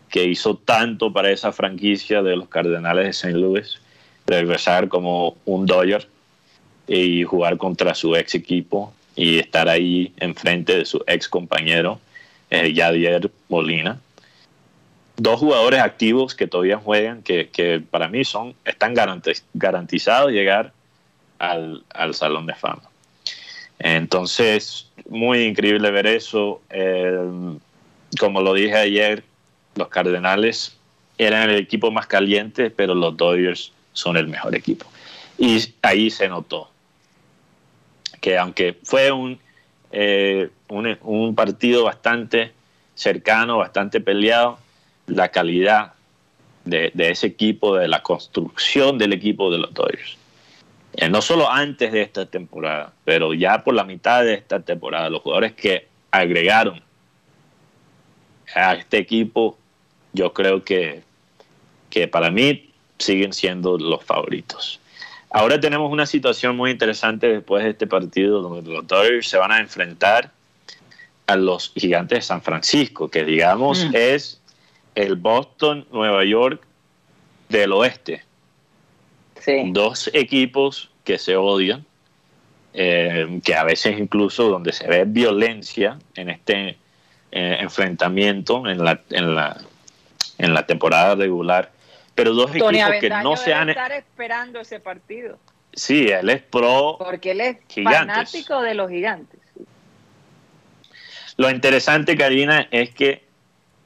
que 0.08 0.24
hizo 0.24 0.56
tanto 0.56 1.12
para 1.12 1.32
esa 1.32 1.50
franquicia 1.50 2.22
de 2.22 2.36
los 2.36 2.48
Cardenales 2.48 3.04
de 3.04 3.10
St. 3.10 3.32
Louis 3.32 3.80
regresar 4.26 4.88
como 4.88 5.36
un 5.44 5.66
Dodger 5.66 6.08
y 6.86 7.24
jugar 7.24 7.56
contra 7.56 7.94
su 7.94 8.14
ex 8.14 8.34
equipo 8.34 8.92
y 9.16 9.38
estar 9.38 9.68
ahí 9.68 10.12
enfrente 10.18 10.76
de 10.76 10.84
su 10.84 11.02
ex 11.06 11.28
compañero 11.28 12.00
eh, 12.50 12.72
Yadier 12.72 13.30
Molina. 13.48 14.00
Dos 15.16 15.38
jugadores 15.38 15.80
activos 15.80 16.34
que 16.34 16.48
todavía 16.48 16.78
juegan, 16.78 17.22
que, 17.22 17.82
para 17.90 18.08
mí 18.08 18.24
son, 18.24 18.54
están 18.64 18.94
garantizados 19.52 20.32
llegar 20.32 20.72
al, 21.38 21.84
Salón 22.12 22.46
de 22.46 22.54
Fama. 22.54 22.82
Entonces, 23.78 24.88
muy 25.08 25.44
increíble 25.44 25.90
ver 25.92 26.06
eso. 26.06 26.60
Eh, 26.70 27.56
como 28.18 28.40
lo 28.40 28.54
dije 28.54 28.74
ayer, 28.74 29.22
los 29.76 29.88
Cardenales 29.88 30.76
eran 31.16 31.48
el 31.48 31.58
equipo 31.58 31.92
más 31.92 32.06
caliente, 32.08 32.70
pero 32.70 32.94
los 32.94 33.16
Dodgers 33.16 33.72
son 33.94 34.18
el 34.18 34.28
mejor 34.28 34.54
equipo. 34.54 34.84
Y 35.38 35.58
ahí 35.80 36.10
se 36.10 36.28
notó 36.28 36.68
que 38.24 38.38
aunque 38.38 38.78
fue 38.84 39.12
un, 39.12 39.38
eh, 39.92 40.48
un, 40.68 41.34
partido 41.34 41.84
bastante 41.84 42.52
cercano, 42.94 43.58
bastante 43.58 44.00
peleado, 44.00 44.58
la 45.06 45.28
calidad 45.28 45.92
de, 46.64 46.90
ese 46.96 47.26
equipo, 47.26 47.76
de 47.76 47.86
la 47.86 48.02
construcción 48.02 48.96
del 48.96 49.12
equipo 49.12 49.50
de 49.50 49.58
los 49.58 49.74
Dodgers, 49.74 50.16
eh, 50.94 51.10
no 51.10 51.20
solo 51.20 51.50
antes 51.50 51.92
de 51.92 52.00
esta 52.00 52.24
temporada, 52.24 52.94
pero 53.04 53.34
ya 53.34 53.62
por 53.62 53.74
la 53.74 53.84
mitad 53.84 54.24
de 54.24 54.32
esta 54.32 54.58
temporada, 54.60 55.10
los 55.10 55.20
jugadores 55.20 55.52
que 55.52 55.86
agregaron 56.10 56.80
a 58.54 58.72
este 58.72 58.96
equipo, 58.96 59.58
yo 60.14 60.32
creo 60.32 60.64
que, 60.64 61.02
que 61.90 62.08
para 62.08 62.30
mí 62.30 62.70
siguen 62.98 63.32
siendo 63.32 63.78
los 63.78 64.04
favoritos. 64.04 64.80
Ahora 65.30 65.58
tenemos 65.58 65.90
una 65.90 66.06
situación 66.06 66.56
muy 66.56 66.70
interesante 66.70 67.26
después 67.26 67.64
de 67.64 67.70
este 67.70 67.86
partido 67.86 68.40
donde 68.40 68.70
los 68.70 68.86
Dodgers 68.86 69.28
se 69.28 69.36
van 69.36 69.50
a 69.50 69.58
enfrentar 69.58 70.30
a 71.26 71.36
los 71.36 71.72
gigantes 71.74 72.18
de 72.18 72.22
San 72.22 72.42
Francisco, 72.42 73.08
que 73.08 73.24
digamos 73.24 73.84
mm. 73.84 73.90
es 73.94 74.40
el 74.94 75.16
Boston, 75.16 75.86
Nueva 75.90 76.24
York 76.24 76.62
del 77.48 77.72
oeste. 77.72 78.22
Dos 79.66 80.08
equipos 80.14 80.90
que 81.04 81.18
se 81.18 81.36
odian, 81.36 81.84
eh, 82.72 83.40
que 83.44 83.54
a 83.54 83.64
veces 83.64 83.98
incluso 83.98 84.48
donde 84.48 84.72
se 84.72 84.86
ve 84.86 85.04
violencia 85.04 85.98
en 86.14 86.30
este 86.30 86.78
eh, 87.32 87.56
enfrentamiento 87.60 88.66
en 88.66 88.82
la, 88.82 89.00
en, 89.10 89.34
la, 89.34 89.60
en 90.38 90.54
la 90.54 90.64
temporada 90.64 91.14
regular 91.14 91.73
pero 92.14 92.32
dos 92.32 92.50
equipos 92.50 92.72
que 93.00 93.10
no 93.10 93.36
se 93.36 93.52
han 93.52 93.70
estar 93.70 93.92
esperando 93.92 94.60
ese 94.60 94.80
partido. 94.80 95.38
Sí, 95.72 96.06
él 96.08 96.30
es 96.30 96.42
pro. 96.42 96.96
Porque 96.98 97.32
él 97.32 97.40
es 97.40 97.56
fanático 97.82 98.62
de 98.62 98.74
los 98.74 98.88
gigantes. 98.88 99.40
Lo 101.36 101.50
interesante, 101.50 102.16
Karina, 102.16 102.68
es 102.70 102.90
que 102.90 103.24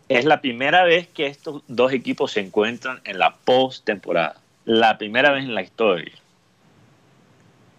es 0.08 0.24
la 0.24 0.40
primera 0.40 0.84
vez 0.84 1.08
que 1.08 1.26
estos 1.26 1.62
dos 1.66 1.92
equipos 1.92 2.32
se 2.32 2.40
encuentran 2.40 3.00
en 3.04 3.18
la 3.18 3.36
post-temporada. 3.36 4.36
La 4.64 4.98
primera 4.98 5.30
vez 5.30 5.44
en 5.44 5.54
la 5.54 5.62
historia. 5.62 6.12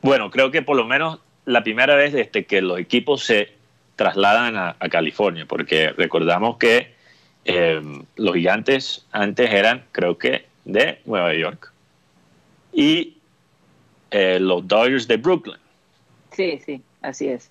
Bueno, 0.02 0.32
creo 0.32 0.50
que 0.50 0.62
por 0.62 0.76
lo 0.76 0.86
menos 0.86 1.20
la 1.46 1.64
primera 1.64 1.96
vez 1.96 2.14
desde 2.14 2.46
que 2.46 2.62
los 2.62 2.80
equipos 2.80 3.24
se 3.24 3.52
trasladan 3.96 4.56
a, 4.56 4.76
California, 4.90 5.46
porque 5.46 5.90
recordamos 5.90 6.58
que 6.58 6.96
eh, 7.52 7.82
los 8.16 8.36
gigantes 8.36 9.06
antes 9.12 9.52
eran, 9.52 9.84
creo 9.92 10.18
que, 10.18 10.46
de 10.66 11.00
Nueva 11.06 11.34
York. 11.34 11.72
Y 12.72 13.18
eh, 14.12 14.40
los 14.40 14.68
Dodgers 14.68 15.08
de 15.08 15.18
Brooklyn. 15.18 15.58
Sí, 16.32 16.62
sí, 16.64 16.82
así 17.02 17.28
es. 17.28 17.50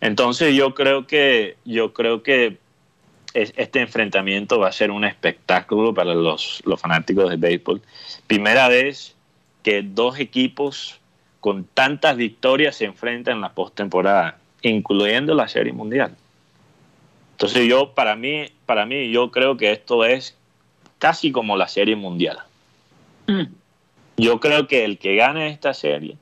Entonces 0.00 0.54
yo 0.54 0.74
creo 0.74 1.06
que 1.06 1.56
yo 1.64 1.92
creo 1.92 2.22
que 2.22 2.56
este 3.34 3.80
enfrentamiento 3.80 4.58
va 4.58 4.68
a 4.68 4.72
ser 4.72 4.90
un 4.90 5.04
espectáculo 5.04 5.94
para 5.94 6.14
los, 6.14 6.62
los 6.64 6.80
fanáticos 6.80 7.30
de 7.30 7.36
béisbol. 7.36 7.80
Primera 8.26 8.68
vez 8.68 9.14
que 9.62 9.82
dos 9.82 10.18
equipos 10.18 10.98
con 11.40 11.64
tantas 11.64 12.16
victorias 12.16 12.76
se 12.76 12.84
enfrentan 12.84 13.36
en 13.36 13.40
la 13.42 13.52
postemporada, 13.52 14.38
incluyendo 14.62 15.34
la 15.34 15.48
Serie 15.48 15.72
Mundial. 15.72 16.16
Entonces 17.42 17.66
yo, 17.66 17.92
para 17.92 18.14
mí, 18.14 18.44
para 18.66 18.86
mí, 18.86 19.10
yo 19.10 19.32
creo 19.32 19.56
que 19.56 19.72
esto 19.72 20.04
es 20.04 20.38
casi 21.00 21.32
como 21.32 21.56
la 21.56 21.66
serie 21.66 21.96
mundial. 21.96 22.38
Mm. 23.26 23.46
Yo 24.16 24.38
creo 24.38 24.68
que 24.68 24.84
el 24.84 24.96
que 24.96 25.16
gane 25.16 25.48
esta 25.48 25.74
serie 25.74 26.16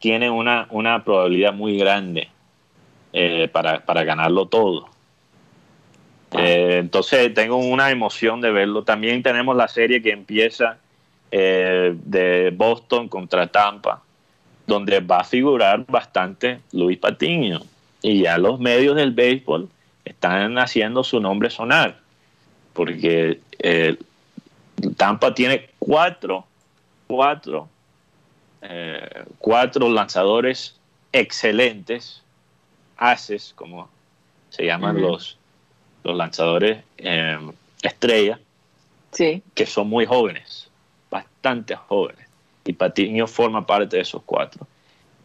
tiene 0.00 0.30
una, 0.30 0.66
una 0.70 1.04
probabilidad 1.04 1.52
muy 1.52 1.78
grande 1.78 2.28
eh, 3.12 3.48
para, 3.52 4.02
ganarlo 4.02 4.46
todo. 4.46 4.88
Eh, 6.32 6.78
entonces 6.80 7.32
tengo 7.34 7.58
una 7.58 7.92
emoción 7.92 8.40
de 8.40 8.50
verlo. 8.50 8.82
También 8.82 9.22
tenemos 9.22 9.54
la 9.54 9.68
serie 9.68 10.02
que 10.02 10.10
empieza 10.10 10.78
eh, 11.30 11.94
de 12.04 12.50
Boston 12.50 13.08
contra 13.08 13.46
Tampa, 13.46 14.02
donde 14.66 14.98
va 14.98 15.18
a 15.18 15.24
figurar 15.24 15.86
bastante 15.86 16.58
Luis 16.72 16.98
Patiño. 16.98 17.60
Y 18.02 18.22
ya 18.22 18.38
los 18.38 18.58
medios 18.58 18.96
del 18.96 19.12
béisbol 19.12 19.68
están 20.04 20.58
haciendo 20.58 21.04
su 21.04 21.20
nombre 21.20 21.50
sonar, 21.50 21.98
porque 22.72 23.40
eh, 23.58 23.96
Tampa 24.96 25.34
tiene 25.34 25.70
cuatro, 25.78 26.46
cuatro, 27.06 27.68
cuatro 29.38 29.88
lanzadores 29.90 30.76
excelentes, 31.12 32.22
haces, 32.96 33.52
como 33.56 33.88
se 34.50 34.64
llaman 34.64 35.00
los 35.00 35.36
los 36.04 36.16
lanzadores 36.16 36.82
eh, 36.98 37.38
estrella, 37.82 38.38
sí. 39.12 39.42
que 39.54 39.66
son 39.66 39.88
muy 39.88 40.06
jóvenes, 40.06 40.68
bastante 41.10 41.76
jóvenes. 41.76 42.26
Y 42.64 42.72
Patiño 42.74 43.26
forma 43.26 43.66
parte 43.66 43.96
de 43.96 44.02
esos 44.02 44.22
cuatro. 44.24 44.66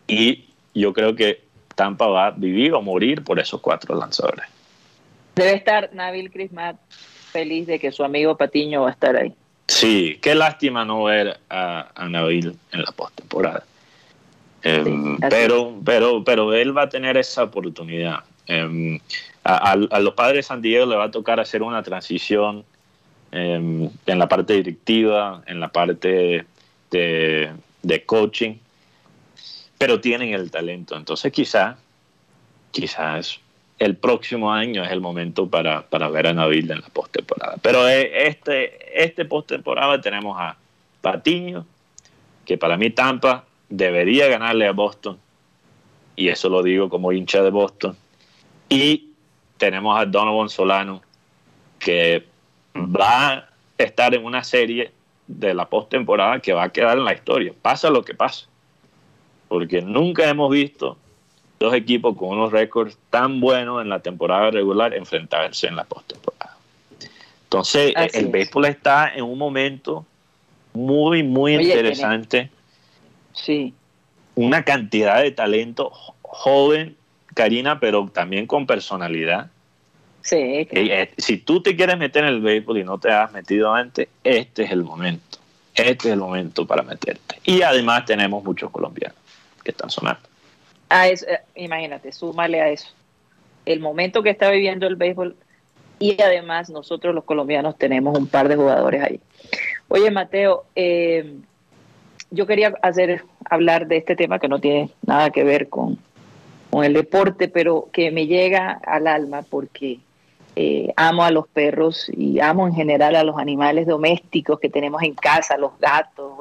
Y 0.07 0.45
yo 0.73 0.93
creo 0.93 1.15
que 1.15 1.43
Tampa 1.75 2.07
va 2.07 2.27
a 2.27 2.31
vivir 2.31 2.73
o 2.73 2.81
morir 2.81 3.23
por 3.23 3.39
esos 3.39 3.61
cuatro 3.61 3.95
lanzadores. 3.95 4.45
Debe 5.37 5.53
estar 5.53 5.93
Nabil 5.93 6.31
Crismat 6.31 6.77
feliz 7.31 7.67
de 7.67 7.79
que 7.79 7.91
su 7.91 8.03
amigo 8.03 8.35
Patiño 8.35 8.81
va 8.81 8.89
a 8.89 8.91
estar 8.91 9.15
ahí. 9.15 9.33
Sí, 9.67 10.17
qué 10.21 10.33
lástima 10.33 10.83
no 10.83 11.03
ver 11.03 11.39
a, 11.49 12.07
Nabil 12.09 12.57
en 12.71 12.81
la 12.81 12.91
postemporada. 12.91 13.63
Em, 14.63 15.17
pero, 15.29 15.75
pero, 15.85 16.23
pero 16.23 16.53
él 16.53 16.75
va 16.75 16.83
a 16.83 16.89
tener 16.89 17.17
esa 17.17 17.43
oportunidad. 17.43 18.23
Em, 18.47 18.99
a, 19.43 19.75
los 19.75 20.13
padres 20.15 20.37
de 20.37 20.43
San 20.43 20.61
Diego 20.61 20.85
le 20.87 20.95
va 20.95 21.05
a 21.05 21.11
tocar 21.11 21.39
hacer 21.39 21.61
una 21.61 21.83
transición 21.83 22.65
em, 23.31 23.89
en 24.05 24.19
la 24.19 24.27
parte 24.27 24.53
directiva, 24.53 25.43
en 25.45 25.59
la 25.59 25.67
parte 25.67 26.45
de, 26.89 28.03
coaching, 28.05 28.55
pero 29.77 30.01
tienen 30.01 30.33
el 30.33 30.49
talento. 30.49 30.97
Entonces 30.97 31.31
quizás, 31.31 31.77
quizás 32.71 33.39
el 33.79 33.95
próximo 33.95 34.51
año 34.51 34.83
es 34.83 34.91
el 34.91 35.01
momento 35.01 35.47
para, 35.47 35.81
ver 36.11 36.27
a 36.27 36.33
Nabil 36.33 36.69
en 36.71 36.81
la 36.81 36.87
postemporada. 36.89 37.57
Pero 37.61 37.87
eh, 37.87 38.27
este, 38.27 39.03
este 39.03 39.25
postemporada 39.25 40.01
tenemos 40.01 40.37
a 40.39 40.57
Patiño, 41.01 41.65
que 42.45 42.57
para 42.57 42.77
mí 42.77 42.89
Tampa 42.89 43.45
debería 43.69 44.27
ganarle 44.27 44.67
a 44.67 44.71
Boston, 44.71 45.17
y 46.15 46.29
eso 46.29 46.49
lo 46.49 46.63
digo 46.63 46.89
como 46.89 47.11
hincha 47.11 47.43
de 47.43 47.51
Boston 47.51 47.95
y 48.69 49.11
tenemos 49.57 49.99
a 49.99 50.05
Donovan 50.05 50.49
Solano, 50.49 51.01
que 51.79 52.25
va 52.75 53.33
a 53.33 53.49
estar 53.77 54.13
en 54.13 54.25
una 54.25 54.43
serie 54.43 54.91
de 55.27 55.53
la 55.53 55.67
postemporada 55.67 56.39
que 56.39 56.53
va 56.53 56.63
a 56.63 56.69
quedar 56.69 56.97
en 56.97 57.05
la 57.05 57.13
historia, 57.13 57.53
pasa 57.61 57.89
lo 57.89 58.03
que 58.03 58.13
pasa. 58.13 58.47
Porque 59.47 59.81
nunca 59.81 60.27
hemos 60.27 60.51
visto 60.51 60.97
dos 61.59 61.73
equipos 61.73 62.15
con 62.17 62.29
unos 62.29 62.51
récords 62.51 62.97
tan 63.09 63.39
buenos 63.39 63.81
en 63.81 63.89
la 63.89 63.99
temporada 63.99 64.51
regular 64.51 64.93
enfrentarse 64.93 65.67
en 65.67 65.75
la 65.75 65.83
postemporada. 65.83 66.55
Entonces, 67.43 67.93
el 68.13 68.27
béisbol 68.27 68.65
está 68.65 69.13
en 69.15 69.23
un 69.23 69.37
momento 69.37 70.05
muy, 70.73 71.23
muy 71.23 71.55
interesante. 71.55 72.49
Sí. 73.33 73.73
Una 74.35 74.63
cantidad 74.63 75.21
de 75.21 75.31
talento 75.31 75.89
joven 76.21 76.97
Karina, 77.37 77.79
pero 77.79 78.09
también 78.11 78.47
con 78.47 78.65
personalidad. 78.65 79.51
Sí. 80.21 80.67
Eh, 80.71 81.11
si 81.17 81.37
tú 81.37 81.61
te 81.61 81.75
quieres 81.75 81.97
meter 81.97 82.23
en 82.23 82.29
el 82.29 82.41
béisbol 82.41 82.79
y 82.79 82.83
no 82.83 82.97
te 82.97 83.11
has 83.11 83.31
metido 83.31 83.73
antes, 83.73 84.09
este 84.23 84.63
es 84.63 84.71
el 84.71 84.83
momento. 84.83 85.37
Este 85.73 86.09
es 86.09 86.13
el 86.13 86.19
momento 86.19 86.65
para 86.65 86.81
meterte. 86.81 87.39
Y 87.43 87.61
además 87.61 88.05
tenemos 88.05 88.43
muchos 88.43 88.71
colombianos 88.71 89.17
que 89.63 89.71
están 89.71 89.91
sonando. 89.91 90.26
Ah, 90.89 91.07
es, 91.07 91.23
eh, 91.23 91.39
imagínate, 91.55 92.11
súmale 92.11 92.61
a 92.61 92.69
eso. 92.69 92.89
El 93.65 93.79
momento 93.79 94.23
que 94.23 94.29
está 94.29 94.49
viviendo 94.49 94.87
el 94.87 94.95
béisbol 94.95 95.35
y 95.99 96.21
además 96.21 96.69
nosotros 96.69 97.13
los 97.13 97.23
colombianos 97.23 97.77
tenemos 97.77 98.17
un 98.17 98.27
par 98.27 98.47
de 98.47 98.55
jugadores 98.55 99.03
ahí. 99.03 99.19
Oye, 99.87 100.11
Mateo, 100.11 100.65
eh, 100.75 101.35
yo 102.31 102.45
quería 102.45 102.73
hacer 102.81 103.23
hablar 103.49 103.87
de 103.87 103.97
este 103.97 104.15
tema 104.15 104.39
que 104.39 104.47
no 104.47 104.59
tiene 104.59 104.89
nada 105.05 105.29
que 105.29 105.43
ver 105.43 105.69
con, 105.69 105.97
con 106.69 106.83
el 106.83 106.93
deporte, 106.93 107.47
pero 107.47 107.89
que 107.91 108.11
me 108.11 108.27
llega 108.27 108.79
al 108.85 109.07
alma 109.07 109.43
porque 109.49 109.99
eh, 110.55 110.91
amo 110.95 111.23
a 111.23 111.31
los 111.31 111.47
perros 111.47 112.09
y 112.15 112.39
amo 112.39 112.67
en 112.67 112.73
general 112.73 113.15
a 113.15 113.23
los 113.23 113.37
animales 113.37 113.87
domésticos 113.87 114.59
que 114.59 114.69
tenemos 114.69 115.01
en 115.03 115.13
casa, 115.13 115.57
los 115.57 115.77
gatos. 115.79 116.31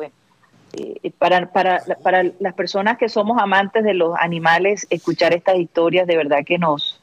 Para, 1.19 1.53
para, 1.53 1.83
para 2.03 2.25
las 2.39 2.55
personas 2.55 2.99
que 2.99 3.09
somos 3.09 3.41
amantes 3.41 3.83
de 3.85 3.95
los 3.95 4.15
animales, 4.19 4.87
escuchar 4.91 5.33
estas 5.33 5.57
historias 5.59 6.07
de 6.07 6.17
verdad 6.17 6.45
que 6.45 6.59
nos, 6.59 7.01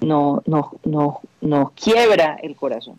nos, 0.00 0.42
nos, 1.40 1.72
quiebra 1.72 2.38
el 2.42 2.56
corazón. 2.56 2.98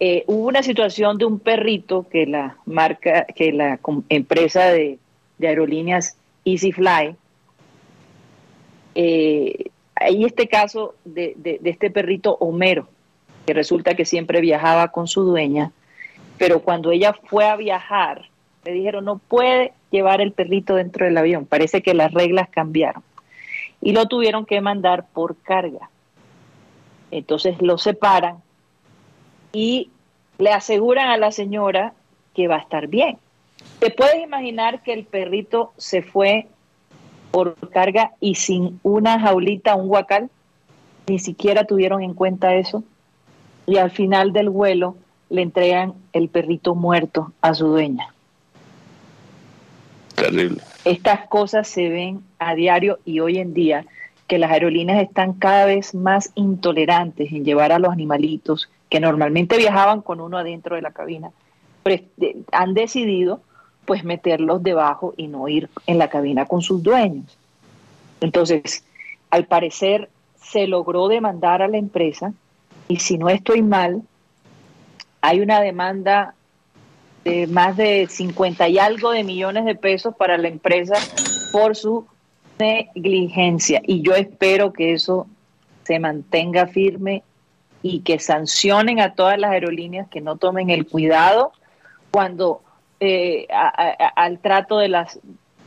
Eh, 0.00 0.24
hubo 0.26 0.46
una 0.46 0.62
situación 0.62 1.18
de 1.18 1.24
un 1.24 1.40
perrito 1.40 2.06
que 2.08 2.26
la 2.26 2.56
marca, 2.66 3.24
que 3.24 3.52
la 3.52 3.80
empresa 4.08 4.66
de, 4.66 4.98
de 5.38 5.48
aerolíneas 5.48 6.16
EasyFly 6.44 7.16
eh, 9.00 9.70
hay 9.94 10.24
este 10.24 10.48
caso 10.48 10.96
de, 11.04 11.60
este 11.64 11.88
perrito 11.88 12.36
Homero, 12.40 12.88
que 13.46 13.54
resulta 13.54 13.94
que 13.94 14.04
siempre 14.04 14.40
viajaba 14.40 14.88
con 14.88 15.06
su 15.06 15.22
dueña, 15.22 15.70
pero 16.36 16.62
cuando 16.62 16.90
ella 16.90 17.14
fue 17.26 17.46
a 17.46 17.54
viajar, 17.54 18.28
le 18.68 18.74
dijeron 18.74 19.06
no 19.06 19.16
puede 19.16 19.72
llevar 19.90 20.20
el 20.20 20.32
perrito 20.32 20.74
dentro 20.74 21.06
del 21.06 21.16
avión. 21.16 21.46
Parece 21.46 21.82
que 21.82 21.94
las 21.94 22.12
reglas 22.12 22.50
cambiaron 22.50 23.02
y 23.80 23.92
lo 23.92 24.06
tuvieron 24.06 24.44
que 24.44 24.60
mandar 24.60 25.06
por 25.06 25.36
carga. 25.36 25.88
Entonces 27.10 27.62
lo 27.62 27.78
separan 27.78 28.42
y 29.54 29.90
le 30.36 30.52
aseguran 30.52 31.08
a 31.08 31.16
la 31.16 31.32
señora 31.32 31.94
que 32.34 32.46
va 32.46 32.56
a 32.56 32.60
estar 32.60 32.88
bien. 32.88 33.16
¿Te 33.78 33.90
puedes 33.90 34.22
imaginar 34.22 34.82
que 34.82 34.92
el 34.92 35.04
perrito 35.04 35.72
se 35.78 36.02
fue 36.02 36.46
por 37.30 37.56
carga 37.70 38.12
y 38.20 38.34
sin 38.34 38.80
una 38.82 39.18
jaulita, 39.18 39.76
un 39.76 39.88
guacal, 39.88 40.28
ni 41.06 41.18
siquiera 41.18 41.64
tuvieron 41.64 42.02
en 42.02 42.12
cuenta 42.12 42.54
eso. 42.54 42.84
Y 43.64 43.78
al 43.78 43.90
final 43.90 44.34
del 44.34 44.50
vuelo 44.50 44.96
le 45.30 45.40
entregan 45.40 45.94
el 46.12 46.28
perrito 46.28 46.74
muerto 46.74 47.32
a 47.40 47.54
su 47.54 47.68
dueña. 47.68 48.12
Estas 50.84 51.28
cosas 51.28 51.68
se 51.68 51.88
ven 51.88 52.22
a 52.38 52.54
diario 52.54 52.98
y 53.04 53.20
hoy 53.20 53.38
en 53.38 53.54
día 53.54 53.84
que 54.26 54.38
las 54.38 54.50
aerolíneas 54.50 55.02
están 55.02 55.32
cada 55.32 55.64
vez 55.64 55.94
más 55.94 56.30
intolerantes 56.34 57.32
en 57.32 57.44
llevar 57.44 57.72
a 57.72 57.78
los 57.78 57.92
animalitos 57.92 58.70
que 58.90 59.00
normalmente 59.00 59.56
viajaban 59.56 60.02
con 60.02 60.20
uno 60.20 60.38
adentro 60.38 60.76
de 60.76 60.82
la 60.82 60.92
cabina, 60.92 61.30
han 62.52 62.74
decidido 62.74 63.40
pues 63.84 64.04
meterlos 64.04 64.62
debajo 64.62 65.14
y 65.16 65.28
no 65.28 65.48
ir 65.48 65.70
en 65.86 65.96
la 65.96 66.08
cabina 66.08 66.44
con 66.44 66.60
sus 66.60 66.82
dueños. 66.82 67.38
Entonces, 68.20 68.84
al 69.30 69.46
parecer 69.46 70.10
se 70.36 70.66
logró 70.66 71.08
demandar 71.08 71.62
a 71.62 71.68
la 71.68 71.78
empresa 71.78 72.34
y 72.88 72.98
si 72.98 73.16
no 73.16 73.30
estoy 73.30 73.62
mal, 73.62 74.02
hay 75.22 75.40
una 75.40 75.60
demanda 75.60 76.34
más 77.48 77.76
de 77.76 78.06
50 78.08 78.68
y 78.68 78.78
algo 78.78 79.10
de 79.10 79.24
millones 79.24 79.64
de 79.64 79.74
pesos 79.74 80.14
para 80.16 80.38
la 80.38 80.48
empresa 80.48 80.94
por 81.52 81.76
su 81.76 82.06
negligencia. 82.58 83.80
Y 83.84 84.02
yo 84.02 84.14
espero 84.14 84.72
que 84.72 84.92
eso 84.92 85.26
se 85.84 85.98
mantenga 85.98 86.66
firme 86.66 87.22
y 87.82 88.00
que 88.00 88.18
sancionen 88.18 89.00
a 89.00 89.14
todas 89.14 89.38
las 89.38 89.52
aerolíneas 89.52 90.08
que 90.08 90.20
no 90.20 90.36
tomen 90.36 90.70
el 90.70 90.86
cuidado 90.86 91.52
cuando 92.10 92.62
eh, 93.00 93.46
al 94.16 94.40
trato 94.40 94.78
de 94.78 94.88
las, 94.88 95.20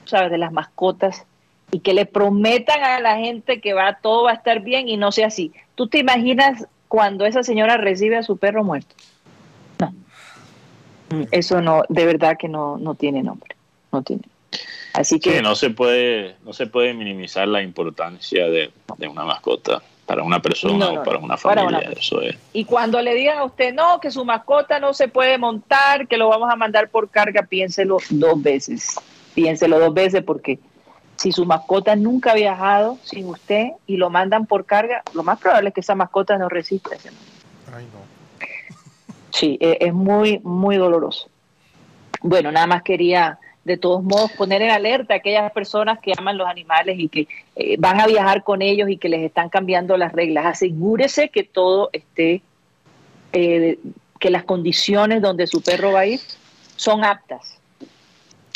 ¿sabes? 0.06 0.32
de 0.32 0.38
las 0.38 0.52
mascotas 0.52 1.26
y 1.72 1.80
que 1.80 1.94
le 1.94 2.06
prometan 2.06 2.84
a 2.84 3.00
la 3.00 3.18
gente 3.18 3.62
que 3.62 3.74
va 3.74 4.00
todo 4.02 4.24
va 4.24 4.32
a 4.32 4.36
estar 4.36 4.60
bien 4.60 4.90
y 4.90 4.98
no 4.98 5.12
sea 5.12 5.28
así. 5.28 5.54
¿Tú 5.76 5.88
te 5.88 6.00
imaginas 6.00 6.68
cuando 6.88 7.26
esa 7.26 7.44
señora 7.44 7.78
recibe 7.78 8.18
a 8.18 8.24
su 8.24 8.38
perro 8.38 8.64
muerto? 8.64 8.94
Eso 11.32 11.62
no, 11.62 11.84
de 11.90 12.06
verdad 12.06 12.38
que 12.38 12.48
no, 12.48 12.78
no 12.78 12.96
tiene 12.96 13.24
nombre. 13.24 13.56
No 13.92 14.02
tiene. 14.02 14.24
Así 14.94 15.20
que 15.20 15.42
no 15.42 15.56
se 15.56 15.70
puede 15.70 16.36
no 16.44 16.52
se 16.52 16.68
puede 16.68 16.94
minimizar 16.94 17.48
la 17.48 17.62
importancia 17.62 18.50
de, 18.50 18.72
de 18.98 19.08
una 19.08 19.24
mascota 19.24 19.82
para 20.06 20.24
una 20.24 20.42
persona 20.42 20.90
o 20.90 21.04
para 21.04 21.20
una 21.20 21.38
familia. 21.38 21.90
Y 22.52 22.66
cuando 22.66 23.02
le 23.02 23.16
digan 23.16 23.38
a 23.38 23.46
usted, 23.46 23.74
no, 23.74 24.02
que 24.02 24.12
su 24.12 24.26
mascota 24.26 24.78
no 24.78 24.94
se 24.94 25.08
puede 25.08 25.38
montar, 25.38 26.08
que 26.08 26.18
lo 26.18 26.28
vamos 26.28 26.50
a 26.52 26.58
mandar 26.58 26.90
por 26.90 27.10
carga, 27.10 27.44
piénselo 27.44 27.98
dos 28.10 28.42
veces. 28.42 29.00
Piénselo 29.34 29.80
dos 29.80 29.94
veces 29.94 30.22
porque 30.24 30.60
si 31.16 31.32
su 31.32 31.46
mascota 31.46 31.96
nunca 31.96 32.32
ha 32.32 32.36
viajado 32.36 32.98
sin 33.04 33.30
usted 33.30 33.70
y 33.88 33.96
lo 33.96 34.10
mandan 34.10 34.48
por 34.48 34.66
carga, 34.66 35.02
lo 35.14 35.24
más 35.24 35.40
probable 35.40 35.70
es 35.70 35.76
que 35.76 35.82
esa 35.82 35.96
mascota 35.96 36.38
no 36.38 36.50
resista. 36.50 36.94
ese 36.94 37.10
Ay, 37.74 37.86
no. 37.86 38.21
Sí, 39.32 39.58
e- 39.60 39.78
es 39.82 39.94
muy, 39.94 40.40
muy 40.44 40.78
doloroso. 40.78 41.28
Bueno, 42.22 42.52
nada 42.52 42.68
más 42.68 42.84
quería 42.84 43.40
de 43.64 43.78
todos 43.78 44.04
modos 44.04 44.32
poner 44.34 44.62
en 44.64 44.72
alerta 44.72 45.14
a 45.14 45.18
aquellas 45.18 45.52
personas 45.52 46.00
que 46.00 46.14
aman 46.18 46.38
los 46.38 46.48
animales 46.48 46.98
y 47.00 47.08
que 47.10 47.28
eh, 47.56 47.76
van 47.78 48.00
a 48.02 48.08
viajar 48.08 48.44
con 48.44 48.62
ellos 48.62 48.90
y 48.90 48.98
que 48.98 49.08
les 49.10 49.22
están 49.22 49.50
cambiando 49.50 49.98
las 49.98 50.12
reglas. 50.14 50.46
Asegúrese 50.46 51.30
que 51.30 51.44
todo 51.44 51.90
esté, 51.94 52.42
eh, 53.34 53.78
que 54.20 54.30
las 54.32 54.44
condiciones 54.44 55.22
donde 55.22 55.46
su 55.48 55.62
perro 55.62 55.92
va 55.94 56.02
a 56.02 56.06
ir 56.08 56.20
son 56.76 57.04
aptas. 57.04 57.60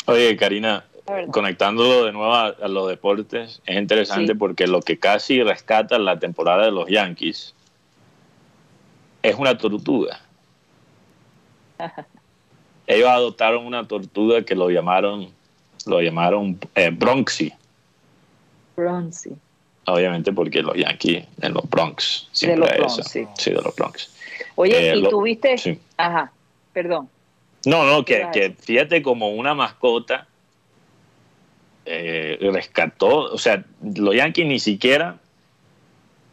Oye, 0.06 0.36
Karina, 0.36 0.84
conectándolo 1.30 2.04
de 2.04 2.12
nuevo 2.12 2.32
a, 2.34 2.46
a 2.48 2.68
los 2.68 2.88
deportes, 2.88 3.60
es 3.64 3.76
interesante 3.76 4.32
Sí. 4.32 4.38
porque 4.38 4.66
lo 4.66 4.80
que 4.82 4.98
casi 4.98 5.40
rescata 5.42 5.98
la 5.98 6.18
temporada 6.18 6.64
de 6.66 6.72
los 6.72 6.88
Yankees 6.88 7.54
es 9.22 9.34
una 9.36 9.56
tortuga. 9.56 10.20
Ellos 12.86 13.08
adoptaron 13.08 13.66
una 13.66 13.86
tortuga 13.88 14.42
que 14.42 14.54
lo 14.54 14.70
llamaron, 14.70 15.28
lo 15.86 16.00
llamaron 16.00 16.58
eh, 16.74 16.90
Bronxy, 16.90 17.52
Bronzy. 18.76 19.30
obviamente 19.86 20.32
porque 20.32 20.62
los 20.62 20.76
Yankees 20.76 21.26
en 21.42 21.54
los 21.54 21.68
Bronx, 21.68 22.28
siempre 22.32 22.60
los 22.60 22.76
Bronx, 22.76 23.08
sí. 23.10 23.26
Sí, 23.38 23.50
de 23.50 23.60
los 23.62 23.74
Bronx. 23.74 24.14
Oye, 24.54 24.92
Eh, 24.92 24.96
y 24.98 25.00
lo- 25.02 25.08
tuviste, 25.10 25.58
sí. 25.58 25.78
ajá, 25.96 26.32
perdón. 26.72 27.08
No, 27.64 27.84
no, 27.84 28.04
¿Qué 28.04 28.28
que, 28.32 28.40
que 28.40 28.50
fíjate 28.62 29.02
como 29.02 29.30
una 29.30 29.52
mascota 29.54 30.28
eh, 31.86 32.38
rescató, 32.52 33.32
o 33.32 33.38
sea, 33.38 33.64
los 33.82 34.14
Yankees 34.14 34.46
ni 34.46 34.58
siquiera 34.60 35.18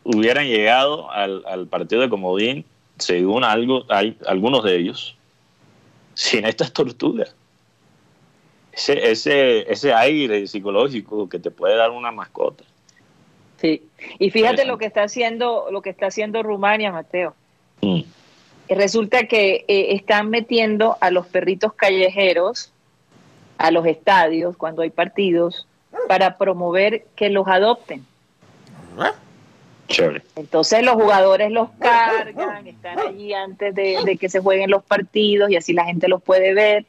hubieran 0.04 0.46
llegado 0.48 1.10
al, 1.12 1.44
al 1.48 1.68
partido 1.68 2.02
de 2.02 2.10
Comodín, 2.10 2.66
según 2.98 3.44
algo, 3.44 3.86
hay 3.90 4.18
algunos 4.28 4.64
de 4.64 4.78
ellos, 4.78 5.16
sin 6.14 6.46
estas 6.46 6.72
tortugas. 6.72 7.36
Ese, 8.72 9.12
ese, 9.12 9.72
ese 9.72 9.94
aire 9.94 10.48
psicológico 10.48 11.30
que 11.30 11.40
te 11.40 11.52
puede 11.52 11.76
dar 11.76 11.92
una 11.92 12.12
mascota. 12.12 12.64
Sí. 13.58 13.84
Y 14.20 14.32
fíjate 14.32 14.66
lo 14.66 14.78
que 14.78 14.86
está 14.86 15.04
haciendo, 15.04 15.68
lo 15.72 15.82
que 15.82 15.92
está 15.92 16.08
haciendo 16.08 16.44
Rumania, 16.44 16.92
Mateo. 16.92 17.36
Mm. 17.82 18.02
Resulta 18.70 19.28
que 19.28 19.66
eh, 19.68 19.96
están 19.96 20.30
metiendo 20.30 20.98
a 21.02 21.12
los 21.12 21.28
perritos 21.28 21.74
callejeros 21.74 22.72
a 23.58 23.72
los 23.72 23.86
estadios 23.86 24.58
cuando 24.58 24.82
hay 24.82 24.90
partidos 24.90 25.68
para 26.08 26.38
promover 26.38 27.06
que 27.16 27.30
los 27.30 27.48
adopten. 27.48 28.06
Chévere. 30.06 30.22
Entonces 30.36 30.84
los 30.84 30.96
jugadores 30.96 31.52
los 31.52 31.70
cargan, 31.80 32.68
están 32.68 33.00
allí 33.00 33.34
antes 33.34 33.74
de, 33.76 33.98
de 34.06 34.18
que 34.18 34.30
se 34.30 34.40
jueguen 34.40 34.70
los 34.70 34.84
partidos 34.84 35.50
y 35.50 35.56
así 35.56 35.74
la 35.74 35.86
gente 35.86 36.08
los 36.08 36.22
puede 36.22 36.54
ver. 36.54 36.86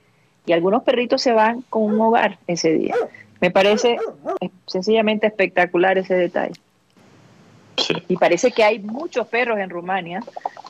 Y 0.46 0.52
algunos 0.52 0.82
perritos 0.82 1.22
se 1.22 1.32
van 1.32 1.62
con 1.70 1.82
un 1.84 2.00
hogar 2.00 2.38
ese 2.46 2.72
día. 2.72 2.94
Me 3.40 3.50
parece 3.50 3.96
eh, 4.40 4.50
sencillamente 4.66 5.26
espectacular 5.26 5.96
ese 5.98 6.14
detalle. 6.14 6.54
Sí. 7.76 7.94
Y 8.08 8.16
parece 8.16 8.52
que 8.52 8.62
hay 8.62 8.78
muchos 8.78 9.26
perros 9.26 9.58
en 9.58 9.68
Rumania 9.70 10.20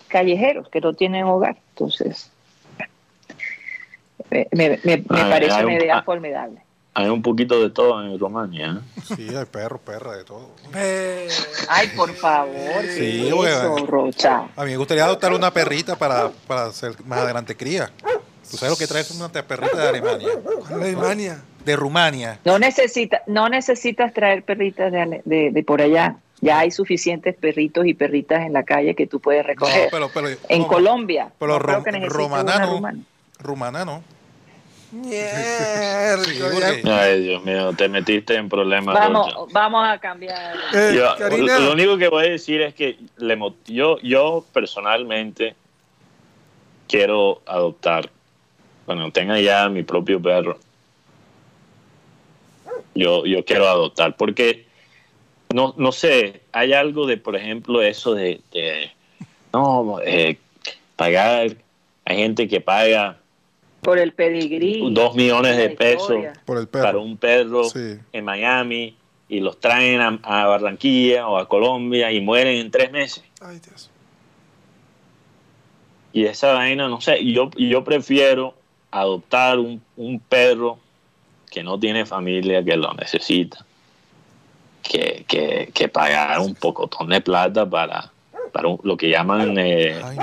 callejeros 0.09 0.68
que 0.68 0.80
no 0.80 0.92
tienen 0.95 1.24
hogar. 1.24 1.57
Entonces, 1.70 2.30
me, 4.30 4.47
me- 4.53 4.78
me- 4.82 4.97
me 4.97 5.05
Ah, 5.11 5.26
parece 5.30 5.55
una 5.55 5.66
un- 5.66 5.72
idea 5.72 6.03
formidable. 6.03 6.61
Hay 6.97 7.09
un 7.09 7.22
poquito 7.22 7.61
de 7.61 7.70
todo 7.70 8.01
en 8.05 8.16
Rumania. 8.18 8.80
¿eh? 8.80 9.03
Sí, 9.16 9.34
hay 9.34 9.45
perro, 9.47 9.78
perra, 9.78 10.16
de 10.16 10.22
todo. 10.24 10.51
Ay, 11.68 11.88
por 11.97 12.12
favor, 12.14 12.82
Sí, 12.82 13.28
¿qué 13.28 13.28
es 13.28 13.57
eso. 13.57 13.76
Rocha? 13.86 14.49
A 14.55 14.64
mí 14.64 14.70
me 14.70 14.76
gustaría 14.76 15.05
adoptar 15.05 15.32
una 15.32 15.53
perrita 15.53 15.97
para, 15.97 16.30
para 16.47 16.66
hacer 16.66 16.95
más 17.05 17.18
adelante 17.20 17.57
cría. 17.57 17.90
¿Tú 18.49 18.57
sabes 18.59 18.70
lo 18.72 18.76
que 18.78 18.86
traes 18.86 19.11
una 19.11 19.28
perrita 19.30 19.76
de 19.76 19.88
Alemania? 19.88 20.28
¿cuál 20.68 20.82
es 20.82 20.95
Alemania? 20.95 21.42
De 21.64 21.74
Rumania. 21.76 22.38
No, 22.45 22.59
necesita, 22.59 23.22
no 23.26 23.49
necesitas 23.49 24.12
traer 24.12 24.45
perritas 24.45 24.92
de, 24.92 25.22
de, 25.24 25.51
de 25.51 25.62
por 25.64 25.80
allá. 25.82 26.16
Ya 26.42 26.59
hay 26.61 26.70
suficientes 26.70 27.34
perritos 27.34 27.86
y 27.86 27.95
perritas 27.95 28.42
en 28.47 28.53
la 28.53 28.62
calle 28.64 28.95
que 28.95 29.07
tú 29.07 29.18
puedes 29.18 29.42
No, 29.42 29.49
recoger. 29.49 29.88
pero, 29.90 30.11
pero, 30.12 30.28
en 30.49 30.61
no, 30.61 30.68
Colombia. 30.68 31.32
pero 31.40 31.55
no 31.55 31.59
creo 31.59 31.78
rom- 31.80 31.84
que 31.84 31.92
necesites 31.92 32.16
romana 33.38 33.86
Mierda, 34.95 36.22
Ay, 37.03 37.22
Dios 37.22 37.42
mío, 37.42 37.72
te 37.72 37.88
metiste 37.88 38.36
en 38.36 38.49
problemas. 38.49 38.95
Rocha. 38.95 39.09
Vamos, 39.09 39.53
vamos 39.53 39.88
a 39.88 39.99
cambiar. 39.99 40.57
Eh, 40.72 40.92
Yo- 40.97 41.16
Karina, 41.18 41.59
lo 41.59 41.72
único 41.72 41.99
que 41.99 42.09
voy 42.09 42.26
a 42.26 42.30
decir 42.30 42.62
es 42.62 42.74
que 42.74 42.97
le 43.16 43.36
yo, 43.66 43.99
yo 44.03 44.45
personalmente 44.53 45.57
quiero 46.86 47.42
adoptar, 47.47 48.09
cuando 48.86 49.11
tenga 49.11 49.40
ya 49.40 49.68
mi 49.68 49.82
propio 49.82 50.22
perro, 50.22 50.61
yo, 52.95 53.26
yo 53.26 53.45
quiero 53.45 53.66
adoptar, 53.66 54.16
porque 54.16 54.66
no, 55.53 55.74
no 55.76 55.90
sé, 55.90 56.42
hay 56.53 56.72
algo 56.72 57.07
de, 57.07 57.16
por 57.16 57.34
ejemplo, 57.34 57.82
eso 57.82 58.14
de, 58.14 58.40
de, 58.53 58.92
no, 59.53 59.99
eh, 60.05 60.38
pagar, 60.95 61.57
hay 62.05 62.16
gente 62.16 62.47
que 62.47 62.61
paga 62.61 63.18
Por 63.85 63.99
el 63.99 64.12
pedigrí. 64.12 64.82
dos 64.93 65.14
millones 65.14 65.57
de 65.57 65.70
pesos. 65.70 66.12
Por 66.45 66.59
el 66.59 66.66
para 66.68 66.99
un 66.99 67.16
perro 67.16 67.64
Sí. 67.64 67.99
en 68.12 68.24
Miami 68.24 68.97
y 69.28 69.41
los 69.41 69.59
traen 69.61 70.01
a, 70.01 70.18
a 70.22 70.47
Barranquilla 70.47 71.28
o 71.28 71.39
a 71.39 71.49
Colombia 71.49 72.11
y 72.12 72.20
mueren 72.20 72.57
en 72.59 72.70
tres 72.70 72.91
meses. 72.91 73.22
Ay, 73.41 73.61
Dios. 73.61 73.91
Y 76.12 76.26
esa 76.26 76.53
vaina, 76.53 76.89
no 76.89 77.01
sé, 77.01 77.24
yo, 77.24 77.51
yo 77.57 77.82
prefiero 77.82 78.55
adoptar 78.91 79.59
un, 79.59 79.82
un 79.97 80.20
perro 80.20 80.78
que 81.51 81.62
no 81.64 81.78
tiene 81.78 82.07
familia, 82.07 82.64
que 82.64 82.76
lo 82.76 82.93
necesita, 82.95 83.64
que, 84.82 85.24
que, 85.26 85.70
que 85.74 85.89
pagar 85.89 86.39
un 86.41 86.55
pocotón 86.55 87.09
de 87.09 87.20
plata 87.20 87.68
para, 87.68 88.12
para 88.53 88.68
un- 88.68 88.78
lo 88.85 88.97
que 88.97 89.09
llaman 89.11 89.57
eh, 89.59 90.01
Ay. 90.05 90.16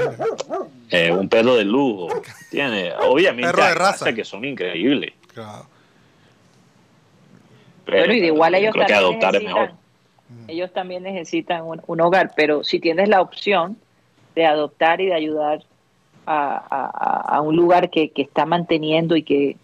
Eh, 0.92 1.12
un 1.12 1.28
perro 1.30 1.56
de 1.56 1.64
lujo. 1.66 2.10
¿entiendes? 2.44 2.94
Obviamente 3.02 3.52
Perro 3.52 3.66
de 3.68 3.76
raza. 3.76 4.14
que 4.14 4.24
son 4.26 4.46
increíbles. 4.46 5.14
Claro. 5.34 5.66
pero 7.86 8.14
igual 8.14 8.56
ellos 8.56 8.74
creo 8.74 8.86
que 8.86 8.94
también 8.94 9.00
adoptar 9.24 9.36
es 9.36 9.42
necesitan, 9.44 9.62
mejor. 9.66 9.78
ellos 10.48 10.74
también 10.74 11.04
necesitan 11.04 11.64
un, 11.64 11.82
un 11.88 12.02
hogar, 12.02 12.34
pero 12.36 12.64
si 12.64 12.80
tienes 12.80 13.10
la 13.10 13.22
opción 13.22 13.78
de 14.36 14.46
adoptar 14.46 15.02
y 15.02 15.08
de 15.08 15.14
ayudar 15.14 15.64
a, 16.26 16.64
a- 16.70 17.36
a 17.38 17.42
un 17.42 17.56
lugar 17.56 17.90
que, 17.90 18.12
que 18.12 18.22
está 18.22 18.46
manteniendo 18.46 19.16
y 19.16 19.24
que 19.24 19.58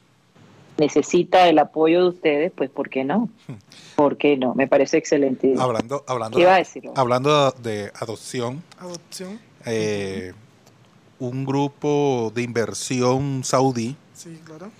necesita 0.78 1.47
el 1.47 1.59
apoyo 1.59 2.01
de 2.03 2.09
ustedes, 2.09 2.51
pues 2.55 2.69
¿por 2.69 2.89
qué 2.89 3.03
no? 3.03 3.30
¿Por 3.95 4.17
qué 4.17 4.38
no? 4.38 4.53
Me 4.55 4.67
parece 4.67 4.97
excelente. 4.97 5.53
Hablando, 5.57 6.03
hablando, 6.07 6.38
¿Qué 6.38 6.43
iba 6.43 6.55
a 6.55 6.57
decir? 6.59 6.84
hablando 6.95 7.51
de 7.51 7.91
adopción, 7.99 8.63
Adopción. 8.80 9.39
eh, 9.65 10.34
un 11.20 11.45
grupo 11.45 12.32
de 12.36 12.43
inversión 12.43 13.43
saudí 13.43 13.95
Sí, 14.13 14.39
claro. 14.45 14.72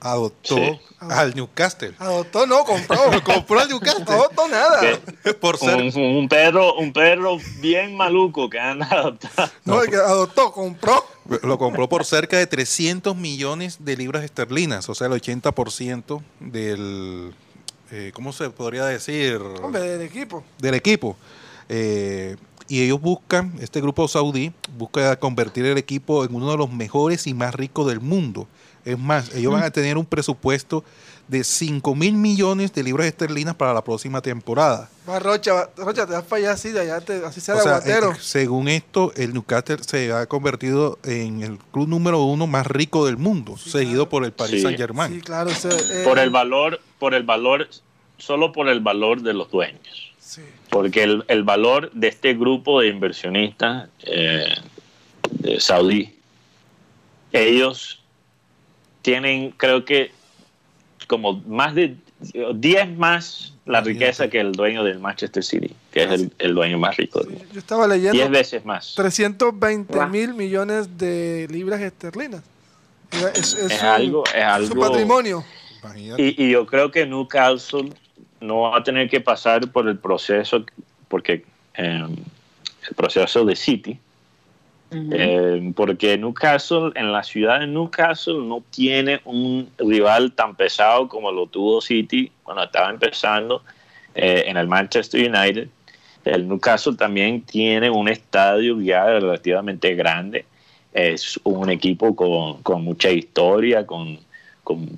adoptó 0.00 0.56
Sí. 0.56 0.78
al 1.00 1.34
Newcastle. 1.34 1.94
Adoptó, 1.98 2.46
no, 2.46 2.64
compró. 2.64 2.98
Compró 3.24 3.60
al 3.60 3.68
Newcastle 3.68 4.04
No 4.04 4.12
adoptó 4.12 4.48
nada. 4.48 4.80
Por 5.40 5.58
ser 5.58 5.76
un, 5.76 5.96
un 5.96 6.28
perro 6.28 6.74
un 6.74 6.92
perro 6.92 7.38
bien 7.60 7.96
maluco 7.96 8.48
que 8.50 8.58
anda 8.60 8.86
adoptado. 8.90 9.50
No, 9.64 9.82
el 9.82 9.90
que 9.90 9.96
adoptó, 9.96 10.52
compró. 10.52 11.04
Lo 11.42 11.56
compró 11.58 11.88
por 11.88 12.04
cerca 12.04 12.36
de 12.36 12.46
300 12.48 13.14
millones 13.16 13.84
de 13.84 13.96
libras 13.96 14.24
esterlinas, 14.24 14.88
o 14.88 14.94
sea, 14.94 15.06
el 15.06 15.12
80% 15.12 16.20
del, 16.40 17.32
eh, 17.92 18.10
¿cómo 18.12 18.32
se 18.32 18.50
podría 18.50 18.84
decir? 18.86 19.36
Hombre, 19.62 19.82
del 19.82 20.02
equipo. 20.02 20.42
Del 20.58 20.74
equipo. 20.74 21.16
Eh, 21.68 22.36
y 22.72 22.80
ellos 22.82 23.02
buscan, 23.02 23.52
este 23.60 23.82
grupo 23.82 24.08
saudí, 24.08 24.50
busca 24.78 25.16
convertir 25.16 25.66
el 25.66 25.76
equipo 25.76 26.24
en 26.24 26.34
uno 26.34 26.50
de 26.50 26.56
los 26.56 26.72
mejores 26.72 27.26
y 27.26 27.34
más 27.34 27.54
ricos 27.54 27.86
del 27.86 28.00
mundo. 28.00 28.48
Es 28.86 28.98
más, 28.98 29.34
ellos 29.34 29.52
van 29.52 29.62
a 29.62 29.70
tener 29.70 29.98
un 29.98 30.06
presupuesto 30.06 30.82
de 31.28 31.44
5 31.44 31.94
mil 31.94 32.14
millones 32.14 32.72
de 32.72 32.82
libras 32.82 33.06
esterlinas 33.06 33.54
para 33.56 33.74
la 33.74 33.84
próxima 33.84 34.22
temporada. 34.22 34.88
Va, 35.08 35.18
Rocha, 35.18 35.52
va- 35.52 35.70
Rocha, 35.76 36.06
te 36.06 36.14
vas 36.14 36.22
para 36.24 36.38
allá 36.40 36.52
así, 36.52 36.70
de 36.70 36.80
allá, 36.80 37.00
te, 37.02 37.22
así 37.26 37.42
sea 37.42 37.54
O 37.54 37.58
de 37.58 37.62
sea, 37.62 37.72
aguatero. 37.76 38.12
eh, 38.12 38.16
según 38.20 38.68
esto, 38.68 39.12
el 39.16 39.34
Newcastle 39.34 39.76
se 39.86 40.10
ha 40.12 40.24
convertido 40.26 40.98
en 41.04 41.42
el 41.42 41.58
club 41.72 41.88
número 41.88 42.22
uno 42.24 42.46
más 42.46 42.66
rico 42.66 43.04
del 43.04 43.18
mundo, 43.18 43.58
seguido 43.58 44.08
por 44.08 44.24
el 44.24 44.32
Paris 44.32 44.56
Sí. 44.56 44.62
Saint 44.62 44.78
Germain. 44.78 45.12
Sí, 45.12 45.20
claro. 45.20 45.50
ese, 45.50 45.68
eh, 45.68 46.04
por 46.04 46.18
el 46.18 46.30
valor 46.30 46.80
por 46.98 47.12
el 47.12 47.22
valor 47.22 47.68
solo 48.16 48.50
por 48.52 48.68
el 48.68 48.80
valor 48.80 49.20
de 49.20 49.34
los 49.34 49.50
dueños 49.50 50.12
Sí. 50.18 50.40
Porque 50.72 51.02
el, 51.02 51.22
el 51.28 51.42
valor 51.44 51.92
de 51.92 52.08
este 52.08 52.32
grupo 52.32 52.80
de 52.80 52.88
inversionistas 52.88 53.90
eh, 54.04 54.54
de 55.30 55.60
saudí 55.60 56.14
ellos 57.30 58.02
tienen 59.02 59.50
creo 59.50 59.84
que 59.84 60.12
como 61.06 61.34
más 61.46 61.74
de 61.74 61.94
10 62.54 62.96
más 62.96 63.52
la 63.66 63.82
riqueza 63.82 64.28
que 64.28 64.40
el 64.40 64.52
dueño 64.52 64.82
del 64.82 64.98
Manchester 64.98 65.44
City, 65.44 65.72
que 65.92 66.02
es 66.02 66.28
el, 66.38 66.54
dueño 66.54 66.78
más 66.78 66.96
rico 66.96 67.20
del 67.20 67.30
mundo. 67.30 67.44
yo 67.52 67.58
estaba 67.58 67.86
leyendo. 67.86 68.12
10 68.12 68.30
veces 68.30 68.64
más. 68.64 68.94
320 68.96 70.06
mil 70.06 70.34
millones 70.34 70.98
de 70.98 71.46
libras 71.50 71.80
esterlinas. 71.80 72.42
Es, 73.34 73.82
algo, 73.82 74.24
es 74.34 74.42
algo. 74.42 74.80
patrimonio. 74.80 75.44
Y, 76.16 76.42
y, 76.44 76.50
yo 76.50 76.66
creo 76.66 76.90
que 76.90 77.06
Newcastle 77.06 77.92
no 78.42 78.60
va 78.60 78.78
a 78.78 78.82
tener 78.82 79.08
que 79.08 79.20
pasar 79.20 79.70
por 79.70 79.88
el 79.88 79.98
proceso, 79.98 80.64
porque 81.08 81.44
eh, 81.74 82.06
el 82.88 82.94
proceso 82.96 83.44
de 83.44 83.56
City, 83.56 83.98
eh, 84.94 85.72
porque 85.74 86.18
Newcastle, 86.18 86.92
en 86.94 87.12
la 87.12 87.22
ciudad 87.22 87.60
de 87.60 87.66
Newcastle, 87.66 88.38
no 88.40 88.62
tiene 88.70 89.20
un 89.24 89.70
rival 89.78 90.32
tan 90.32 90.54
pesado 90.54 91.08
como 91.08 91.32
lo 91.32 91.46
tuvo 91.46 91.80
City 91.80 92.30
cuando 92.42 92.64
estaba 92.64 92.90
empezando 92.90 93.62
eh, 94.14 94.44
en 94.46 94.56
el 94.58 94.68
Manchester 94.68 95.30
United. 95.30 95.68
El 96.24 96.46
Newcastle 96.46 96.94
también 96.94 97.40
tiene 97.42 97.88
un 97.88 98.08
estadio 98.08 98.80
ya 98.80 99.04
relativamente 99.06 99.94
grande. 99.94 100.44
Es 100.92 101.40
un 101.42 101.70
equipo 101.70 102.14
con, 102.14 102.84
mucha 102.84 103.10
historia, 103.10 103.86
con, 103.86 104.18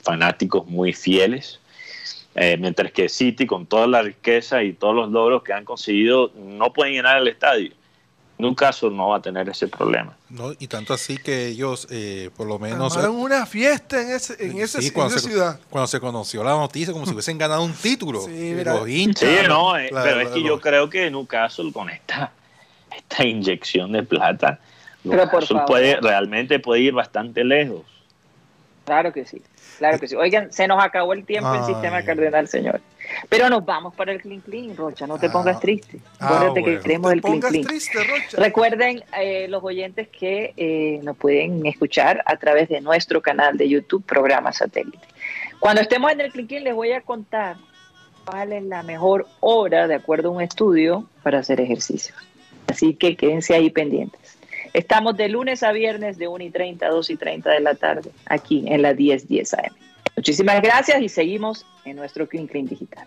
fanáticos 0.03 0.67
muy 0.67 0.93
fieles. 0.93 1.61
Eh, 2.35 2.57
mientras 2.59 2.91
que 2.91 3.09
City, 3.09 3.47
con 3.47 3.67
toda 3.67 3.87
la 3.87 4.03
riqueza 4.03 4.63
y 4.63 4.73
todos 4.73 4.95
los 4.95 5.11
logros 5.11 5.43
que 5.45 5.53
han 5.53 5.65
conseguido, 5.65 6.33
no 6.35 6.73
pueden 6.73 6.95
llenar 6.95 7.19
el 7.19 7.29
estadio. 7.29 7.73
Newcastle 8.37 8.91
no 8.91 9.11
va 9.11 9.19
a 9.19 9.23
tener 9.23 9.49
ese 9.49 9.69
problema. 9.69 10.17
No, 10.29 10.53
y 10.59 10.67
tanto 10.67 10.93
así 10.93 11.17
que 11.17 11.47
ellos, 11.47 11.87
eh, 11.91 12.31
por 12.37 12.49
lo 12.49 12.59
menos. 12.59 12.97
Armaron 12.97 13.17
una 13.17 13.47
fiesta 13.47 14.03
en, 14.03 14.11
ese, 14.11 14.45
en, 14.45 14.59
ese, 14.59 14.81
esa 14.81 15.19
ciudad. 15.21 15.61
Cuando 15.71 15.87
se 15.87 16.01
conoció 16.01 16.43
la 16.43 16.51
noticia, 16.51 16.93
como 16.93 17.07
si 17.07 17.13
hubiesen 17.15 17.39
ganado 17.39 17.63
un 17.63 17.73
título. 17.73 18.23
Sí, 18.23 18.55
sí 19.15 19.27
no, 19.47 19.79
eh, 19.79 19.91
pero 19.93 20.21
es 20.21 20.29
que 20.31 20.43
yo 20.43 20.61
creo 20.61 20.91
que 20.91 21.09
Newcastle, 21.11 21.73
con 21.73 21.89
esta, 21.89 22.33
esta 22.97 23.25
inyección 23.25 23.93
de 23.93 24.03
plata, 24.03 24.59
Newcastle 25.05 25.61
puede, 25.67 26.01
realmente 26.01 26.59
puede 26.59 26.81
ir 26.81 26.93
bastante 26.93 27.45
lejos. 27.45 27.83
Claro 28.85 29.13
que 29.13 29.25
sí. 29.25 29.41
Claro 29.79 29.99
que 29.99 30.09
sí. 30.09 30.17
Oigan, 30.17 30.53
se 30.53 30.67
nos 30.67 30.83
acabó 30.83 31.13
el 31.13 31.25
tiempo 31.25 31.55
en 31.55 31.65
Sistema 31.67 32.03
Cardenal, 32.03 32.49
señor. 32.49 32.81
Pero 33.29 33.51
nos 33.51 33.65
vamos 33.65 33.95
para 33.95 34.13
el 34.13 34.21
Clean 34.21 34.41
Clean, 34.41 34.77
Rocha. 34.77 35.07
No 35.07 35.19
te 35.19 35.27
ah. 35.27 35.33
pongas 35.33 35.61
triste. 35.61 36.01
Ah, 36.21 36.53
que 36.55 36.79
creemos 36.79 37.13
el 37.13 37.21
Clean 37.21 37.41
Clean. 37.41 37.67
Recuerden, 38.33 39.03
eh, 39.19 39.47
los 39.49 39.63
oyentes, 39.63 40.09
que 40.09 40.55
eh, 40.57 41.01
nos 41.03 41.17
pueden 41.17 41.65
escuchar 41.67 42.23
a 42.27 42.37
través 42.37 42.69
de 42.69 42.81
nuestro 42.81 43.21
canal 43.21 43.57
de 43.57 43.69
YouTube, 43.69 44.05
Programa 44.05 44.53
Satélite. 44.53 45.07
Cuando 45.61 45.83
estemos 45.83 46.13
en 46.13 46.21
el 46.21 46.33
Clean 46.33 46.47
Clean, 46.47 46.65
les 46.65 46.75
voy 46.75 46.93
a 46.93 47.01
contar 47.01 47.57
cuál 48.25 48.53
es 48.53 48.65
la 48.65 48.83
mejor 48.83 49.27
hora, 49.41 49.87
de 49.87 49.95
acuerdo 49.95 50.29
a 50.29 50.33
un 50.33 50.41
estudio, 50.41 51.09
para 51.23 51.39
hacer 51.39 51.61
ejercicio. 51.61 52.15
Así 52.67 52.95
que 52.95 53.17
quédense 53.17 53.55
ahí 53.55 53.71
pendientes. 53.71 54.24
Estamos 54.75 55.17
de 55.17 55.29
lunes 55.29 55.63
a 55.63 55.71
viernes 55.71 56.19
de 56.19 56.27
1 56.27 56.45
y 56.45 56.51
30 56.51 56.85
a 56.85 56.91
2 56.91 57.11
y 57.11 57.17
30 57.17 57.49
de 57.49 57.61
la 57.61 57.77
tarde, 57.77 58.11
aquí 58.27 58.65
en 58.67 58.83
la 58.83 58.93
1010 58.93 59.29
10 59.29 59.55
AM. 59.55 59.75
Muchísimas 60.17 60.61
gracias 60.61 61.01
y 61.01 61.09
seguimos 61.09 61.65
en 61.85 61.95
nuestro 61.95 62.29
Clean 62.29 62.49
Clean 62.49 62.67
Digital. 62.67 63.07